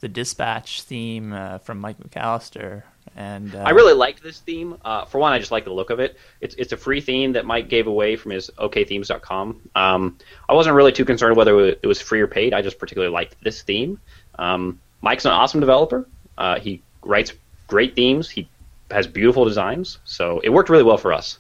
the 0.01 0.09
dispatch 0.09 0.83
theme 0.83 1.33
uh, 1.33 1.59
from 1.59 1.79
Mike 1.79 1.99
McAlister, 1.99 2.83
and 3.17 3.55
uh, 3.55 3.59
I 3.59 3.71
really 3.71 3.93
liked 3.95 4.23
this 4.23 4.41
theme. 4.41 4.77
Uh, 4.85 5.05
for 5.05 5.19
one, 5.19 5.33
I 5.33 5.39
just 5.39 5.51
like 5.51 5.65
the 5.65 5.73
look 5.73 5.91
of 5.91 6.01
it. 6.01 6.17
It's 6.41 6.55
it's 6.57 6.73
a 6.73 6.77
free 6.77 7.01
theme 7.01 7.33
that 7.33 7.45
Mike 7.45 7.69
gave 7.69 7.87
away 7.87 8.17
from 8.17 8.33
his 8.33 8.51
OKThemes.com. 8.59 9.71
Um, 9.75 10.19
I 10.49 10.55
wasn't 10.55 10.77
really 10.77 10.93
too 10.93 11.05
concerned 11.05 11.37
whether 11.37 11.59
it 11.67 11.87
was 11.87 12.01
free 12.01 12.21
or 12.21 12.27
paid. 12.27 12.55
I 12.55 12.63
just 12.63 12.79
particularly 12.79 13.13
liked 13.13 13.37
this 13.43 13.63
theme. 13.63 14.01
Um, 14.39 14.81
Mike's 15.03 15.25
an 15.25 15.33
awesome 15.33 15.61
developer. 15.61 16.07
Uh, 16.39 16.59
he 16.59 16.83
writes 17.03 17.33
great 17.67 17.95
themes. 17.95 18.29
He 18.31 18.49
has 18.91 19.07
beautiful 19.07 19.45
designs. 19.45 19.99
So 20.05 20.41
it 20.41 20.51
worked 20.51 20.69
really 20.71 20.83
well 20.83 20.99
for 20.99 21.13
us. 21.13 21.39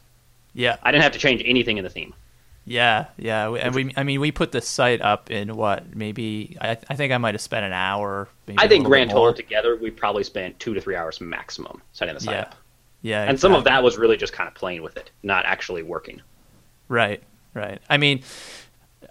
yeah, 0.54 0.76
I 0.82 0.90
didn't 0.92 1.02
have 1.02 1.12
to 1.12 1.18
change 1.18 1.42
anything 1.44 1.78
in 1.78 1.84
the 1.84 1.90
theme. 1.90 2.14
Yeah, 2.70 3.06
yeah, 3.18 3.48
we, 3.48 3.58
and 3.58 3.74
we, 3.74 3.92
I 3.96 4.04
mean, 4.04 4.20
we 4.20 4.30
put 4.30 4.52
the 4.52 4.60
site 4.60 5.00
up 5.00 5.28
in 5.28 5.56
what 5.56 5.96
maybe 5.96 6.56
I, 6.60 6.78
I 6.88 6.94
think 6.94 7.12
I 7.12 7.18
might 7.18 7.34
have 7.34 7.40
spent 7.40 7.66
an 7.66 7.72
hour. 7.72 8.28
Maybe 8.46 8.60
I 8.60 8.66
a 8.66 8.68
think 8.68 8.82
little 8.82 8.90
grand 8.90 9.08
bit 9.08 9.14
total 9.14 9.34
together, 9.34 9.74
we 9.74 9.90
probably 9.90 10.22
spent 10.22 10.56
two 10.60 10.72
to 10.74 10.80
three 10.80 10.94
hours 10.94 11.20
maximum 11.20 11.82
setting 11.90 12.14
the 12.14 12.20
site 12.20 12.34
Yeah, 12.36 12.40
up. 12.42 12.54
yeah, 13.02 13.24
And 13.24 13.40
some 13.40 13.54
of 13.56 13.64
that 13.64 13.82
was 13.82 13.98
really 13.98 14.16
just 14.16 14.32
kind 14.32 14.46
of 14.46 14.54
playing 14.54 14.82
with 14.82 14.96
it, 14.96 15.10
not 15.24 15.46
actually 15.46 15.82
working. 15.82 16.22
Right, 16.86 17.20
right. 17.54 17.80
I 17.90 17.96
mean, 17.96 18.22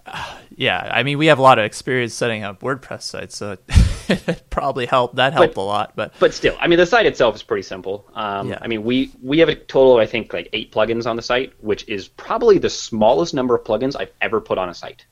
uh, 0.06 0.38
yeah, 0.56 0.88
I 0.90 1.02
mean, 1.02 1.18
we 1.18 1.26
have 1.26 1.38
a 1.38 1.42
lot 1.42 1.58
of 1.58 1.66
experience 1.66 2.14
setting 2.14 2.42
up 2.42 2.60
WordPress 2.62 3.02
sites, 3.02 3.36
so 3.36 3.52
it 3.52 3.62
probably 4.50 4.86
helped. 4.86 5.16
That 5.16 5.32
helped 5.32 5.56
a 5.56 5.60
lot, 5.60 5.92
but 5.96 6.12
But 6.18 6.34
still, 6.34 6.56
I 6.60 6.66
mean, 6.68 6.78
the 6.78 6.86
site 6.86 7.06
itself 7.06 7.34
is 7.34 7.42
pretty 7.42 7.62
simple. 7.62 8.06
Um, 8.14 8.48
Yeah. 8.50 8.58
I 8.60 8.66
mean, 8.68 8.82
we 8.84 9.10
we 9.22 9.38
have 9.38 9.48
a 9.48 9.54
total, 9.54 9.94
of, 9.94 10.00
I 10.00 10.06
think, 10.06 10.32
like 10.32 10.48
eight 10.52 10.72
plugins 10.72 11.06
on 11.06 11.16
the 11.16 11.22
site, 11.22 11.52
which 11.60 11.86
is 11.88 12.08
probably 12.08 12.58
the 12.58 12.70
smallest 12.70 13.34
number 13.34 13.54
of 13.54 13.64
plugins 13.64 13.96
I've 13.98 14.12
ever 14.20 14.40
put 14.40 14.58
on 14.58 14.68
a 14.68 14.74
site. 14.74 15.04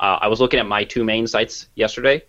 Uh, 0.00 0.18
I 0.20 0.28
was 0.28 0.40
looking 0.40 0.58
at 0.60 0.66
my 0.66 0.84
two 0.84 1.04
main 1.04 1.26
sites 1.26 1.68
yesterday, 1.74 2.22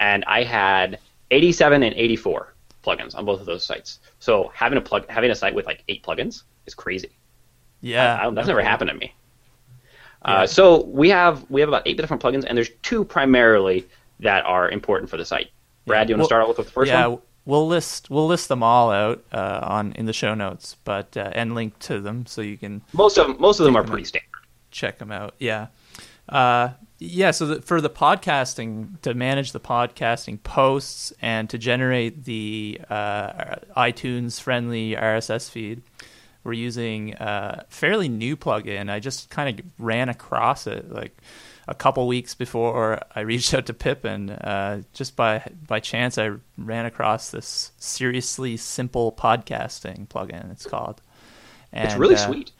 and 0.00 0.24
I 0.26 0.42
had 0.44 0.98
87 1.30 1.82
and 1.82 1.94
84 1.94 2.54
plugins 2.84 3.14
on 3.14 3.24
both 3.26 3.40
of 3.40 3.46
those 3.46 3.64
sites. 3.64 4.00
So 4.18 4.50
having 4.54 4.78
a 4.78 4.80
plug, 4.80 5.08
having 5.10 5.30
a 5.30 5.34
site 5.34 5.54
with 5.54 5.66
like 5.66 5.84
eight 5.88 6.02
plugins 6.02 6.44
is 6.66 6.74
crazy. 6.74 7.10
yeah, 7.80 8.14
I- 8.22 8.26
I- 8.26 8.30
that's 8.30 8.46
no 8.46 8.54
never 8.54 8.62
happened 8.62 8.88
to 8.90 8.96
me. 8.96 9.14
Yeah. 10.24 10.34
Uh, 10.42 10.46
so 10.46 10.84
we 10.84 11.10
have 11.10 11.44
we 11.50 11.60
have 11.60 11.68
about 11.68 11.82
eight 11.86 11.96
different 11.96 12.22
plugins, 12.22 12.44
and 12.46 12.56
there's 12.56 12.70
two 12.82 13.04
primarily 13.04 13.86
that 14.20 14.44
are 14.46 14.68
important 14.68 15.08
for 15.10 15.16
the 15.16 15.24
site. 15.24 15.50
Brad, 15.88 16.06
do 16.06 16.12
you 16.12 16.14
want 16.14 16.20
Well, 16.20 16.26
to 16.26 16.28
start 16.28 16.42
out 16.42 16.48
with 16.48 16.56
the 16.66 16.72
first 16.72 16.88
yeah, 16.88 17.06
one? 17.06 17.16
Yeah, 17.16 17.22
we'll 17.46 17.66
list 17.66 18.10
we'll 18.10 18.26
list 18.28 18.48
them 18.48 18.62
all 18.62 18.90
out 18.90 19.24
uh, 19.32 19.60
on 19.62 19.92
in 19.92 20.06
the 20.06 20.12
show 20.12 20.34
notes, 20.34 20.76
but 20.84 21.16
uh, 21.16 21.30
and 21.34 21.54
link 21.54 21.78
to 21.80 22.00
them 22.00 22.26
so 22.26 22.40
you 22.42 22.56
can 22.56 22.82
Most 22.92 23.18
of 23.18 23.26
them, 23.26 23.36
most 23.40 23.58
of 23.60 23.64
them 23.66 23.76
are 23.76 23.82
them 23.82 23.90
pretty 23.90 24.04
standard. 24.04 24.28
check 24.70 24.98
them 24.98 25.10
out. 25.10 25.34
Yeah, 25.38 25.68
uh, 26.28 26.70
yeah. 26.98 27.30
So 27.30 27.46
the, 27.46 27.62
for 27.62 27.80
the 27.80 27.90
podcasting, 27.90 29.00
to 29.02 29.14
manage 29.14 29.52
the 29.52 29.60
podcasting 29.60 30.42
posts 30.42 31.12
and 31.22 31.48
to 31.50 31.58
generate 31.58 32.24
the 32.24 32.80
uh, 32.90 33.56
iTunes 33.76 34.40
friendly 34.40 34.92
RSS 34.94 35.50
feed, 35.50 35.82
we're 36.44 36.52
using 36.52 37.14
a 37.14 37.64
fairly 37.68 38.08
new 38.08 38.36
plugin. 38.36 38.90
I 38.90 39.00
just 39.00 39.30
kind 39.30 39.58
of 39.60 39.64
ran 39.78 40.08
across 40.08 40.66
it 40.66 40.90
like 40.92 41.16
a 41.68 41.74
couple 41.74 42.06
weeks 42.06 42.34
before 42.34 43.00
I 43.14 43.20
reached 43.20 43.52
out 43.54 43.66
to 43.66 43.74
Pippin. 43.74 44.30
Uh, 44.30 44.82
just 44.92 45.14
by 45.16 45.42
by 45.66 45.80
chance, 45.80 46.18
I 46.18 46.32
ran 46.56 46.86
across 46.86 47.30
this 47.30 47.72
seriously 47.78 48.56
simple 48.56 49.12
podcasting 49.12 50.08
plugin. 50.08 50.50
It's 50.50 50.66
called. 50.66 51.00
And, 51.72 51.86
It's 51.88 51.98
really 51.98 52.14
uh, 52.16 52.26
sweet. 52.26 52.50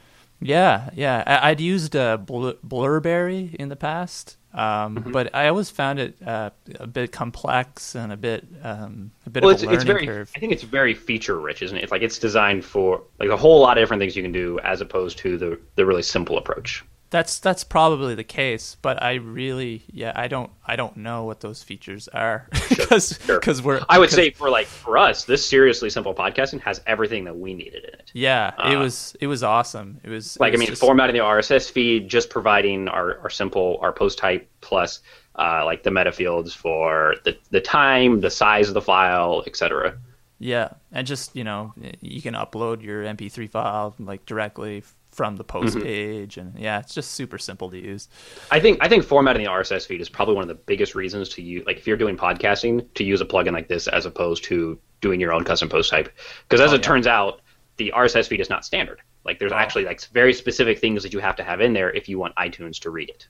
yeah, 0.40 0.90
yeah. 0.94 1.24
I, 1.26 1.50
I'd 1.50 1.60
used 1.60 1.96
uh, 1.96 2.18
Blur, 2.18 2.54
Blubrry 2.62 3.56
in 3.58 3.68
the 3.70 3.76
past, 3.76 4.36
um, 4.52 4.96
Mm-hmm. 4.98 5.12
but 5.12 5.34
I 5.34 5.48
always 5.48 5.70
found 5.70 5.98
it 5.98 6.16
uh, 6.26 6.50
a 6.78 6.86
bit 6.86 7.10
complex 7.12 7.94
and 7.94 8.12
a 8.12 8.16
bit 8.16 8.46
um, 8.62 9.10
a 9.26 9.30
bit 9.30 9.42
Well, 9.42 9.50
of 9.50 9.54
it's, 9.56 9.62
a 9.62 9.66
learning 9.66 9.76
it's 9.76 9.84
very. 9.84 10.06
curve. 10.06 10.30
I 10.36 10.38
think 10.40 10.52
it's 10.52 10.62
very 10.62 10.92
feature 10.94 11.38
rich, 11.40 11.62
isn't 11.62 11.76
it? 11.76 11.82
It's 11.82 11.92
like 11.92 12.02
it's 12.02 12.18
designed 12.18 12.64
for 12.64 13.02
like 13.18 13.30
a 13.30 13.36
whole 13.36 13.60
lot 13.60 13.78
of 13.78 13.82
different 13.82 14.00
things 14.00 14.14
you 14.16 14.22
can 14.22 14.32
do, 14.32 14.58
as 14.60 14.80
opposed 14.82 15.16
to 15.18 15.38
the 15.38 15.58
the 15.76 15.86
really 15.86 16.02
simple 16.02 16.36
approach. 16.38 16.84
That's 17.10 17.38
that's 17.38 17.64
probably 17.64 18.14
the 18.14 18.24
case, 18.24 18.76
but 18.82 19.02
I 19.02 19.14
really, 19.14 19.82
yeah, 19.90 20.12
I 20.14 20.28
don't 20.28 20.50
I 20.66 20.76
don't 20.76 20.94
know 20.98 21.24
what 21.24 21.40
those 21.40 21.62
features 21.62 22.06
are 22.08 22.46
because 22.68 23.18
Sure. 23.24 23.40
we're. 23.64 23.80
I 23.88 23.98
would 23.98 24.10
say 24.10 24.30
for 24.30 24.50
like 24.50 24.66
for 24.66 24.98
us, 24.98 25.24
this 25.24 25.44
seriously 25.46 25.88
simple 25.88 26.14
podcasting 26.14 26.60
has 26.60 26.82
everything 26.86 27.24
that 27.24 27.38
we 27.38 27.54
needed 27.54 27.84
in 27.84 27.94
it. 27.94 28.10
yeah, 28.12 28.52
it 28.70 28.76
uh, 28.76 28.80
was 28.80 29.16
it 29.22 29.26
was 29.26 29.42
awesome. 29.42 30.00
It 30.04 30.10
was 30.10 30.36
it 30.36 30.40
Like 30.40 30.52
I 30.52 30.58
mean, 30.58 30.68
just- 30.68 30.82
formatting 30.82 31.14
the 31.14 31.22
RSS 31.22 31.70
feed, 31.70 32.08
just 32.08 32.28
providing 32.28 32.88
our, 32.88 33.18
our 33.20 33.30
simple 33.30 33.78
our 33.80 33.92
post 33.92 34.18
type 34.18 34.46
plus 34.60 35.00
uh, 35.36 35.64
like 35.64 35.84
the 35.84 35.90
meta 35.90 36.12
fields 36.12 36.52
for 36.52 37.14
the 37.24 37.38
the 37.50 37.60
time, 37.62 38.20
the 38.20 38.30
size 38.30 38.68
of 38.68 38.74
the 38.74 38.82
file, 38.82 39.42
etc. 39.46 39.96
Yeah, 40.40 40.72
and 40.92 41.06
just 41.06 41.34
you 41.34 41.42
know, 41.42 41.72
you 42.02 42.20
can 42.20 42.34
upload 42.34 42.82
your 42.82 43.02
MP3 43.04 43.48
file 43.50 43.94
like 43.98 44.26
directly 44.26 44.84
from 45.18 45.34
the 45.36 45.42
post 45.44 45.74
Mm-hmm. 45.76 45.82
page, 45.84 46.36
and 46.38 46.56
yeah, 46.56 46.78
it's 46.78 46.94
just 46.94 47.10
super 47.10 47.38
simple 47.38 47.68
to 47.70 47.76
use. 47.76 48.08
I 48.52 48.60
think 48.60 48.78
I 48.80 48.88
think 48.88 49.04
formatting 49.04 49.42
the 49.44 49.50
RSS 49.50 49.84
feed 49.84 50.00
is 50.00 50.08
probably 50.08 50.36
one 50.36 50.42
of 50.44 50.48
the 50.48 50.54
biggest 50.54 50.94
reasons 50.94 51.28
to 51.30 51.42
use 51.42 51.66
like 51.66 51.76
if 51.76 51.86
you're 51.88 51.96
doing 51.96 52.16
podcasting 52.16 52.86
to 52.94 53.02
use 53.04 53.20
a 53.20 53.24
plugin 53.26 53.52
like 53.52 53.66
this 53.66 53.88
as 53.88 54.06
opposed 54.06 54.44
to 54.44 54.78
doing 55.00 55.20
your 55.20 55.32
own 55.32 55.42
custom 55.44 55.68
post 55.68 55.90
type 55.90 56.08
because 56.48 56.60
as 56.60 56.70
Oh, 56.70 56.76
it 56.76 56.78
yeah. 56.78 56.82
turns 56.88 57.06
out 57.08 57.40
the 57.78 57.92
RSS 57.96 58.28
feed 58.28 58.40
is 58.40 58.48
not 58.48 58.64
standard. 58.64 59.00
Like 59.24 59.40
there's 59.40 59.50
Oh. 59.52 59.56
actually 59.56 59.84
like 59.86 60.00
very 60.12 60.32
specific 60.32 60.78
things 60.78 61.02
that 61.02 61.12
you 61.12 61.18
have 61.18 61.34
to 61.36 61.42
have 61.42 61.60
in 61.60 61.72
there 61.72 61.90
if 61.92 62.08
you 62.08 62.16
want 62.18 62.34
iTunes 62.36 62.78
to 62.80 62.90
read 62.90 63.08
it. 63.10 63.26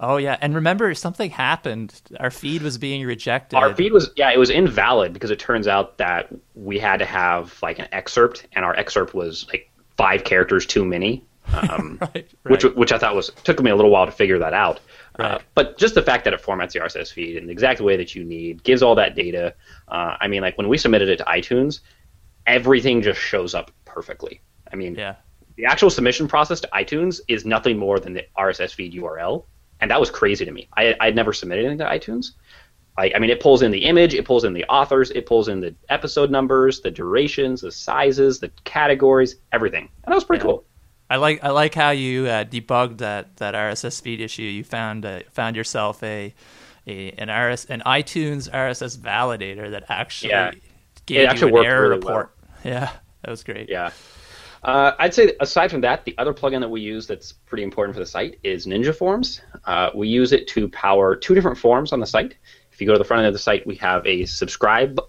Oh 0.00 0.16
yeah, 0.16 0.36
and 0.40 0.54
remember 0.54 0.92
something 0.94 1.30
happened. 1.30 2.00
Our 2.18 2.30
feed 2.30 2.62
was 2.62 2.78
being 2.78 3.06
rejected. 3.06 3.56
Our 3.56 3.74
feed 3.74 3.92
was 3.92 4.10
yeah, 4.16 4.30
it 4.32 4.38
was 4.38 4.48
invalid 4.50 5.12
because 5.12 5.30
it 5.30 5.38
turns 5.38 5.68
out 5.68 5.98
that 5.98 6.28
we 6.54 6.78
had 6.78 6.98
to 6.98 7.06
have 7.06 7.58
like 7.62 7.78
an 7.78 7.88
excerpt, 7.92 8.46
and 8.52 8.64
our 8.64 8.74
excerpt 8.76 9.12
was 9.14 9.46
like 9.52 9.70
five 9.96 10.24
characters 10.24 10.66
too 10.66 10.84
many. 10.84 11.24
Um, 11.52 11.98
right, 12.02 12.14
right. 12.14 12.26
Which 12.44 12.64
which 12.74 12.92
I 12.92 12.98
thought 12.98 13.14
was 13.14 13.30
took 13.44 13.62
me 13.62 13.70
a 13.70 13.76
little 13.76 13.90
while 13.90 14.06
to 14.06 14.12
figure 14.12 14.38
that 14.38 14.52
out. 14.54 14.80
Uh, 15.18 15.38
but 15.54 15.78
just 15.78 15.94
the 15.94 16.02
fact 16.02 16.24
that 16.24 16.34
it 16.34 16.42
formats 16.42 16.72
the 16.72 16.80
RSS 16.80 17.10
feed 17.12 17.36
in 17.36 17.46
the 17.46 17.52
exact 17.52 17.80
way 17.80 17.96
that 17.96 18.14
you 18.14 18.22
need, 18.24 18.62
gives 18.64 18.82
all 18.82 18.94
that 18.96 19.14
data. 19.14 19.54
Uh, 19.88 20.16
I 20.20 20.28
mean, 20.28 20.42
like 20.42 20.58
when 20.58 20.68
we 20.68 20.76
submitted 20.76 21.08
it 21.08 21.16
to 21.18 21.24
iTunes, 21.24 21.80
everything 22.46 23.00
just 23.00 23.20
shows 23.20 23.54
up 23.54 23.70
perfectly. 23.86 24.40
I 24.72 24.76
mean, 24.76 24.94
Yeah. 24.94 25.14
the 25.56 25.64
actual 25.64 25.88
submission 25.88 26.28
process 26.28 26.60
to 26.60 26.68
iTunes 26.74 27.20
is 27.28 27.46
nothing 27.46 27.78
more 27.78 27.98
than 27.98 28.12
the 28.12 28.26
RSS 28.36 28.74
feed 28.74 28.92
URL, 28.92 29.44
and 29.80 29.90
that 29.90 29.98
was 30.00 30.10
crazy 30.10 30.44
to 30.44 30.50
me. 30.52 30.68
I 30.76 30.94
I'd 31.00 31.14
never 31.16 31.32
submitted 31.32 31.64
anything 31.64 31.78
to 31.78 31.84
iTunes. 31.86 32.32
Like, 32.98 33.12
I 33.14 33.18
mean, 33.18 33.30
it 33.30 33.40
pulls 33.40 33.62
in 33.62 33.70
the 33.70 33.84
image, 33.84 34.14
it 34.14 34.24
pulls 34.24 34.44
in 34.44 34.52
the 34.54 34.64
authors, 34.66 35.10
it 35.10 35.26
pulls 35.26 35.48
in 35.48 35.60
the 35.60 35.74
episode 35.90 36.30
numbers, 36.30 36.80
the 36.80 36.90
durations, 36.90 37.60
the 37.60 37.70
sizes, 37.70 38.40
the 38.40 38.50
categories, 38.64 39.36
everything, 39.52 39.88
and 40.04 40.12
that 40.12 40.14
was 40.14 40.24
pretty 40.24 40.40
Yeah. 40.40 40.50
cool. 40.52 40.64
I 41.08 41.16
like 41.16 41.44
I 41.44 41.50
like 41.50 41.74
how 41.74 41.90
you 41.90 42.26
uh, 42.26 42.44
debugged 42.44 42.98
that 42.98 43.36
that 43.36 43.54
RSS 43.54 44.00
feed 44.00 44.20
issue. 44.20 44.42
You 44.42 44.64
found 44.64 45.04
uh, 45.06 45.20
found 45.30 45.54
yourself 45.56 46.02
a, 46.02 46.34
a 46.86 47.10
an 47.12 47.28
RS 47.30 47.66
an 47.66 47.82
iTunes 47.86 48.50
RSS 48.50 48.96
validator 48.98 49.70
that 49.70 49.84
actually 49.88 50.30
Yeah. 50.30 50.50
gave 51.06 51.20
It 51.20 51.26
actually 51.26 51.52
you 51.52 51.58
an 51.58 51.64
error 51.66 51.88
really 51.90 52.00
well. 52.04 52.14
report. 52.16 52.32
Yeah, 52.64 52.90
that 53.22 53.30
was 53.30 53.44
great. 53.44 53.68
Yeah. 53.68 53.90
Uh, 54.64 54.92
I'd 54.98 55.14
say 55.14 55.32
aside 55.38 55.70
from 55.70 55.82
that, 55.82 56.04
the 56.04 56.16
other 56.18 56.34
plugin 56.34 56.58
that 56.60 56.68
we 56.68 56.80
use 56.80 57.06
that's 57.06 57.30
pretty 57.30 57.62
important 57.62 57.94
for 57.94 58.00
the 58.00 58.06
site 58.06 58.40
is 58.42 58.66
Ninja 58.66 58.92
Forms. 58.92 59.40
Uh, 59.64 59.90
we 59.94 60.08
use 60.08 60.32
it 60.32 60.48
to 60.48 60.68
power 60.70 61.14
two 61.14 61.34
different 61.36 61.56
forms 61.58 61.92
on 61.92 62.00
the 62.00 62.06
site. 62.06 62.34
If 62.76 62.82
you 62.82 62.86
go 62.86 62.92
to 62.92 62.98
the 62.98 63.04
front 63.04 63.20
end 63.20 63.28
of 63.28 63.32
the 63.32 63.38
site, 63.38 63.66
we 63.66 63.74
have 63.76 64.06
a 64.06 64.26
subscribe 64.26 65.00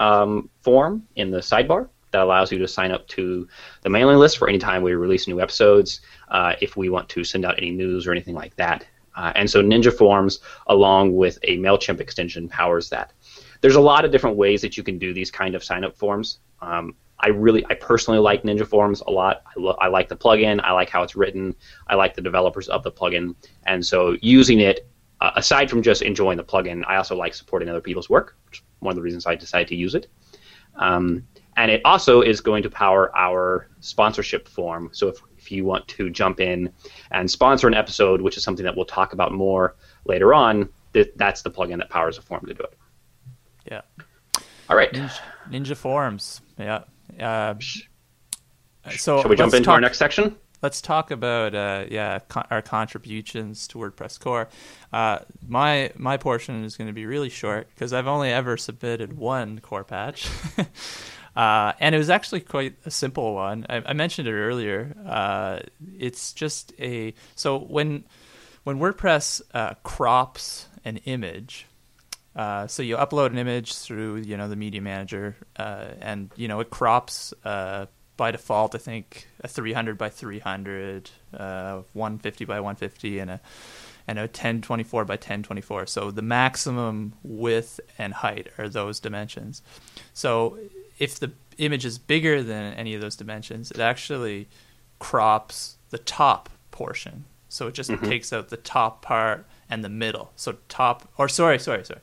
um, 0.00 0.50
form 0.62 1.06
in 1.14 1.30
the 1.30 1.38
sidebar 1.38 1.88
that 2.10 2.20
allows 2.20 2.50
you 2.50 2.58
to 2.58 2.66
sign 2.66 2.90
up 2.90 3.06
to 3.06 3.46
the 3.82 3.88
mailing 3.88 4.18
list 4.18 4.36
for 4.36 4.48
any 4.48 4.58
time 4.58 4.82
we 4.82 4.94
release 4.94 5.28
new 5.28 5.40
episodes, 5.40 6.00
uh, 6.30 6.54
if 6.60 6.76
we 6.76 6.88
want 6.90 7.08
to 7.10 7.22
send 7.22 7.44
out 7.44 7.56
any 7.56 7.70
news 7.70 8.08
or 8.08 8.10
anything 8.10 8.34
like 8.34 8.56
that. 8.56 8.84
Uh, 9.14 9.30
and 9.36 9.48
so 9.48 9.62
Ninja 9.62 9.96
Forms, 9.96 10.40
along 10.66 11.14
with 11.14 11.38
a 11.44 11.56
MailChimp 11.58 12.00
extension, 12.00 12.48
powers 12.48 12.90
that. 12.90 13.12
There's 13.60 13.76
a 13.76 13.80
lot 13.80 14.04
of 14.04 14.10
different 14.10 14.36
ways 14.36 14.60
that 14.62 14.76
you 14.76 14.82
can 14.82 14.98
do 14.98 15.14
these 15.14 15.30
kind 15.30 15.54
of 15.54 15.62
sign 15.62 15.84
up 15.84 15.96
forms. 15.96 16.40
Um, 16.60 16.96
I 17.20 17.28
really, 17.28 17.64
I 17.66 17.74
personally 17.74 18.18
like 18.18 18.42
Ninja 18.42 18.66
Forms 18.66 19.02
a 19.06 19.12
lot. 19.12 19.44
I, 19.46 19.52
lo- 19.60 19.76
I 19.80 19.86
like 19.86 20.08
the 20.08 20.16
plugin. 20.16 20.60
I 20.64 20.72
like 20.72 20.90
how 20.90 21.04
it's 21.04 21.14
written. 21.14 21.54
I 21.86 21.94
like 21.94 22.14
the 22.14 22.22
developers 22.22 22.68
of 22.68 22.82
the 22.82 22.90
plugin. 22.90 23.36
And 23.66 23.86
so 23.86 24.16
using 24.20 24.58
it, 24.58 24.88
uh, 25.20 25.30
aside 25.36 25.70
from 25.70 25.82
just 25.82 26.02
enjoying 26.02 26.36
the 26.36 26.44
plugin, 26.44 26.82
I 26.86 26.96
also 26.96 27.16
like 27.16 27.34
supporting 27.34 27.68
other 27.68 27.80
people's 27.80 28.10
work, 28.10 28.36
which 28.46 28.58
is 28.58 28.64
one 28.80 28.92
of 28.92 28.96
the 28.96 29.02
reasons 29.02 29.26
I 29.26 29.34
decided 29.34 29.68
to 29.68 29.76
use 29.76 29.94
it. 29.94 30.08
Um, 30.76 31.26
and 31.56 31.70
it 31.70 31.80
also 31.84 32.20
is 32.20 32.40
going 32.40 32.62
to 32.64 32.70
power 32.70 33.16
our 33.16 33.68
sponsorship 33.80 34.48
form. 34.48 34.90
So 34.92 35.08
if, 35.08 35.18
if 35.38 35.52
you 35.52 35.64
want 35.64 35.86
to 35.88 36.10
jump 36.10 36.40
in 36.40 36.72
and 37.12 37.30
sponsor 37.30 37.68
an 37.68 37.74
episode, 37.74 38.20
which 38.20 38.36
is 38.36 38.42
something 38.42 38.64
that 38.64 38.74
we'll 38.74 38.84
talk 38.84 39.12
about 39.12 39.32
more 39.32 39.76
later 40.04 40.34
on, 40.34 40.68
th- 40.92 41.12
that's 41.16 41.42
the 41.42 41.50
plugin 41.50 41.78
that 41.78 41.90
powers 41.90 42.16
the 42.16 42.22
form 42.22 42.44
to 42.46 42.54
do 42.54 42.62
it. 42.64 42.76
Yeah. 43.70 43.82
All 44.68 44.76
right. 44.76 44.92
Ninja, 44.92 45.20
Ninja 45.48 45.76
Forms. 45.76 46.40
Yeah. 46.58 46.84
Uh, 47.20 47.54
so 48.90 49.20
Shall 49.20 49.30
we 49.30 49.36
jump 49.36 49.54
into 49.54 49.70
our 49.70 49.80
next 49.80 49.98
section? 49.98 50.36
Let's 50.64 50.80
talk 50.80 51.10
about 51.10 51.54
uh, 51.54 51.84
yeah 51.90 52.20
our 52.50 52.62
contributions 52.62 53.68
to 53.68 53.76
WordPress 53.76 54.18
core. 54.18 54.48
Uh, 54.94 55.18
my 55.46 55.90
my 55.94 56.16
portion 56.16 56.64
is 56.64 56.78
going 56.78 56.86
to 56.86 56.94
be 56.94 57.04
really 57.04 57.28
short 57.28 57.68
because 57.74 57.92
I've 57.92 58.06
only 58.06 58.30
ever 58.30 58.56
submitted 58.56 59.12
one 59.12 59.58
core 59.58 59.84
patch, 59.84 60.26
uh, 61.36 61.74
and 61.78 61.94
it 61.94 61.98
was 61.98 62.08
actually 62.08 62.40
quite 62.40 62.76
a 62.86 62.90
simple 62.90 63.34
one. 63.34 63.66
I, 63.68 63.82
I 63.84 63.92
mentioned 63.92 64.26
it 64.26 64.32
earlier. 64.32 64.96
Uh, 65.06 65.58
it's 65.98 66.32
just 66.32 66.72
a 66.80 67.12
so 67.34 67.58
when 67.58 68.04
when 68.62 68.78
WordPress 68.78 69.42
uh, 69.52 69.74
crops 69.82 70.68
an 70.82 70.96
image. 71.04 71.66
Uh, 72.34 72.66
so 72.66 72.82
you 72.82 72.96
upload 72.96 73.26
an 73.26 73.38
image 73.38 73.74
through 73.74 74.16
you 74.16 74.38
know 74.38 74.48
the 74.48 74.56
media 74.56 74.80
manager, 74.80 75.36
uh, 75.58 75.88
and 76.00 76.30
you 76.36 76.48
know 76.48 76.60
it 76.60 76.70
crops 76.70 77.34
uh, 77.44 77.84
by 78.16 78.30
default. 78.30 78.74
I 78.74 78.78
think 78.78 79.28
a 79.40 79.48
300 79.48 79.98
by 79.98 80.08
300, 80.08 81.10
uh, 81.32 81.82
150 81.92 82.44
by 82.44 82.60
150, 82.60 83.18
and 83.18 83.30
a 83.30 83.40
and 84.06 84.18
a 84.18 84.22
1024 84.22 85.04
by 85.04 85.14
1024. 85.14 85.86
So 85.86 86.10
the 86.10 86.22
maximum 86.22 87.14
width 87.22 87.80
and 87.96 88.12
height 88.12 88.48
are 88.58 88.68
those 88.68 89.00
dimensions. 89.00 89.62
So 90.12 90.58
if 90.98 91.18
the 91.18 91.32
image 91.58 91.84
is 91.84 91.98
bigger 91.98 92.42
than 92.42 92.74
any 92.74 92.94
of 92.94 93.00
those 93.00 93.16
dimensions, 93.16 93.70
it 93.70 93.80
actually 93.80 94.48
crops 94.98 95.76
the 95.90 95.98
top 95.98 96.50
portion. 96.70 97.24
So 97.48 97.68
it 97.68 97.74
just 97.74 97.90
takes 98.02 98.32
out 98.32 98.48
the 98.48 98.56
top 98.56 99.00
part 99.00 99.46
and 99.70 99.84
the 99.84 99.88
middle. 99.88 100.32
So 100.36 100.56
top 100.68 101.08
or 101.16 101.28
sorry, 101.28 101.58
sorry, 101.58 101.84
sorry. 101.84 102.00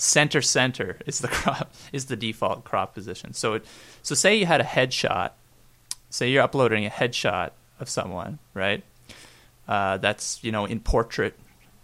Center 0.00 0.40
center 0.40 0.96
is 1.06 1.18
the 1.18 1.28
crop 1.38 1.74
is 1.92 2.06
the 2.06 2.16
default 2.16 2.64
crop 2.64 2.94
position. 2.94 3.34
So 3.34 3.54
it 3.54 3.66
so 4.02 4.14
say 4.14 4.36
you 4.36 4.46
had 4.46 4.60
a 4.60 4.64
headshot. 4.64 5.32
Say 6.08 6.30
you're 6.30 6.44
uploading 6.44 6.86
a 6.86 6.90
headshot 6.90 7.50
of 7.80 7.88
someone, 7.88 8.38
right? 8.54 8.84
Uh, 9.66 9.98
that's 9.98 10.42
you 10.42 10.52
know 10.52 10.64
in 10.66 10.78
portrait 10.78 11.34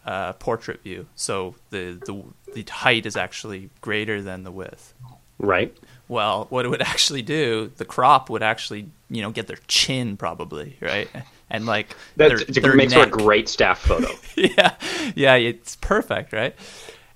uh, 0.07 0.35
portrait 0.35 0.83
view. 0.83 1.07
So 1.17 1.57
the, 1.71 2.01
the 2.07 2.23
the 2.53 2.71
height 2.71 3.05
is 3.05 3.17
actually 3.17 3.71
greater 3.81 4.23
than 4.23 4.45
the 4.45 4.53
width. 4.53 4.95
Right. 5.39 5.77
Well, 6.07 6.47
what 6.51 6.65
it 6.65 6.69
would 6.69 6.83
actually 6.83 7.23
do, 7.23 7.73
the 7.77 7.85
crop 7.85 8.31
would 8.31 8.43
actually, 8.43 8.87
you 9.11 9.23
know, 9.23 9.31
get 9.31 9.49
their 9.49 9.59
chin 9.67 10.17
probably, 10.17 10.77
right? 10.81 11.09
And 11.51 11.67
like 11.67 11.97
That's, 12.17 12.45
their, 12.45 12.63
their 12.63 12.73
it 12.73 12.77
makes 12.77 12.95
for 12.95 13.03
a 13.03 13.07
great 13.07 13.49
staff 13.49 13.81
photo. 13.81 14.09
yeah, 14.37 14.77
yeah, 15.15 15.35
it's 15.35 15.77
perfect, 15.77 16.33
right? 16.33 16.55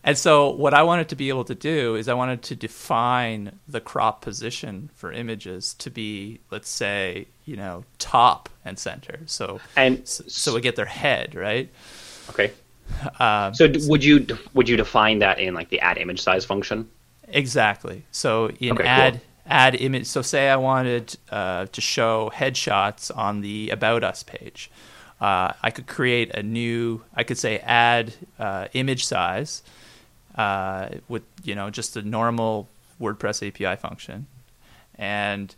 And 0.04 0.16
so, 0.16 0.50
what 0.50 0.74
I 0.74 0.82
wanted 0.82 1.08
to 1.10 1.16
be 1.16 1.28
able 1.28 1.44
to 1.44 1.54
do 1.54 1.96
is 1.96 2.08
I 2.08 2.14
wanted 2.14 2.42
to 2.44 2.56
define 2.56 3.58
the 3.66 3.80
crop 3.80 4.22
position 4.22 4.90
for 4.94 5.12
images 5.12 5.74
to 5.74 5.90
be, 5.90 6.40
let's 6.50 6.68
say, 6.70 7.28
you 7.44 7.56
know, 7.56 7.84
top 7.98 8.48
and 8.64 8.78
center. 8.78 9.20
So, 9.26 9.60
And 9.76 10.06
so, 10.06 10.24
so 10.28 10.54
we 10.54 10.60
get 10.60 10.76
their 10.76 10.86
head, 10.86 11.34
right? 11.34 11.70
okay. 12.30 12.52
Um, 13.20 13.54
So 13.54 13.68
would 13.88 14.04
you 14.04 14.26
would 14.54 14.68
you 14.68 14.76
define 14.76 15.18
that 15.20 15.38
in 15.40 15.54
like 15.54 15.68
the 15.70 15.80
add 15.80 15.98
image 15.98 16.20
size 16.22 16.44
function? 16.44 16.88
Exactly. 17.28 18.04
So 18.10 18.50
in 18.60 18.70
Okay, 18.70 18.88
cool. 18.88 18.88
add 18.88 19.20
add 19.46 19.74
image. 19.74 20.06
So 20.06 20.22
say 20.22 20.48
I 20.48 20.56
wanted 20.56 21.16
uh, 21.30 21.66
to 21.66 21.80
show 21.80 22.30
headshots 22.34 23.10
on 23.16 23.40
the 23.40 23.70
about 23.70 24.04
us 24.04 24.22
page. 24.22 24.70
Uh, 25.20 25.52
I 25.62 25.70
could 25.70 25.86
create 25.86 26.30
a 26.34 26.42
new. 26.42 27.02
I 27.14 27.24
could 27.24 27.38
say 27.38 27.58
add 27.58 28.14
uh, 28.38 28.68
image 28.72 29.04
size 29.04 29.62
uh, 30.38 30.88
with 31.08 31.24
you 31.42 31.54
know 31.54 31.68
just 31.68 31.96
a 31.96 32.02
normal 32.02 32.68
WordPress 33.00 33.46
API 33.46 33.78
function, 33.78 34.26
and 34.94 35.54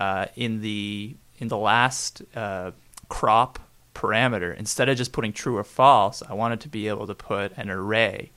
uh, 0.00 0.26
in 0.34 0.60
the 0.62 1.14
in 1.38 1.48
the 1.48 1.58
last 1.58 2.22
uh, 2.34 2.72
crop 3.08 3.58
parameter, 3.94 4.56
instead 4.56 4.88
of 4.88 4.96
just 4.96 5.12
putting 5.12 5.32
true 5.32 5.56
or 5.56 5.64
false, 5.64 6.22
I 6.28 6.34
wanted 6.34 6.60
to 6.62 6.68
be 6.68 6.88
able 6.88 7.06
to 7.06 7.14
put 7.14 7.52
an 7.56 7.70
array 7.70 8.30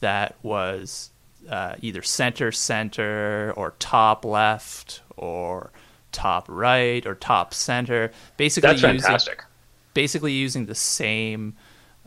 that 0.00 0.36
was 0.42 1.10
uh, 1.50 1.74
either 1.80 2.02
center 2.02 2.52
center 2.52 3.52
or 3.56 3.74
top 3.78 4.24
left 4.24 5.02
or 5.16 5.70
top 6.12 6.46
right 6.48 7.04
or 7.04 7.14
top 7.14 7.52
center. 7.52 8.12
Basically, 8.36 8.68
That's 8.68 8.82
using, 8.82 9.00
fantastic. 9.00 9.44
basically 9.92 10.32
using 10.32 10.66
the 10.66 10.74
same. 10.74 11.56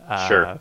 Uh, 0.06 0.28
Sure. 0.28 0.58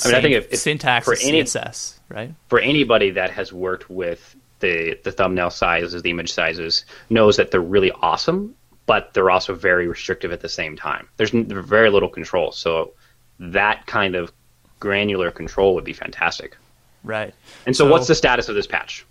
I 0.04 0.08
mean, 0.08 0.14
I 0.16 0.20
think 0.22 0.34
if- 0.52 0.58
syntax 0.58 1.04
for 1.04 1.14
any- 1.22 1.42
CSS, 1.42 1.98
right? 2.08 2.32
For 2.48 2.58
anybody 2.58 3.10
that 3.10 3.30
has 3.30 3.52
worked 3.52 3.90
with 3.90 4.34
the 4.60 4.98
the 5.02 5.12
thumbnail 5.12 5.50
sizes, 5.50 6.00
the 6.02 6.10
image 6.10 6.32
sizes, 6.32 6.84
knows 7.10 7.36
that 7.36 7.50
they're 7.50 7.60
really 7.60 7.90
awesome, 8.00 8.54
but 8.86 9.12
they're 9.12 9.30
also 9.30 9.54
very 9.54 9.86
restrictive 9.88 10.32
at 10.32 10.40
the 10.40 10.48
same 10.48 10.76
time. 10.76 11.08
There's 11.18 11.30
very 11.30 11.90
little 11.90 12.08
control, 12.08 12.52
so 12.52 12.92
that 13.38 13.86
kind 13.86 14.14
of 14.14 14.32
granular 14.80 15.30
control 15.30 15.74
would 15.74 15.84
be 15.84 15.92
fantastic. 15.92 16.56
Right. 17.04 17.34
And 17.66 17.76
so, 17.76 17.84
So- 17.84 17.90
what's 17.90 18.06
the 18.06 18.14
status 18.14 18.48
of 18.48 18.54
this 18.54 18.66
patch? 18.66 19.04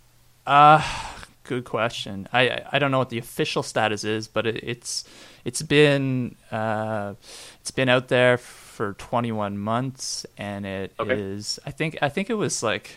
Uh, 0.48 0.82
good 1.44 1.66
question. 1.66 2.28
I 2.34 2.42
I- 2.50 2.66
I 2.74 2.80
don't 2.80 2.90
know 2.92 2.98
what 3.00 3.10
the 3.10 3.18
official 3.20 3.62
status 3.62 4.04
is, 4.04 4.28
but 4.28 4.48
it, 4.48 4.64
it's 4.64 5.04
it's 5.46 5.62
been 5.62 6.36
uh, 6.52 7.14
it's 7.60 7.72
been 7.72 7.90
out 7.90 8.08
there 8.08 8.38
for 8.72 8.94
21 8.94 9.58
months, 9.58 10.26
and 10.38 10.66
it 10.66 10.94
is. 11.00 11.60
Okay. 11.62 11.70
I 11.70 11.72
think 11.72 11.98
I 12.02 12.10
think 12.10 12.30
it 12.30 12.36
was 12.36 12.64
like 12.64 12.96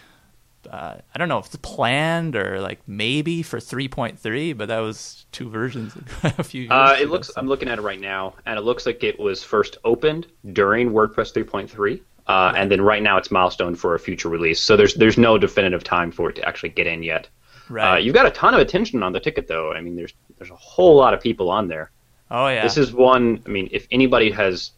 uh, 0.71 0.97
I 1.15 1.19
don't 1.19 1.29
know 1.29 1.39
if 1.39 1.47
it's 1.47 1.57
planned 1.57 2.37
or 2.37 2.61
like 2.61 2.81
maybe 2.87 3.43
for 3.43 3.59
3.3, 3.59 4.57
but 4.57 4.69
that 4.69 4.79
was 4.79 5.27
two 5.33 5.51
versions 5.51 5.95
a 6.23 6.43
few 6.43 6.63
years 6.63 6.71
Uh, 6.73 6.97
it 6.99 7.03
ago, 7.03 7.13
looks. 7.13 7.31
I'm 7.37 7.47
looking 7.49 7.69
at 7.69 7.79
it 7.79 7.83
right 7.83 8.01
now, 8.01 8.35
and 8.47 8.59
it 8.59 8.63
looks 8.63 8.87
like 8.87 9.05
it 9.05 9.19
was 9.19 9.43
first 9.45 9.79
opened 9.85 10.27
during 10.53 10.91
WordPress 10.91 11.33
3.3, 11.35 12.01
uh, 12.27 12.53
and 12.57 12.71
then 12.71 12.81
right 12.81 13.03
now 13.03 13.19
it's 13.19 13.31
milestone 13.31 13.75
for 13.75 13.95
a 13.95 13.99
future 13.99 14.29
release. 14.29 14.61
So 14.61 14.77
there's 14.77 14.95
there's 14.95 15.19
no 15.19 15.37
definitive 15.39 15.85
time 15.85 16.11
for 16.11 16.31
it 16.31 16.37
to 16.37 16.49
actually 16.49 16.71
get 16.71 16.87
in 16.87 17.03
yet. 17.03 17.29
Uh, 17.71 17.75
right. 17.75 17.99
you've 18.05 18.15
got 18.15 18.27
a 18.27 18.31
ton 18.31 18.55
of 18.55 18.61
attention 18.61 19.03
on 19.03 19.13
the 19.13 19.21
ticket, 19.21 19.49
though. 19.49 19.73
I 19.73 19.81
mean, 19.81 19.97
there's 19.97 20.15
there's 20.39 20.51
a 20.51 20.57
whole 20.57 20.97
lot 20.97 21.13
of 21.15 21.21
people 21.21 21.51
on 21.51 21.69
there. 21.69 21.91
oh 22.31 22.49
yeah. 22.49 22.63
This 22.63 22.77
is 22.79 22.93
one. 22.93 23.43
I 23.47 23.49
mean, 23.51 23.69
if 23.73 23.87
anybody 23.91 24.31
has 24.31 24.73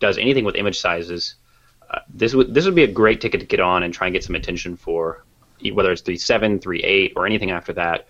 does 0.00 0.18
anything 0.18 0.44
with 0.44 0.54
image 0.56 0.78
sizes, 0.78 1.36
uh, 1.90 2.00
this 2.12 2.34
would 2.34 2.52
this 2.54 2.64
would 2.64 2.74
be 2.74 2.82
a 2.84 2.88
great 2.92 3.20
ticket 3.20 3.40
to 3.40 3.46
get 3.46 3.60
on 3.60 3.82
and 3.82 3.92
try 3.94 4.06
and 4.06 4.14
get 4.14 4.24
some 4.24 4.34
attention 4.34 4.76
for, 4.76 5.24
whether 5.72 5.92
it's 5.92 6.02
3.7, 6.02 6.60
3.8, 6.60 7.12
or 7.16 7.26
anything 7.26 7.50
after 7.50 7.72
that. 7.72 8.06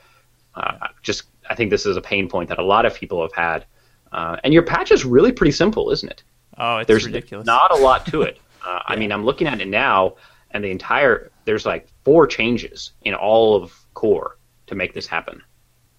Uh, 0.54 0.88
just 1.02 1.24
I 1.50 1.54
think 1.54 1.70
this 1.70 1.84
is 1.86 1.96
a 1.96 2.00
pain 2.00 2.28
point 2.28 2.48
that 2.48 2.58
a 2.58 2.64
lot 2.64 2.86
of 2.86 2.94
people 2.94 3.20
have 3.22 3.32
had. 3.32 3.66
Uh, 4.12 4.36
and 4.44 4.54
your 4.54 4.62
patch 4.62 4.90
is 4.92 5.04
really 5.04 5.32
pretty 5.32 5.50
simple, 5.52 5.90
isn't 5.90 6.08
it? 6.10 6.22
oh, 6.58 6.78
it's 6.78 6.88
ridiculous. 6.88 7.02
There's 7.02 7.06
ridiculous. 7.06 7.46
not 7.46 7.70
a 7.72 7.76
lot 7.82 8.06
to 8.06 8.22
it. 8.28 8.38
Uh, 8.64 8.80
I 8.86 8.96
mean, 8.96 9.12
I'm 9.12 9.24
looking 9.24 9.46
at 9.46 9.60
it 9.60 9.68
now, 9.68 10.14
and 10.52 10.64
the 10.64 10.70
entire 10.70 11.30
there's 11.44 11.66
like 11.66 11.86
four 12.04 12.26
changes 12.26 12.92
in 13.02 13.14
all 13.14 13.54
of 13.54 13.72
Core 13.94 14.38
to 14.68 14.74
make 14.74 14.94
this 14.94 15.06
happen. 15.06 15.42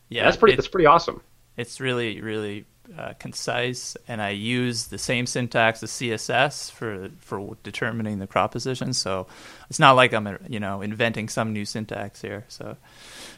yeah, 0.09 0.23
that's 0.23 0.35
pretty. 0.37 0.53
it- 0.53 0.57
that's 0.57 0.67
pretty 0.67 0.85
awesome. 0.87 1.21
it's 1.57 1.79
really 1.79 2.19
really 2.21 2.65
uh, 2.97 3.13
concise 3.19 3.97
and 4.07 4.21
i 4.21 4.29
use 4.29 4.87
the 4.87 4.97
same 4.97 5.25
syntax 5.25 5.81
as 5.83 5.89
css 5.91 6.71
for 6.71 7.09
for 7.19 7.57
determining 7.63 8.19
the 8.19 8.27
crop 8.27 8.51
position 8.51 8.93
so 8.93 9.27
it's 9.69 9.79
not 9.79 9.93
like 9.95 10.13
i'm 10.13 10.27
uh, 10.27 10.35
you 10.47 10.59
know 10.59 10.81
inventing 10.81 11.27
some 11.27 11.51
new 11.53 11.65
syntax 11.65 12.21
here 12.21 12.45
so 12.47 12.77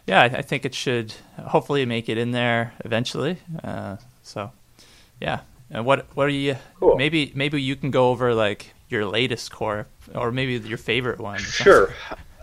yeah 0.06 0.22
i, 0.22 0.26
I 0.26 0.42
think 0.42 0.66
it 0.66 0.76
should 0.76 1.14
hopefully 1.48 1.86
make 1.86 2.10
it 2.10 2.18
in 2.18 2.32
there 2.32 2.74
eventually 2.86 3.38
uh, 3.64 3.98
so 4.22 4.52
yeah 5.20 5.42
and 5.72 5.86
what 5.86 6.06
what 6.16 6.26
are 6.28 6.30
you 6.30 6.56
Cool. 6.80 6.96
maybe 6.96 7.32
maybe 7.36 7.62
you 7.62 7.76
can 7.76 7.92
go 7.92 8.10
over 8.10 8.34
like 8.36 8.74
your 8.90 9.06
latest 9.06 9.52
core 9.52 9.88
or 10.16 10.32
maybe 10.32 10.58
your 10.58 10.78
favorite 10.80 11.20
one 11.20 11.40
Sure. 11.40 11.94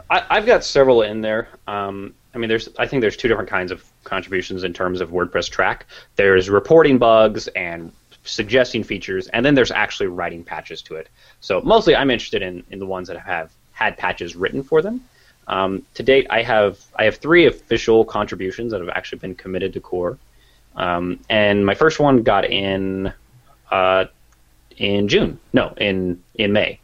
I, 0.09 0.25
I've 0.31 0.47
got 0.47 0.63
several 0.63 1.03
in 1.03 1.21
there. 1.21 1.49
Um, 1.67 2.15
I 2.37 2.39
mean, 2.39 2.49
there's. 2.51 2.69
I 2.79 2.87
think 2.87 3.01
there's 3.01 3.17
two 3.17 3.29
different 3.29 3.49
kinds 3.49 3.73
of 3.73 3.83
contributions 4.05 4.63
in 4.63 4.75
terms 4.75 5.01
of 5.01 5.11
WordPress 5.11 5.51
Trac. 5.51 5.83
There's 6.17 6.51
reporting 6.51 6.99
bugs 6.99 7.49
and 7.49 7.91
suggesting 8.25 8.85
features, 8.85 9.29
and 9.29 9.45
then 9.45 9.55
there's 9.55 9.71
actually 9.71 10.09
writing 10.09 10.45
patches 10.45 10.83
to 10.83 10.97
it. 10.97 11.09
So 11.41 11.63
mostly, 11.63 11.97
I'm 11.97 12.11
interested 12.11 12.43
in, 12.43 12.63
in 12.71 12.79
the 12.79 12.85
ones 12.85 13.09
that 13.09 13.19
have 13.19 13.51
had 13.73 13.97
patches 13.97 14.37
written 14.37 14.63
for 14.63 14.83
them. 14.83 15.03
Um, 15.49 15.87
to 15.95 16.03
date, 16.03 16.27
I 16.29 16.43
have 16.43 16.79
I 16.97 17.05
have 17.05 17.17
three 17.17 17.47
official 17.47 18.05
contributions 18.05 18.73
that 18.73 18.81
have 18.83 18.91
actually 18.91 19.21
been 19.21 19.35
committed 19.35 19.73
to 19.73 19.81
core, 19.81 20.19
um, 20.77 21.19
and 21.31 21.65
my 21.65 21.75
first 21.75 21.99
one 21.99 22.23
got 22.23 22.45
in 22.45 23.15
uh, 23.71 24.05
in 24.77 25.09
June. 25.09 25.41
No, 25.55 25.73
in 25.79 26.23
in 26.35 26.53
May 26.53 26.81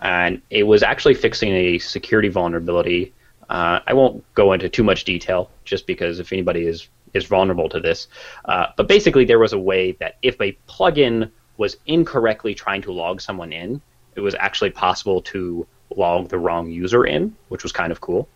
and 0.00 0.40
it 0.50 0.62
was 0.62 0.82
actually 0.82 1.14
fixing 1.14 1.52
a 1.52 1.78
security 1.78 2.28
vulnerability. 2.28 3.12
Uh, 3.50 3.80
I 3.86 3.92
won't 3.94 4.24
go 4.34 4.52
into 4.52 4.68
too 4.68 4.84
much 4.84 5.04
detail, 5.04 5.50
just 5.64 5.86
because 5.86 6.20
if 6.20 6.32
anybody 6.32 6.66
is 6.66 6.88
is 7.12 7.26
vulnerable 7.26 7.68
to 7.68 7.80
this, 7.80 8.06
uh, 8.44 8.66
but 8.76 8.86
basically 8.86 9.24
there 9.24 9.40
was 9.40 9.52
a 9.52 9.58
way 9.58 9.92
that 9.98 10.16
if 10.22 10.40
a 10.40 10.56
plugin 10.68 11.28
was 11.56 11.76
incorrectly 11.86 12.54
trying 12.54 12.80
to 12.82 12.92
log 12.92 13.20
someone 13.20 13.52
in, 13.52 13.82
it 14.14 14.20
was 14.20 14.36
actually 14.36 14.70
possible 14.70 15.20
to 15.20 15.66
log 15.96 16.28
the 16.28 16.38
wrong 16.38 16.70
user 16.70 17.04
in, 17.04 17.34
which 17.48 17.64
was 17.64 17.72
kind 17.72 17.90
of 17.90 18.00
cool. 18.00 18.28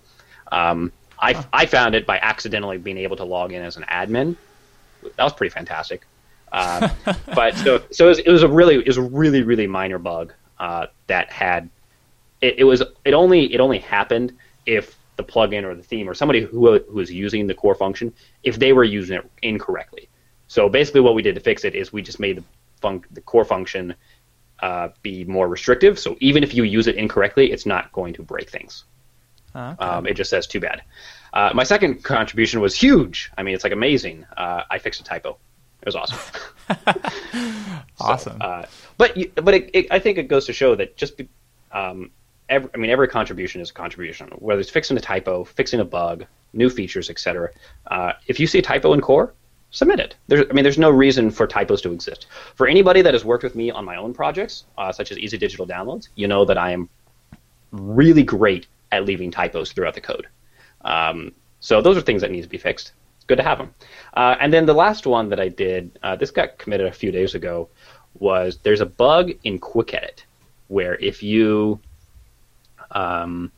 Um, 0.50 0.92
I, 1.20 1.44
I 1.52 1.66
found 1.66 1.94
it 1.94 2.04
by 2.04 2.18
accidentally 2.18 2.78
being 2.78 2.98
able 2.98 3.16
to 3.16 3.24
log 3.24 3.52
in 3.52 3.62
as 3.62 3.76
an 3.76 3.84
admin. 3.84 4.36
That 5.02 5.22
was 5.22 5.32
pretty 5.32 5.54
fantastic. 5.54 6.04
Uh, 6.50 6.88
but 7.34 7.56
so 7.56 7.82
so 7.92 8.06
it 8.06 8.08
was, 8.08 8.18
it 8.18 8.28
was 8.28 8.42
a 8.42 8.48
really 8.48 8.76
it 8.76 8.86
was 8.86 8.96
a 8.96 9.02
really 9.02 9.42
really 9.42 9.66
minor 9.66 9.98
bug 9.98 10.32
uh, 10.58 10.86
that 11.06 11.30
had 11.30 11.70
it, 12.40 12.58
it 12.58 12.64
was 12.64 12.82
it 13.04 13.14
only 13.14 13.52
it 13.54 13.60
only 13.60 13.78
happened 13.78 14.32
if 14.66 14.96
the 15.16 15.24
plugin 15.24 15.64
or 15.64 15.74
the 15.74 15.82
theme 15.82 16.08
or 16.08 16.14
somebody 16.14 16.40
who 16.40 16.78
who 16.78 16.94
was 16.94 17.10
using 17.12 17.46
the 17.46 17.54
core 17.54 17.74
function 17.74 18.12
if 18.42 18.58
they 18.58 18.72
were 18.72 18.84
using 18.84 19.18
it 19.18 19.30
incorrectly. 19.42 20.08
So 20.48 20.68
basically, 20.68 21.00
what 21.00 21.14
we 21.14 21.22
did 21.22 21.34
to 21.34 21.40
fix 21.40 21.64
it 21.64 21.74
is 21.74 21.92
we 21.92 22.02
just 22.02 22.20
made 22.20 22.38
the 22.38 22.44
func- 22.82 23.04
the 23.10 23.20
core 23.20 23.44
function 23.44 23.94
uh, 24.60 24.88
be 25.02 25.24
more 25.24 25.48
restrictive. 25.48 25.98
So 25.98 26.16
even 26.20 26.42
if 26.42 26.54
you 26.54 26.64
use 26.64 26.86
it 26.86 26.96
incorrectly, 26.96 27.52
it's 27.52 27.66
not 27.66 27.92
going 27.92 28.14
to 28.14 28.22
break 28.22 28.50
things. 28.50 28.84
Okay. 29.54 29.84
Um, 29.84 30.06
it 30.06 30.14
just 30.14 30.30
says 30.30 30.46
too 30.46 30.60
bad. 30.60 30.82
Uh, 31.32 31.50
my 31.54 31.64
second 31.64 32.02
contribution 32.02 32.60
was 32.60 32.74
huge. 32.74 33.30
I 33.36 33.42
mean, 33.42 33.54
it's 33.54 33.64
like 33.64 33.72
amazing. 33.72 34.24
Uh, 34.36 34.62
I 34.70 34.78
fixed 34.78 35.00
a 35.00 35.04
typo. 35.04 35.36
It 35.82 35.86
was 35.86 35.96
awesome. 35.96 36.18
awesome 38.00 38.38
Uh, 38.40 38.64
but 38.96 39.16
you, 39.16 39.30
but 39.34 39.54
it, 39.54 39.70
it, 39.74 39.86
I 39.90 39.98
think 39.98 40.18
it 40.18 40.28
goes 40.28 40.46
to 40.46 40.52
show 40.52 40.74
that 40.76 40.96
just 40.96 41.16
be, 41.16 41.28
um, 41.72 42.10
every, 42.48 42.70
I 42.74 42.76
mean 42.76 42.90
every 42.90 43.08
contribution 43.08 43.60
is 43.60 43.70
a 43.70 43.74
contribution, 43.74 44.28
whether 44.38 44.60
it's 44.60 44.70
fixing 44.70 44.96
a 44.96 45.00
typo, 45.00 45.44
fixing 45.44 45.80
a 45.80 45.84
bug, 45.84 46.24
new 46.52 46.70
features, 46.70 47.10
etc. 47.10 47.50
Uh, 47.86 48.12
if 48.26 48.38
you 48.40 48.46
see 48.46 48.58
a 48.58 48.62
typo 48.62 48.92
in 48.92 49.00
core, 49.00 49.34
submit 49.70 49.98
it. 50.00 50.16
There's, 50.28 50.46
I 50.48 50.52
mean, 50.52 50.62
there's 50.62 50.78
no 50.78 50.90
reason 50.90 51.30
for 51.30 51.46
typos 51.46 51.82
to 51.82 51.92
exist. 51.92 52.26
For 52.54 52.66
anybody 52.66 53.02
that 53.02 53.12
has 53.12 53.24
worked 53.24 53.42
with 53.42 53.56
me 53.56 53.70
on 53.70 53.84
my 53.84 53.96
own 53.96 54.14
projects, 54.14 54.64
uh, 54.78 54.92
such 54.92 55.10
as 55.10 55.18
Easy 55.18 55.36
Digital 55.36 55.66
Downloads, 55.66 56.08
you 56.14 56.28
know 56.28 56.44
that 56.44 56.56
I 56.56 56.70
am 56.70 56.88
really 57.72 58.22
great 58.22 58.68
at 58.92 59.04
leaving 59.04 59.30
typos 59.30 59.72
throughout 59.72 59.94
the 59.94 60.00
code. 60.00 60.28
Um, 60.82 61.32
so 61.60 61.82
those 61.82 61.96
are 61.96 62.00
things 62.00 62.22
that 62.22 62.30
need 62.30 62.42
to 62.42 62.48
be 62.48 62.58
fixed. 62.58 62.92
It's 63.16 63.24
good 63.24 63.38
to 63.38 63.42
have 63.42 63.58
them. 63.58 63.74
Uh, 64.14 64.36
and 64.38 64.52
then 64.52 64.64
the 64.64 64.74
last 64.74 65.06
one 65.06 65.28
that 65.30 65.40
I 65.40 65.48
did, 65.48 65.98
uh, 66.02 66.14
this 66.14 66.30
got 66.30 66.58
committed 66.58 66.86
a 66.86 66.92
few 66.92 67.10
days 67.10 67.34
ago, 67.34 67.68
was 68.18 68.58
there's 68.58 68.80
a 68.80 68.86
bug 68.86 69.32
in 69.42 69.58
Quick 69.58 69.92
Edit 69.92 70.24
where 70.68 70.94
if 70.96 71.22
you, 71.22 71.80
um, 72.94 73.52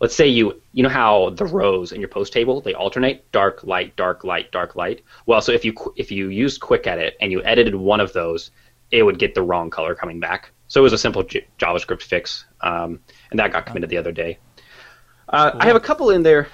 let's 0.00 0.14
say 0.14 0.28
you, 0.28 0.60
you 0.72 0.82
know 0.82 0.88
how 0.88 1.30
the 1.30 1.44
rows 1.46 1.92
in 1.92 2.00
your 2.00 2.08
post 2.08 2.32
table 2.32 2.60
they 2.60 2.74
alternate 2.74 3.30
dark, 3.32 3.64
light, 3.64 3.94
dark, 3.96 4.24
light, 4.24 4.50
dark, 4.52 4.76
light. 4.76 5.02
Well, 5.26 5.40
so 5.40 5.52
if 5.52 5.64
you 5.64 5.74
if 5.96 6.10
you 6.10 6.28
used 6.28 6.60
Quick 6.60 6.86
Edit 6.86 7.16
and 7.20 7.32
you 7.32 7.42
edited 7.44 7.74
one 7.74 8.00
of 8.00 8.12
those, 8.12 8.50
it 8.90 9.02
would 9.02 9.18
get 9.18 9.34
the 9.34 9.42
wrong 9.42 9.70
color 9.70 9.94
coming 9.94 10.20
back. 10.20 10.50
So 10.68 10.80
it 10.80 10.82
was 10.84 10.92
a 10.92 10.98
simple 10.98 11.22
J- 11.22 11.46
JavaScript 11.58 12.02
fix, 12.02 12.44
um, 12.60 12.98
and 13.30 13.38
that 13.38 13.52
got 13.52 13.66
committed 13.66 13.90
the 13.90 13.96
other 13.98 14.12
day. 14.12 14.38
Uh, 15.28 15.52
I 15.54 15.66
have 15.66 15.76
a 15.76 15.80
couple 15.80 16.10
in 16.10 16.22
there. 16.22 16.48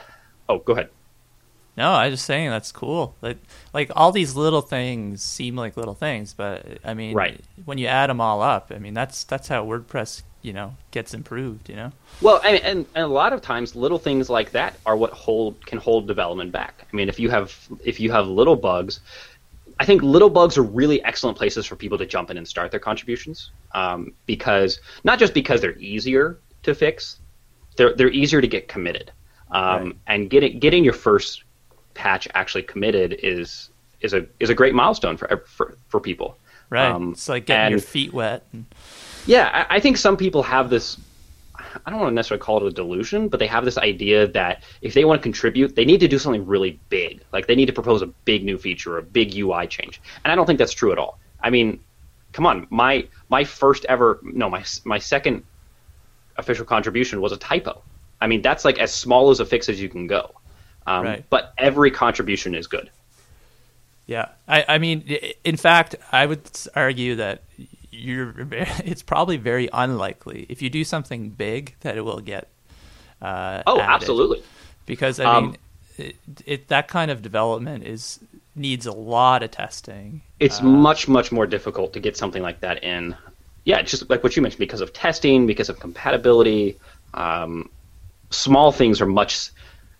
Oh, 0.49 0.59
go 0.59 0.72
ahead. 0.74 0.91
No, 1.76 1.93
I 1.93 2.07
was 2.09 2.14
just 2.14 2.26
saying 2.26 2.51
that's 2.51 2.72
cool. 2.72 3.14
Like, 3.22 3.39
like 3.72 3.91
all 3.97 4.12
these 4.12 4.35
little 4.37 4.61
things 4.61 5.22
seem 5.22 5.57
like 5.57 5.76
little 5.76 5.95
things, 5.95 6.35
but 6.35 6.78
I 6.85 6.93
mean, 6.95 7.14
Right. 7.14 7.41
when 7.64 7.78
you 7.78 7.87
add 7.87 8.11
them 8.11 8.20
all 8.20 8.43
up, 8.43 8.70
I 8.74 8.78
mean, 8.78 8.93
that's 8.93 9.24
that's 9.24 9.49
how 9.49 9.64
WordPress, 9.64 10.22
you 10.43 10.53
know, 10.53 10.74
gets 10.91 11.14
improved. 11.14 11.68
You 11.68 11.76
know. 11.76 11.93
Well, 12.20 12.41
and, 12.45 12.62
and, 12.62 12.86
and 12.95 13.05
a 13.05 13.09
lot 13.09 13.32
of 13.32 13.43
times, 13.43 13.76
little 13.76 13.99
things 13.99 14.30
like 14.30 14.53
that 14.53 14.78
are 14.86 14.97
what 14.97 15.12
hold 15.12 15.64
can 15.66 15.78
hold 15.78 16.07
development 16.07 16.53
back. 16.53 16.86
I 16.93 16.97
mean, 16.97 17.09
if 17.09 17.18
you 17.18 17.30
have 17.30 17.57
if 17.84 18.01
you 18.01 18.11
have 18.12 18.26
little 18.26 18.57
bugs, 18.57 19.01
I 19.78 19.84
think 19.84 20.03
little 20.03 20.30
bugs 20.30 20.59
are 20.59 20.62
really 20.62 21.03
excellent 21.05 21.38
places 21.38 21.66
for 21.66 21.76
people 21.76 21.99
to 21.99 22.07
jump 22.07 22.30
in 22.30 22.36
and 22.36 22.47
start 22.47 22.70
their 22.70 22.80
contributions. 22.80 23.51
Um, 23.72 24.12
because 24.26 24.80
not 25.05 25.18
just 25.18 25.34
because 25.34 25.61
they're 25.61 25.78
easier 25.78 26.38
to 26.62 26.74
fix, 26.74 27.18
they're 27.76 27.95
they're 27.95 28.11
easier 28.11 28.41
to 28.41 28.49
get 28.49 28.68
committed. 28.68 29.12
Um, 29.51 29.84
Right. 29.84 29.97
And 30.07 30.30
getting 30.30 30.59
getting 30.59 30.84
your 30.84 30.93
first 30.93 31.45
patch 31.95 32.28
actually 32.34 32.62
committed 32.62 33.18
is 33.22 33.70
is 34.01 34.14
a 34.14 34.26
is 34.38 34.51
a 34.51 34.55
great 34.55 34.74
milestone 34.74 35.16
for 35.16 35.45
for 35.47 35.76
for 35.88 36.01
people. 36.01 36.36
Right. 36.68 36.91
Um, 36.91 37.12
it's 37.12 37.28
like 37.28 37.47
getting 37.47 37.72
your 37.72 37.80
feet 37.80 38.12
wet. 38.12 38.45
And, 38.53 38.66
yeah, 39.26 39.66
I, 39.68 39.76
I 39.76 39.80
think 39.80 39.96
some 39.96 40.16
people 40.16 40.42
have 40.42 40.70
this. 40.70 40.98
I 41.86 41.90
don't 41.90 42.00
want 42.00 42.10
to 42.10 42.14
necessarily 42.14 42.42
call 42.42 42.64
it 42.64 42.68
a 42.68 42.72
delusion, 42.72 43.28
but 43.28 43.38
they 43.38 43.46
have 43.46 43.64
this 43.64 43.78
idea 43.78 44.26
that 44.28 44.64
if 44.82 44.94
they 44.94 45.04
want 45.04 45.20
to 45.20 45.22
contribute, 45.22 45.76
they 45.76 45.84
need 45.84 46.00
to 46.00 46.08
do 46.08 46.18
something 46.18 46.44
really 46.46 46.80
big. 46.88 47.22
Like 47.32 47.46
they 47.46 47.54
need 47.54 47.66
to 47.66 47.72
propose 47.72 48.02
a 48.02 48.06
big 48.06 48.44
new 48.44 48.58
feature 48.58 48.94
or 48.94 48.98
a 48.98 49.02
big 49.02 49.36
UI 49.36 49.66
change. 49.66 50.00
And 50.24 50.32
I 50.32 50.34
don't 50.34 50.46
think 50.46 50.58
that's 50.58 50.72
true 50.72 50.90
at 50.90 50.98
all. 50.98 51.20
I 51.40 51.50
mean, 51.50 51.80
come 52.32 52.46
on, 52.46 52.66
my 52.70 53.06
my 53.28 53.44
first 53.44 53.84
ever 53.86 54.20
no, 54.22 54.50
my 54.50 54.64
my 54.84 54.98
second 54.98 55.44
official 56.36 56.64
contribution 56.64 57.20
was 57.20 57.32
a 57.32 57.36
typo. 57.36 57.82
I 58.20 58.26
mean, 58.26 58.42
that's 58.42 58.64
like 58.64 58.78
as 58.78 58.92
small 58.92 59.30
as 59.30 59.40
a 59.40 59.46
fix 59.46 59.68
as 59.68 59.80
you 59.80 59.88
can 59.88 60.06
go. 60.06 60.34
Um, 60.86 61.04
Right. 61.04 61.24
But 61.30 61.54
every 61.58 61.90
contribution 61.90 62.54
is 62.54 62.66
good. 62.66 62.90
yeah. 64.06 64.28
I, 64.48 64.64
I 64.68 64.78
mean, 64.78 65.04
in 65.44 65.56
fact, 65.56 65.94
I 66.10 66.26
would 66.26 66.50
argue 66.74 67.16
that 67.16 67.42
you're. 68.01 68.34
It's 68.84 69.03
probably 69.03 69.36
very 69.36 69.68
unlikely 69.72 70.46
if 70.48 70.62
you 70.62 70.70
do 70.70 70.84
something 70.84 71.30
big 71.30 71.74
that 71.80 71.96
it 71.96 72.03
will 72.03 72.20
get. 72.20 72.48
Uh, 73.22 73.62
Oh, 73.66 73.80
added. 73.80 73.90
absolutely. 74.03 74.42
because 74.86 75.20
I 75.20 75.24
Um, 75.24 75.44
mean, 75.44 75.57
it, 75.98 76.16
it 76.46 76.68
that 76.68 76.88
kind 76.88 77.11
of 77.11 77.22
development 77.22 77.84
is 77.84 78.20
needs 78.57 78.86
a 78.86 78.92
lot 78.92 79.42
of 79.42 79.51
testing. 79.51 80.22
It's 80.40 80.61
Uh, 80.61 80.64
much, 80.64 81.09
much 81.09 81.30
more 81.32 81.46
difficult 81.46 81.92
to 81.94 82.01
get 82.01 82.16
something 82.16 82.42
like 82.42 82.61
that 82.61 82.82
in. 82.82 83.16
Yeah, 83.64 83.82
just 83.82 84.09
like 84.11 84.22
what 84.24 84.34
you 84.36 84.42
mentioned, 84.42 84.59
because 84.61 84.80
of 84.80 84.92
testing, 84.92 85.46
because 85.46 85.68
of 85.68 85.78
compatibility. 85.80 86.78
Um, 87.14 87.68
small 88.30 88.72
things 88.72 89.01
are 89.01 89.07
much. 89.07 89.51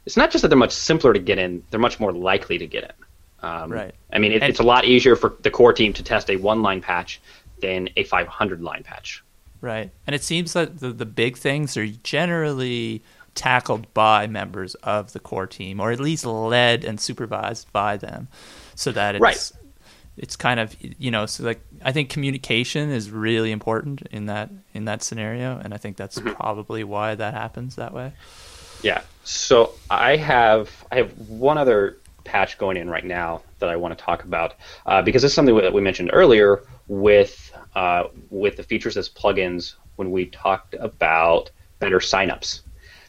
It's 0.07 0.16
not 0.16 0.30
just 0.30 0.42
that 0.42 0.48
they're 0.48 0.59
much 0.59 0.72
simpler 0.72 1.12
to 1.12 1.18
get 1.20 1.38
in; 1.38 1.62
they're 1.70 1.80
much 1.80 2.01
more 2.01 2.12
likely 2.12 2.59
to 2.59 2.66
get 2.66 2.84
in. 2.84 2.92
Um, 3.48 3.72
right. 3.72 3.94
I 4.12 4.18
mean, 4.18 4.32
it, 4.32 4.42
it's 4.42 4.61
a 4.61 4.62
lot 4.64 4.84
easier 4.84 5.16
for 5.16 5.36
the 5.40 5.51
core 5.51 5.72
team 5.72 5.92
to 5.94 6.03
test 6.03 6.28
a 6.30 6.36
one-line 6.36 6.80
patch 6.82 7.20
than 7.61 7.88
a 7.96 8.04
500-line 8.04 8.82
patch. 8.82 9.22
Right, 9.61 9.90
and 10.06 10.14
it 10.14 10.22
seems 10.22 10.54
that 10.54 10.80
the 10.80 10.90
the 10.90 11.04
big 11.04 11.36
things 11.36 11.76
are 11.76 11.86
generally 11.86 13.02
tackled 13.34 13.92
by 13.92 14.26
members 14.26 14.74
of 14.76 15.12
the 15.12 15.20
core 15.20 15.46
team, 15.46 15.80
or 15.80 15.92
at 15.92 16.00
least 16.00 16.24
led 16.24 16.84
and 16.84 16.98
supervised 16.98 17.70
by 17.70 17.98
them, 17.98 18.28
so 18.74 18.90
that 18.92 19.16
it's 19.16 19.22
right. 19.22 19.52
it's 20.16 20.34
kind 20.34 20.61
of 20.61 20.74
you 20.80 21.11
know 21.11 21.26
so 21.26 21.44
like 21.44 21.61
I 21.82 21.92
think 21.92 22.08
communication 22.08 22.90
is 22.90 23.11
really 23.11 23.52
important 23.52 24.00
in 24.11 24.26
that 24.26 24.50
in 24.72 24.86
that 24.86 25.02
scenario, 25.02 25.58
and 25.58 25.74
I 25.74 25.76
think 25.76 25.98
that's 25.98 26.18
mm-hmm. 26.18 26.32
probably 26.32 26.82
why 26.82 27.14
that 27.14 27.34
happens 27.34 27.76
that 27.76 27.92
way. 27.92 28.12
Yeah. 28.82 29.02
So 29.24 29.74
I 29.90 30.16
have 30.16 30.86
I 30.90 30.96
have 30.96 31.12
one 31.28 31.58
other 31.58 31.98
patch 32.24 32.58
going 32.58 32.76
in 32.76 32.88
right 32.88 33.04
now 33.04 33.42
that 33.58 33.68
I 33.68 33.76
want 33.76 33.96
to 33.96 34.04
talk 34.04 34.24
about 34.24 34.54
uh, 34.86 35.02
because 35.02 35.24
it's 35.24 35.34
something 35.34 35.56
that 35.56 35.72
we 35.72 35.80
mentioned 35.80 36.11
earlier 36.12 36.62
with 36.91 37.57
uh, 37.76 38.09
with 38.30 38.57
the 38.57 38.64
features 38.64 38.97
as 38.97 39.09
plugins 39.09 39.76
when 39.95 40.11
we 40.11 40.26
talked 40.26 40.74
about 40.74 41.51
better 41.78 41.99
signups. 41.99 42.62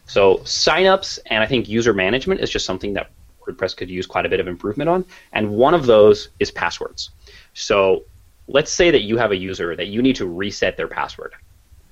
So 0.06 0.38
signups 0.40 1.18
and 1.26 1.44
I 1.44 1.48
think 1.48 1.68
user 1.68 1.92
management 1.92 2.42
is 2.42 2.52
just 2.52 2.66
something 2.66 2.94
that 2.94 3.10
WordPress 3.42 3.76
could 3.76 3.90
use 3.90 4.06
quite 4.06 4.28
a 4.28 4.30
bit 4.30 4.40
of 4.40 4.48
improvement 4.48 4.88
on, 4.88 5.04
and 5.34 5.50
one 5.50 5.74
of 5.74 5.88
those 5.88 6.30
is 6.40 6.52
passwords. 6.52 7.10
So 7.56 8.04
let's 8.48 8.72
say 8.72 8.92
that 8.92 9.02
you 9.02 9.18
have 9.18 9.32
a 9.32 9.36
user 9.36 9.76
that 9.76 9.88
you 9.88 10.04
need 10.04 10.16
to 10.18 10.28
reset 10.28 10.78
their 10.78 10.88
password. 10.88 11.34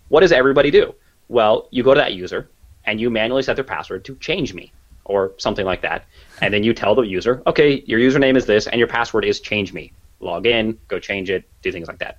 What 0.10 0.20
does 0.20 0.32
everybody 0.32 0.70
do? 0.70 0.94
Well, 1.28 1.70
you 1.72 1.82
go 1.82 1.96
to 1.96 2.00
that 2.00 2.14
user 2.14 2.50
and 2.86 3.02
you 3.02 3.10
manually 3.10 3.42
set 3.42 3.56
their 3.56 3.66
password 3.66 4.06
to 4.06 4.16
change 4.18 4.54
me 4.54 4.72
or 5.06 5.34
something 5.38 5.66
like 5.66 5.82
that. 5.82 6.06
And 6.42 6.54
then 6.54 6.64
you 6.64 6.74
tell 6.74 6.94
the 6.94 7.02
user, 7.02 7.42
okay, 7.48 7.84
your 7.88 8.00
username 8.00 8.38
is 8.38 8.46
this 8.46 8.68
and 8.68 8.78
your 8.78 8.88
password 8.88 9.26
is 9.26 9.40
change 9.40 9.74
me. 9.74 9.92
Log 10.20 10.46
in, 10.46 10.78
go 10.88 11.00
change 11.00 11.30
it, 11.30 11.44
do 11.62 11.72
things 11.72 11.88
like 11.88 12.00
that. 12.00 12.18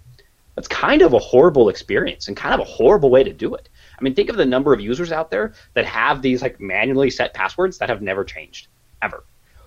That's 0.55 0.69
kind 0.69 1.03
of 1.03 1.13
a 1.13 1.19
horrible 1.19 1.69
experience 1.69 2.29
and 2.29 2.37
kind 2.37 2.55
of 2.55 2.61
a 2.61 2.65
horrible 2.65 3.11
way 3.11 3.23
to 3.25 3.33
do 3.33 3.55
it. 3.55 3.69
I 3.99 4.03
mean, 4.03 4.15
think 4.15 4.31
of 4.31 4.37
the 4.37 4.47
number 4.47 4.73
of 4.73 4.81
users 4.81 5.13
out 5.13 5.31
there 5.31 5.55
that 5.75 5.87
have 5.87 6.23
these 6.23 6.43
like 6.43 6.61
manually 6.61 7.11
set 7.11 7.35
passwords 7.35 7.79
that 7.79 7.89
have 7.89 8.03
never 8.03 8.25
changed 8.25 8.69
ever. 9.03 9.25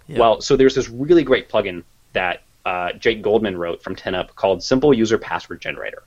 Yeah. 0.07 0.19
Well, 0.19 0.41
so 0.41 0.55
there's 0.55 0.75
this 0.75 0.89
really 0.89 1.23
great 1.23 1.49
plugin 1.49 1.83
that 2.13 2.41
uh, 2.65 2.93
Jake 2.93 3.21
Goldman 3.21 3.57
wrote 3.57 3.81
from 3.83 3.95
10up 3.95 4.35
called 4.35 4.63
Simple 4.63 4.93
User 4.93 5.17
Password 5.17 5.61
Generator. 5.61 6.03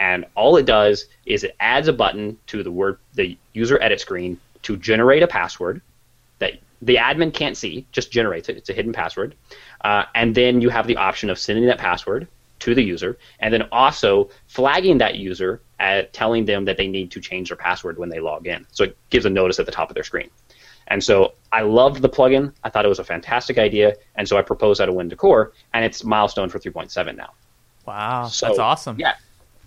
And 0.00 0.24
all 0.34 0.56
it 0.56 0.66
does 0.66 1.06
is 1.26 1.44
it 1.44 1.54
adds 1.60 1.88
a 1.88 1.92
button 1.92 2.36
to 2.48 2.62
the 2.62 2.70
word 2.72 2.98
the 3.14 3.36
user 3.52 3.80
edit 3.80 4.00
screen 4.00 4.40
to 4.62 4.76
generate 4.76 5.22
a 5.22 5.28
password 5.28 5.80
that 6.38 6.54
the 6.82 6.96
admin 6.96 7.32
can't 7.32 7.56
see, 7.56 7.86
just 7.92 8.10
generates 8.10 8.48
it. 8.48 8.56
It's 8.56 8.68
a 8.68 8.72
hidden 8.72 8.92
password. 8.92 9.36
Uh, 9.82 10.04
and 10.14 10.34
then 10.34 10.60
you 10.60 10.68
have 10.68 10.86
the 10.86 10.96
option 10.96 11.30
of 11.30 11.38
sending 11.38 11.66
that 11.66 11.78
password 11.78 12.28
to 12.58 12.74
the 12.74 12.82
user, 12.82 13.18
and 13.40 13.52
then 13.52 13.62
also 13.72 14.30
flagging 14.46 14.98
that 14.98 15.16
user 15.16 15.60
at 15.80 16.12
telling 16.12 16.44
them 16.44 16.64
that 16.64 16.76
they 16.76 16.86
need 16.86 17.10
to 17.10 17.20
change 17.20 17.48
their 17.48 17.56
password 17.56 17.98
when 17.98 18.08
they 18.08 18.20
log 18.20 18.46
in. 18.46 18.64
So 18.70 18.84
it 18.84 18.96
gives 19.10 19.24
a 19.26 19.30
notice 19.30 19.58
at 19.58 19.66
the 19.66 19.72
top 19.72 19.90
of 19.90 19.94
their 19.94 20.04
screen. 20.04 20.30
And 20.88 21.02
so 21.02 21.34
I 21.50 21.62
loved 21.62 22.02
the 22.02 22.08
plugin. 22.08 22.52
I 22.62 22.70
thought 22.70 22.84
it 22.84 22.88
was 22.88 22.98
a 22.98 23.04
fantastic 23.04 23.58
idea, 23.58 23.94
and 24.16 24.28
so 24.28 24.36
I 24.36 24.42
proposed 24.42 24.80
that 24.80 24.86
to 24.86 24.92
Win 24.92 25.08
Decor, 25.08 25.52
and 25.74 25.84
it's 25.84 26.04
milestone 26.04 26.48
for 26.48 26.58
3.7 26.58 27.16
now. 27.16 27.30
Wow, 27.86 28.26
so, 28.26 28.46
that's 28.46 28.58
awesome. 28.60 28.96
Yeah, 28.98 29.14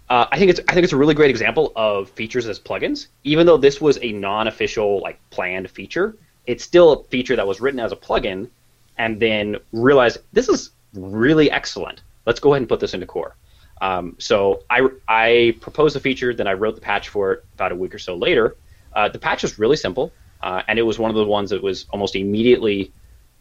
uh, 0.09 0.25
I 0.31 0.37
think 0.37 0.51
it's 0.51 0.59
I 0.67 0.73
think 0.73 0.83
it's 0.83 0.93
a 0.93 0.97
really 0.97 1.13
great 1.13 1.29
example 1.29 1.73
of 1.75 2.09
features 2.11 2.47
as 2.47 2.59
plugins. 2.59 3.07
Even 3.23 3.45
though 3.45 3.57
this 3.57 3.81
was 3.81 3.97
a 4.01 4.11
non-official 4.11 5.01
like 5.01 5.19
planned 5.31 5.69
feature, 5.69 6.17
it's 6.47 6.63
still 6.63 6.93
a 6.93 7.03
feature 7.05 7.35
that 7.35 7.47
was 7.47 7.61
written 7.61 7.79
as 7.79 7.91
a 7.91 7.95
plugin, 7.95 8.49
and 8.97 9.19
then 9.19 9.57
realized 9.71 10.19
this 10.33 10.49
is 10.49 10.71
really 10.93 11.51
excellent. 11.51 12.01
Let's 12.25 12.39
go 12.39 12.53
ahead 12.53 12.61
and 12.61 12.69
put 12.69 12.79
this 12.79 12.93
into 12.93 13.05
core. 13.05 13.35
Um, 13.81 14.15
so 14.19 14.63
I 14.69 14.87
I 15.07 15.55
proposed 15.59 15.95
the 15.95 15.99
feature, 15.99 16.33
then 16.33 16.47
I 16.47 16.53
wrote 16.53 16.75
the 16.75 16.81
patch 16.81 17.09
for 17.09 17.33
it 17.33 17.45
about 17.53 17.71
a 17.71 17.75
week 17.75 17.93
or 17.93 17.99
so 17.99 18.15
later. 18.15 18.55
Uh, 18.93 19.09
the 19.09 19.19
patch 19.19 19.43
was 19.43 19.59
really 19.59 19.75
simple, 19.75 20.13
uh, 20.41 20.61
and 20.67 20.79
it 20.79 20.83
was 20.83 20.97
one 20.97 21.11
of 21.11 21.15
the 21.15 21.25
ones 21.25 21.49
that 21.49 21.61
was 21.61 21.85
almost 21.91 22.15
immediately 22.15 22.91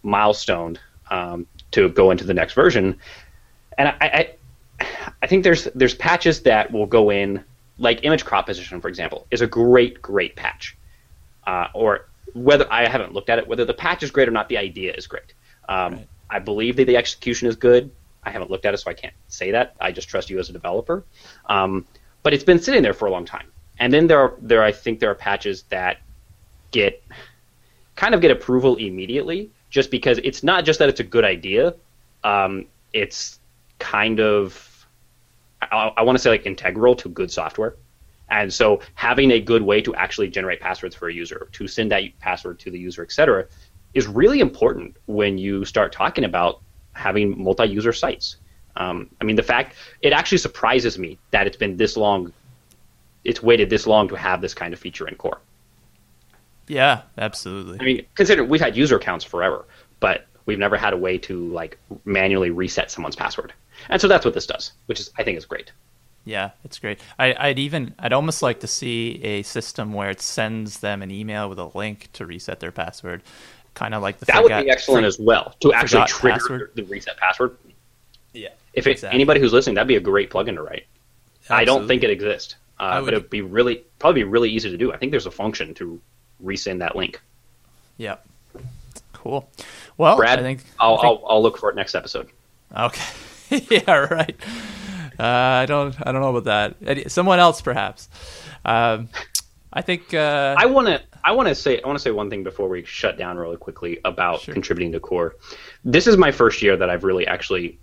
milestoned 0.03 0.81
um, 1.11 1.47
to 1.71 1.89
go 1.89 2.11
into 2.11 2.25
the 2.25 2.35
next 2.35 2.55
version. 2.55 2.99
And 3.79 3.89
I, 3.89 3.97
I 4.01 4.35
I 5.23 5.27
think 5.27 5.45
there's 5.45 5.65
there's 5.75 5.95
patches 5.95 6.43
that 6.43 6.73
will 6.73 6.87
go 6.87 7.11
in 7.11 7.45
like 7.79 8.05
image 8.05 8.25
crop 8.25 8.47
position, 8.47 8.81
for 8.81 8.89
example, 8.89 9.27
is 9.31 9.41
a 9.41 9.47
great 9.47 10.03
great 10.03 10.35
patch. 10.37 10.77
Uh, 11.47 11.69
or 11.75 12.09
whether 12.35 12.71
I 12.71 12.87
haven't 12.89 13.13
looked 13.15 13.31
at 13.31 13.39
it, 13.39 13.49
whether 13.49 13.65
the 13.65 13.75
patch 13.75 14.03
is 14.03 14.11
great 14.11 14.29
or 14.29 14.33
not, 14.33 14.49
the 14.49 14.59
idea 14.59 14.93
is 14.93 15.07
great. 15.07 15.33
Um, 15.69 15.95
right. 15.95 16.09
I 16.29 16.39
believe 16.41 16.77
that 16.77 16.87
the 16.87 16.97
execution 16.97 17.49
is 17.49 17.57
good. 17.57 17.91
I 18.23 18.31
haven't 18.31 18.51
looked 18.51 18.67
at 18.67 18.75
it, 18.75 18.79
so 18.79 18.91
I 18.91 18.95
can't 18.95 19.15
say 19.29 19.53
that. 19.53 19.77
I 19.81 19.93
just 19.93 20.09
trust 20.09 20.31
you 20.31 20.39
as 20.39 20.51
a 20.51 20.53
developer. 20.53 21.05
Um, 21.47 21.87
but 22.23 22.35
it's 22.35 22.45
been 22.45 22.59
sitting 22.59 22.83
there 22.83 22.95
for 22.95 23.07
a 23.07 23.11
long 23.11 23.25
time. 23.25 23.47
And 23.79 23.93
then 23.93 24.07
there 24.07 24.19
are 24.19 24.35
there 24.41 24.63
I 24.63 24.73
think 24.73 25.01
there 25.01 25.11
are 25.11 25.15
patches 25.15 25.63
that 25.65 25.99
get 26.71 27.03
kind 27.97 28.15
of 28.15 28.21
get 28.21 28.31
approval 28.31 28.77
immediately, 28.77 29.51
just 29.71 29.91
because 29.91 30.19
it's 30.25 30.43
not 30.43 30.65
just 30.65 30.79
that 30.79 30.89
it's 30.89 31.01
a 31.01 31.05
good 31.05 31.25
idea. 31.25 31.75
Um, 32.23 32.67
it's 32.93 33.39
kind 33.79 34.21
of 34.21 34.87
I, 35.61 35.93
I 35.97 36.03
want 36.03 36.17
to 36.17 36.23
say 36.23 36.31
like 36.31 36.47
integral 36.47 36.95
to 36.97 37.09
good 37.09 37.31
software. 37.31 37.77
And 38.35 38.53
so 38.53 38.81
having 38.95 39.31
a 39.31 39.41
good 39.41 39.63
way 39.63 39.81
to 39.81 39.95
actually 39.95 40.29
generate 40.29 40.61
passwords 40.61 40.97
for 40.97 41.09
a 41.09 41.15
user, 41.15 41.47
to 41.53 41.69
send 41.69 41.93
that 41.93 42.03
password 42.19 42.59
to 42.61 42.71
the 42.71 42.79
user, 42.79 43.05
etc., 43.05 43.47
is 43.95 44.09
really 44.09 44.41
important 44.41 44.97
when 45.07 45.39
you 45.39 45.65
start 45.65 45.93
talking 45.93 46.25
about 46.25 46.61
having 46.95 47.41
multi-user 47.41 47.93
sites. 47.93 48.39
Um, 48.75 49.09
I 49.21 49.25
mean, 49.25 49.37
the 49.37 49.45
fact 49.45 49.77
it 50.03 50.13
actually 50.13 50.39
surprises 50.39 50.99
me 50.99 51.17
that 51.31 51.47
it's 51.47 51.57
been 51.57 51.77
this 51.77 51.97
long, 51.97 52.33
it's 53.23 53.41
waited 53.41 53.71
this 53.71 53.87
long 53.87 54.09
to 54.09 54.17
have 54.17 54.41
this 54.41 54.53
kind 54.53 54.75
of 54.75 54.81
feature 54.81 55.07
in 55.07 55.15
core. 55.15 55.39
Yeah, 56.67 57.03
absolutely. 57.17 57.79
I 57.81 57.85
mean, 57.85 58.07
consider 58.17 58.43
we've 58.43 58.61
had 58.61 58.77
user 58.77 58.97
accounts 58.97 59.25
forever, 59.25 59.65
but 60.01 60.27
we've 60.45 60.59
never 60.59 60.77
had 60.77 60.93
a 60.93 60.97
way 60.97 61.19
to 61.19 61.47
like 61.51 61.79
manually 62.05 62.51
reset 62.51 62.91
someone's 62.91 63.15
password, 63.15 63.53
and 63.89 64.01
so 64.01 64.09
that's 64.09 64.25
what 64.25 64.35
this 64.35 64.47
does, 64.47 64.73
which 64.87 64.99
is 64.99 65.13
I 65.17 65.23
think 65.23 65.39
is 65.39 65.45
great. 65.45 65.71
Yeah, 66.25 66.51
it's 66.65 66.79
great. 66.79 67.01
I, 67.19 67.49
would 67.49 67.59
even 67.59 67.95
I'd 67.99 68.13
almost 68.13 68.43
like 68.43 68.61
to 68.61 68.67
see 68.67 69.23
a 69.23 69.43
system 69.43 69.93
where 69.93 70.11
it 70.11 70.21
sends 70.21 70.81
them 70.81 71.03
an 71.03 71.11
email 71.11 71.49
with 71.49 71.59
a 71.59 71.71
link 71.77 72.09
to 72.15 72.25
reset 72.25 72.61
their 72.61 72.73
password, 72.73 73.23
kind 73.75 73.95
of 73.95 74.03
like 74.03 74.19
the 74.21 74.27
that 74.27 74.43
forgot, 74.43 74.59
would 74.59 74.65
be 74.65 74.71
excellent 74.71 75.07
as 75.07 75.19
well 75.19 75.55
to 75.61 75.73
actually 75.73 76.07
trigger 76.07 76.39
password. 76.39 76.71
the 76.75 76.83
reset 76.85 77.17
password. 77.19 77.57
Yeah. 78.33 78.49
If 78.73 78.87
it, 78.87 78.93
exactly. 78.93 79.15
anybody 79.15 79.41
who's 79.41 79.53
listening, 79.53 79.75
that'd 79.75 79.87
be 79.87 79.97
a 79.97 80.01
great 80.01 80.31
plugin 80.31 80.55
to 80.55 80.63
write. 80.63 80.87
Absolutely. 81.43 81.63
I 81.63 81.65
don't 81.65 81.87
think 81.87 82.03
it 82.03 82.11
exists, 82.11 82.57
uh, 82.81 82.97
would, 83.01 83.07
but 83.07 83.15
it'd 83.15 83.31
be 83.31 83.43
really 83.43 83.85
probably 83.99 84.23
be 84.23 84.29
really 84.29 84.51
easy 84.51 84.71
to 84.71 84.79
do. 84.79 84.93
I 84.93 84.97
think 84.97 85.11
there's 85.11 85.27
a 85.27 85.31
function 85.31 85.75
to 85.75 86.01
resend 86.43 86.79
that 86.79 86.97
link. 86.97 87.21
Yeah. 87.99 88.17
Cool. 89.13 89.49
Well, 89.99 90.17
Brad, 90.17 90.39
I 90.39 90.43
think 90.43 90.65
I'll, 90.81 90.95
I 90.95 91.03
think... 91.03 91.21
I'll, 91.23 91.27
I'll 91.29 91.43
look 91.43 91.59
for 91.59 91.71
it 91.71 91.77
next 91.77 91.95
episode. 91.95 92.31
Okay. 92.77 93.05
yeah. 93.71 93.93
Right. 93.93 94.37
Uh, 95.19 95.23
I 95.25 95.67
don't. 95.67 95.95
I 96.07 96.13
don't 96.13 96.21
know 96.21 96.37
about 96.37 96.77
that. 96.81 97.11
Someone 97.11 97.39
else, 97.39 97.61
perhaps. 97.61 98.09
Um, 98.65 99.09
I 99.73 99.83
think. 99.83 100.15
Uh, 100.15 100.55
I 100.59 100.67
want 100.67 100.89
to. 100.89 101.03
I 101.23 101.33
want 101.33 101.49
to 101.49 101.55
say. 101.55 101.81
I 101.81 101.87
want 101.87 101.99
to 101.99 102.03
say 102.03 102.11
one 102.11 102.31
thing 102.31 102.43
before 102.45 102.69
we 102.69 102.85
shut 102.85 103.17
down 103.19 103.37
really 103.37 103.57
quickly 103.57 104.01
about 104.05 104.41
sure. 104.41 104.55
contributing 104.55 104.93
to 104.93 105.01
core. 105.01 105.37
This 105.85 106.07
is 106.07 106.17
my 106.17 106.33
first 106.33 106.63
year 106.63 106.77
that 106.77 106.91
I've 106.91 107.05
really 107.05 107.27
actually 107.27 107.79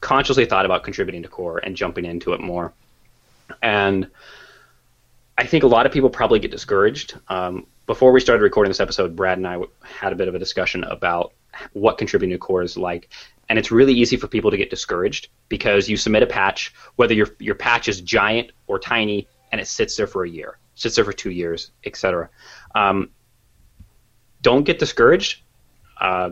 consciously 0.00 0.44
thought 0.44 0.64
about 0.64 0.84
contributing 0.84 1.22
to 1.22 1.28
core 1.28 1.58
and 1.58 1.76
jumping 1.76 2.04
into 2.04 2.32
it 2.32 2.40
more. 2.40 2.72
And 3.62 4.08
I 5.38 5.46
think 5.46 5.64
a 5.64 5.66
lot 5.66 5.86
of 5.86 5.92
people 5.92 6.10
probably 6.10 6.38
get 6.38 6.50
discouraged. 6.50 7.18
Um, 7.28 7.66
before 7.86 8.12
we 8.12 8.20
started 8.20 8.42
recording 8.42 8.70
this 8.70 8.80
episode, 8.80 9.14
Brad 9.14 9.38
and 9.38 9.46
I 9.46 9.62
had 9.82 10.12
a 10.12 10.16
bit 10.16 10.28
of 10.28 10.34
a 10.34 10.38
discussion 10.38 10.84
about 10.84 11.32
what 11.72 11.98
contributing 11.98 12.34
to 12.34 12.38
core 12.38 12.62
is 12.62 12.76
like 12.76 13.08
and 13.48 13.58
it's 13.58 13.70
really 13.70 13.92
easy 13.94 14.16
for 14.16 14.26
people 14.26 14.50
to 14.50 14.56
get 14.56 14.70
discouraged 14.70 15.28
because 15.48 15.88
you 15.88 15.96
submit 15.96 16.22
a 16.22 16.26
patch, 16.26 16.74
whether 16.96 17.14
your 17.14 17.28
your 17.38 17.54
patch 17.54 17.88
is 17.88 18.00
giant 18.00 18.50
or 18.66 18.78
tiny, 18.78 19.28
and 19.52 19.60
it 19.60 19.66
sits 19.66 19.96
there 19.96 20.06
for 20.06 20.24
a 20.24 20.28
year, 20.28 20.58
sits 20.74 20.96
there 20.96 21.04
for 21.04 21.12
two 21.12 21.30
years, 21.30 21.70
etc. 21.84 22.28
Um, 22.74 23.10
don't 24.42 24.64
get 24.64 24.78
discouraged. 24.78 25.42
Uh, 26.00 26.30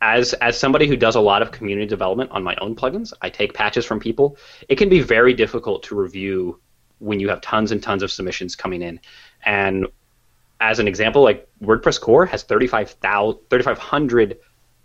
as 0.00 0.32
as 0.34 0.58
somebody 0.58 0.86
who 0.86 0.96
does 0.96 1.16
a 1.16 1.20
lot 1.20 1.42
of 1.42 1.50
community 1.50 1.86
development 1.86 2.30
on 2.30 2.42
my 2.42 2.56
own 2.60 2.74
plugins, 2.74 3.12
I 3.22 3.30
take 3.30 3.54
patches 3.54 3.84
from 3.84 4.00
people. 4.00 4.36
It 4.68 4.76
can 4.76 4.88
be 4.88 5.00
very 5.00 5.34
difficult 5.34 5.82
to 5.84 5.94
review 5.94 6.60
when 6.98 7.20
you 7.20 7.28
have 7.28 7.40
tons 7.40 7.70
and 7.72 7.80
tons 7.82 8.02
of 8.02 8.10
submissions 8.10 8.56
coming 8.56 8.82
in. 8.82 9.00
And 9.44 9.86
as 10.60 10.80
an 10.80 10.88
example, 10.88 11.22
like 11.22 11.48
WordPress 11.62 12.00
core 12.00 12.26
has 12.26 12.42
3,500 12.42 14.38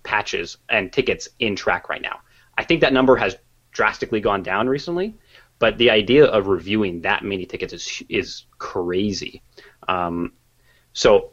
patches 0.04 0.58
and 0.70 0.92
tickets 0.92 1.30
in 1.40 1.56
Trac 1.56 1.90
right 1.90 2.02
now. 2.02 2.20
I 2.58 2.64
think 2.64 2.82
that 2.82 2.94
number 2.94 3.16
has 3.16 3.36
drastically 3.72 4.22
gone 4.22 4.44
down 4.44 4.68
recently, 4.68 5.16
but 5.60 5.78
the 5.78 5.90
idea 5.90 6.26
of 6.26 6.48
reviewing 6.48 7.02
that 7.02 7.24
many 7.24 7.46
tickets 7.46 7.74
is 7.74 8.04
is 8.10 8.46
crazy. 8.58 9.42
Um, 9.88 10.34
So 10.94 11.32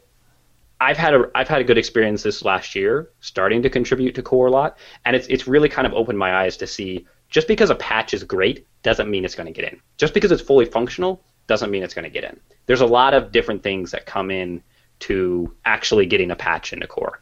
I've 0.79 0.97
had 0.97 1.13
a 1.13 1.29
I've 1.35 1.47
had 1.47 1.61
a 1.61 1.63
good 1.63 1.77
experience 1.77 2.23
this 2.23 2.43
last 2.43 2.75
year 2.75 3.11
starting 3.19 3.61
to 3.61 3.69
contribute 3.69 4.15
to 4.15 4.23
core 4.23 4.47
a 4.47 4.51
lot, 4.51 4.77
and 5.05 5.15
it's 5.15 5.27
it's 5.27 5.47
really 5.47 5.69
kind 5.69 5.85
of 5.85 5.93
opened 5.93 6.17
my 6.17 6.43
eyes 6.43 6.57
to 6.57 6.67
see 6.67 7.05
just 7.29 7.47
because 7.47 7.69
a 7.69 7.75
patch 7.75 8.13
is 8.13 8.23
great 8.23 8.67
doesn't 8.83 9.09
mean 9.09 9.23
it's 9.23 9.35
going 9.35 9.53
to 9.53 9.53
get 9.53 9.71
in. 9.71 9.79
Just 9.97 10.13
because 10.13 10.31
it's 10.31 10.41
fully 10.41 10.65
functional 10.65 11.23
doesn't 11.47 11.71
mean 11.71 11.83
it's 11.83 11.93
going 11.93 12.03
to 12.03 12.09
get 12.09 12.23
in. 12.23 12.39
There's 12.65 12.81
a 12.81 12.85
lot 12.85 13.13
of 13.13 13.31
different 13.31 13.61
things 13.63 13.91
that 13.91 14.05
come 14.05 14.31
in 14.31 14.63
to 15.01 15.55
actually 15.65 16.05
getting 16.07 16.31
a 16.31 16.35
patch 16.35 16.73
into 16.73 16.87
core. 16.87 17.21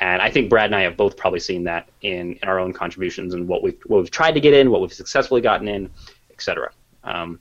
And 0.00 0.20
I 0.20 0.30
think 0.30 0.50
Brad 0.50 0.66
and 0.66 0.74
I 0.74 0.82
have 0.82 0.96
both 0.96 1.16
probably 1.16 1.40
seen 1.40 1.64
that 1.64 1.88
in, 2.02 2.34
in 2.34 2.48
our 2.48 2.58
own 2.58 2.72
contributions 2.72 3.32
and 3.32 3.48
what 3.48 3.62
we've 3.62 3.78
what 3.86 3.98
we've 3.98 4.10
tried 4.10 4.32
to 4.32 4.40
get 4.40 4.52
in, 4.52 4.70
what 4.70 4.80
we've 4.80 4.92
successfully 4.92 5.40
gotten 5.40 5.68
in, 5.68 5.90
etc. 6.30 6.70
Um, 7.04 7.40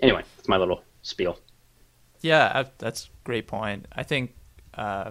anyway, 0.00 0.22
that's 0.36 0.48
my 0.48 0.56
little 0.56 0.82
spiel. 1.02 1.38
Yeah, 2.20 2.64
that's 2.78 3.06
a 3.06 3.08
great 3.24 3.48
point. 3.48 3.86
I 3.92 4.04
think, 4.04 4.34
uh, 4.74 5.10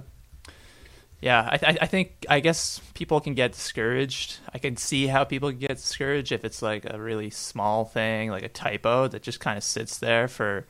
yeah, 1.20 1.58
I, 1.62 1.78
I 1.82 1.86
think 1.88 2.26
I 2.30 2.40
guess 2.40 2.80
people 2.94 3.20
can 3.20 3.34
get 3.34 3.52
discouraged. 3.52 4.38
I 4.54 4.58
can 4.58 4.78
see 4.78 5.08
how 5.08 5.26
people 5.26 5.52
get 5.52 5.76
discouraged 5.76 6.32
if 6.32 6.46
it's 6.46 6.62
like 6.62 6.86
a 6.90 7.00
really 7.00 7.30
small 7.30 7.84
thing, 7.84 8.32
like 8.32 8.44
a 8.44 8.50
typo 8.50 9.10
that 9.10 9.22
just 9.22 9.42
kind 9.42 9.58
of 9.58 9.64
sits 9.64 9.98
there 9.98 10.30
for 10.30 10.66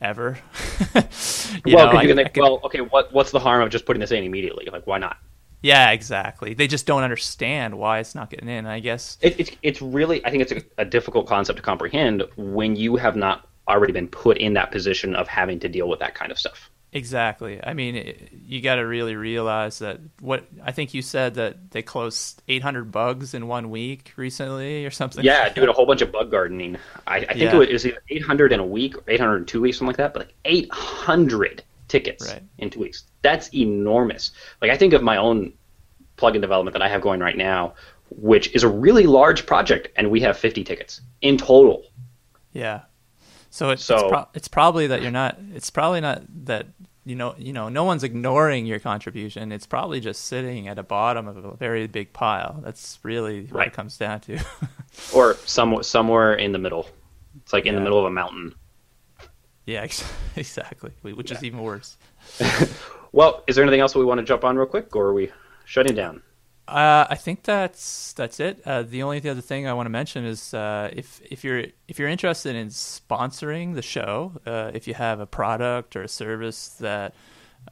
ever. 0.00 0.38
well, 1.64 1.92
know, 1.92 2.00
you 2.02 2.14
think, 2.14 2.32
well, 2.36 2.60
okay, 2.64 2.80
what 2.80 3.12
what's 3.12 3.30
the 3.30 3.40
harm 3.40 3.62
of 3.62 3.70
just 3.70 3.86
putting 3.86 4.00
this 4.00 4.10
in 4.10 4.24
immediately? 4.24 4.68
Like, 4.70 4.86
why 4.86 4.98
not? 4.98 5.16
Yeah, 5.64 5.92
exactly. 5.92 6.52
They 6.52 6.66
just 6.66 6.84
don't 6.84 7.04
understand 7.04 7.78
why 7.78 7.98
it's 7.98 8.14
not 8.14 8.28
getting 8.28 8.50
in. 8.50 8.66
I 8.66 8.80
guess 8.80 9.16
it, 9.22 9.40
it's 9.40 9.50
it's 9.62 9.80
really 9.80 10.24
I 10.26 10.30
think 10.30 10.42
it's 10.42 10.52
a, 10.52 10.62
a 10.82 10.84
difficult 10.84 11.26
concept 11.26 11.56
to 11.56 11.62
comprehend 11.62 12.22
when 12.36 12.76
you 12.76 12.96
have 12.96 13.16
not 13.16 13.48
already 13.66 13.94
been 13.94 14.08
put 14.08 14.36
in 14.36 14.52
that 14.54 14.70
position 14.70 15.16
of 15.16 15.26
having 15.26 15.58
to 15.60 15.68
deal 15.70 15.88
with 15.88 16.00
that 16.00 16.14
kind 16.14 16.30
of 16.30 16.38
stuff. 16.38 16.70
Exactly. 16.92 17.64
I 17.64 17.72
mean, 17.72 17.96
it, 17.96 18.28
you 18.30 18.60
got 18.60 18.74
to 18.74 18.82
really 18.82 19.16
realize 19.16 19.78
that 19.78 20.00
what 20.20 20.46
I 20.62 20.70
think 20.70 20.92
you 20.92 21.00
said 21.00 21.36
that 21.36 21.70
they 21.70 21.80
closed 21.80 22.42
800 22.46 22.92
bugs 22.92 23.32
in 23.32 23.48
one 23.48 23.70
week 23.70 24.12
recently 24.16 24.84
or 24.84 24.90
something. 24.90 25.24
Yeah, 25.24 25.48
doing 25.48 25.68
a 25.68 25.72
whole 25.72 25.86
bunch 25.86 26.02
of 26.02 26.12
bug 26.12 26.30
gardening. 26.30 26.76
I, 27.06 27.16
I 27.16 27.20
think 27.24 27.52
yeah. 27.52 27.60
it 27.62 27.72
was 27.72 27.86
800 28.10 28.52
in 28.52 28.60
a 28.60 28.66
week 28.66 28.98
or 28.98 29.02
800 29.08 29.36
in 29.38 29.46
two 29.46 29.62
weeks, 29.62 29.78
something 29.78 29.88
like 29.88 29.96
that. 29.96 30.12
But 30.12 30.26
like 30.26 30.34
800 30.44 31.62
tickets 31.88 32.26
right. 32.28 32.42
in 32.58 32.70
two 32.70 32.80
weeks. 32.80 33.04
That's 33.22 33.52
enormous. 33.54 34.32
Like 34.60 34.70
I 34.70 34.76
think 34.76 34.92
of 34.92 35.02
my 35.02 35.16
own 35.16 35.52
plugin 36.16 36.40
development 36.40 36.72
that 36.74 36.82
I 36.82 36.88
have 36.88 37.00
going 37.00 37.20
right 37.20 37.36
now, 37.36 37.74
which 38.10 38.54
is 38.54 38.62
a 38.62 38.68
really 38.68 39.04
large 39.04 39.46
project, 39.46 39.88
and 39.96 40.10
we 40.10 40.20
have 40.20 40.36
50 40.36 40.64
tickets 40.64 41.00
in 41.20 41.36
total. 41.36 41.84
Yeah. 42.52 42.82
So, 43.50 43.70
it, 43.70 43.80
so 43.80 43.94
it's, 43.94 44.08
pro- 44.08 44.28
it's 44.34 44.48
probably 44.48 44.88
that 44.88 45.02
you're 45.02 45.10
not. 45.10 45.38
It's 45.54 45.70
probably 45.70 46.00
not 46.00 46.22
that 46.46 46.66
you 47.06 47.14
know 47.14 47.34
you 47.38 47.52
know 47.52 47.68
no 47.68 47.84
one's 47.84 48.02
ignoring 48.02 48.66
your 48.66 48.80
contribution. 48.80 49.52
It's 49.52 49.66
probably 49.66 50.00
just 50.00 50.24
sitting 50.24 50.66
at 50.66 50.74
the 50.76 50.82
bottom 50.82 51.28
of 51.28 51.36
a 51.36 51.56
very 51.56 51.86
big 51.86 52.12
pile. 52.12 52.60
That's 52.64 52.98
really 53.04 53.42
what 53.42 53.54
right. 53.54 53.68
it 53.68 53.72
comes 53.72 53.96
down 53.96 54.20
to. 54.22 54.40
or 55.14 55.34
some, 55.44 55.82
somewhere 55.84 56.34
in 56.34 56.50
the 56.50 56.58
middle. 56.58 56.88
It's 57.42 57.52
like 57.52 57.66
in 57.66 57.74
yeah. 57.74 57.78
the 57.78 57.84
middle 57.84 57.98
of 57.98 58.06
a 58.06 58.10
mountain. 58.10 58.54
Yeah, 59.66 59.82
exactly. 60.36 60.92
Which 61.02 61.30
yeah. 61.30 61.36
is 61.38 61.44
even 61.44 61.60
worse. 61.60 61.96
well, 63.12 63.42
is 63.46 63.56
there 63.56 63.64
anything 63.64 63.80
else 63.80 63.94
we 63.94 64.04
want 64.04 64.18
to 64.18 64.24
jump 64.24 64.44
on 64.44 64.56
real 64.56 64.66
quick, 64.66 64.94
or 64.94 65.06
are 65.06 65.14
we 65.14 65.30
shutting 65.64 65.94
down? 65.94 66.22
Uh, 66.66 67.06
I 67.10 67.16
think 67.16 67.42
that's 67.42 68.14
that's 68.14 68.40
it. 68.40 68.62
Uh, 68.64 68.82
the 68.82 69.02
only 69.02 69.28
other 69.28 69.42
thing 69.42 69.66
I 69.66 69.74
want 69.74 69.84
to 69.84 69.90
mention 69.90 70.24
is 70.24 70.54
uh, 70.54 70.88
if 70.94 71.20
if 71.30 71.44
you're 71.44 71.64
if 71.88 71.98
you're 71.98 72.08
interested 72.08 72.56
in 72.56 72.68
sponsoring 72.68 73.74
the 73.74 73.82
show, 73.82 74.32
uh, 74.46 74.70
if 74.72 74.88
you 74.88 74.94
have 74.94 75.20
a 75.20 75.26
product 75.26 75.94
or 75.94 76.02
a 76.02 76.08
service 76.08 76.68
that 76.80 77.14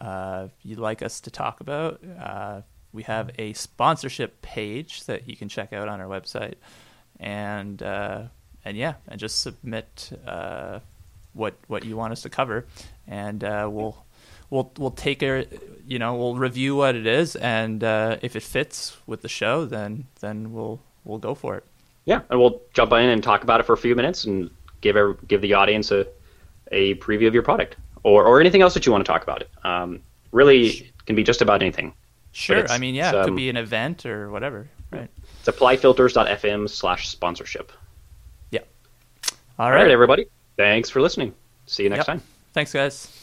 uh, 0.00 0.48
you'd 0.62 0.78
like 0.78 1.00
us 1.00 1.20
to 1.22 1.30
talk 1.30 1.60
about, 1.60 2.02
uh, 2.20 2.60
we 2.92 3.02
have 3.04 3.30
a 3.38 3.54
sponsorship 3.54 4.42
page 4.42 5.04
that 5.06 5.26
you 5.26 5.36
can 5.36 5.48
check 5.48 5.72
out 5.72 5.88
on 5.88 5.98
our 5.98 6.06
website, 6.08 6.56
and 7.18 7.80
and 7.80 8.76
yeah, 8.76 8.94
and 9.08 9.18
just 9.18 9.40
submit 9.40 10.12
what 11.34 11.54
what 11.66 11.84
you 11.84 11.96
want 11.96 12.12
us 12.12 12.22
to 12.22 12.30
cover, 12.30 12.66
and 13.06 13.42
uh, 13.44 13.68
we'll 13.70 14.04
we'll 14.50 14.72
we'll 14.78 14.90
take 14.90 15.22
it. 15.22 15.82
You 15.86 15.98
know, 15.98 16.14
we'll 16.14 16.36
review 16.36 16.76
what 16.76 16.94
it 16.94 17.06
is, 17.06 17.36
and 17.36 17.82
uh, 17.82 18.18
if 18.22 18.36
it 18.36 18.42
fits 18.42 18.96
with 19.06 19.22
the 19.22 19.28
show, 19.28 19.64
then 19.64 20.06
then 20.20 20.52
we'll 20.52 20.80
we'll 21.04 21.18
go 21.18 21.34
for 21.34 21.56
it. 21.56 21.64
Yeah, 22.04 22.20
and 22.30 22.40
we'll 22.40 22.62
jump 22.74 22.92
in 22.92 23.08
and 23.08 23.22
talk 23.22 23.42
about 23.42 23.60
it 23.60 23.64
for 23.64 23.72
a 23.72 23.78
few 23.78 23.94
minutes 23.94 24.24
and 24.24 24.50
give 24.80 24.96
every, 24.96 25.14
give 25.26 25.40
the 25.40 25.54
audience 25.54 25.90
a 25.90 26.06
a 26.70 26.94
preview 26.96 27.26
of 27.26 27.34
your 27.34 27.42
product 27.42 27.76
or 28.02 28.24
or 28.24 28.40
anything 28.40 28.62
else 28.62 28.74
that 28.74 28.86
you 28.86 28.92
want 28.92 29.04
to 29.04 29.10
talk 29.10 29.22
about. 29.22 29.42
It 29.42 29.50
um, 29.64 30.00
really 30.32 30.92
can 31.06 31.16
be 31.16 31.22
just 31.22 31.42
about 31.42 31.62
anything. 31.62 31.94
Sure, 32.32 32.66
I 32.68 32.78
mean, 32.78 32.94
yeah, 32.94 33.10
it 33.10 33.24
could 33.24 33.30
um, 33.30 33.36
be 33.36 33.50
an 33.50 33.58
event 33.58 34.06
or 34.06 34.30
whatever. 34.30 34.68
Right. 34.90 35.10
It's 35.40 35.48
applyfilters.fm 35.48 36.68
slash 36.68 37.08
sponsorship. 37.08 37.72
Yeah. 38.50 38.60
All 39.58 39.70
right. 39.70 39.76
All 39.76 39.82
right, 39.82 39.90
everybody. 39.90 40.26
Thanks 40.56 40.90
for 40.90 41.00
listening. 41.00 41.34
See 41.66 41.84
you 41.84 41.90
next 41.90 42.00
yep. 42.00 42.06
time. 42.06 42.22
Thanks, 42.52 42.72
guys. 42.72 43.21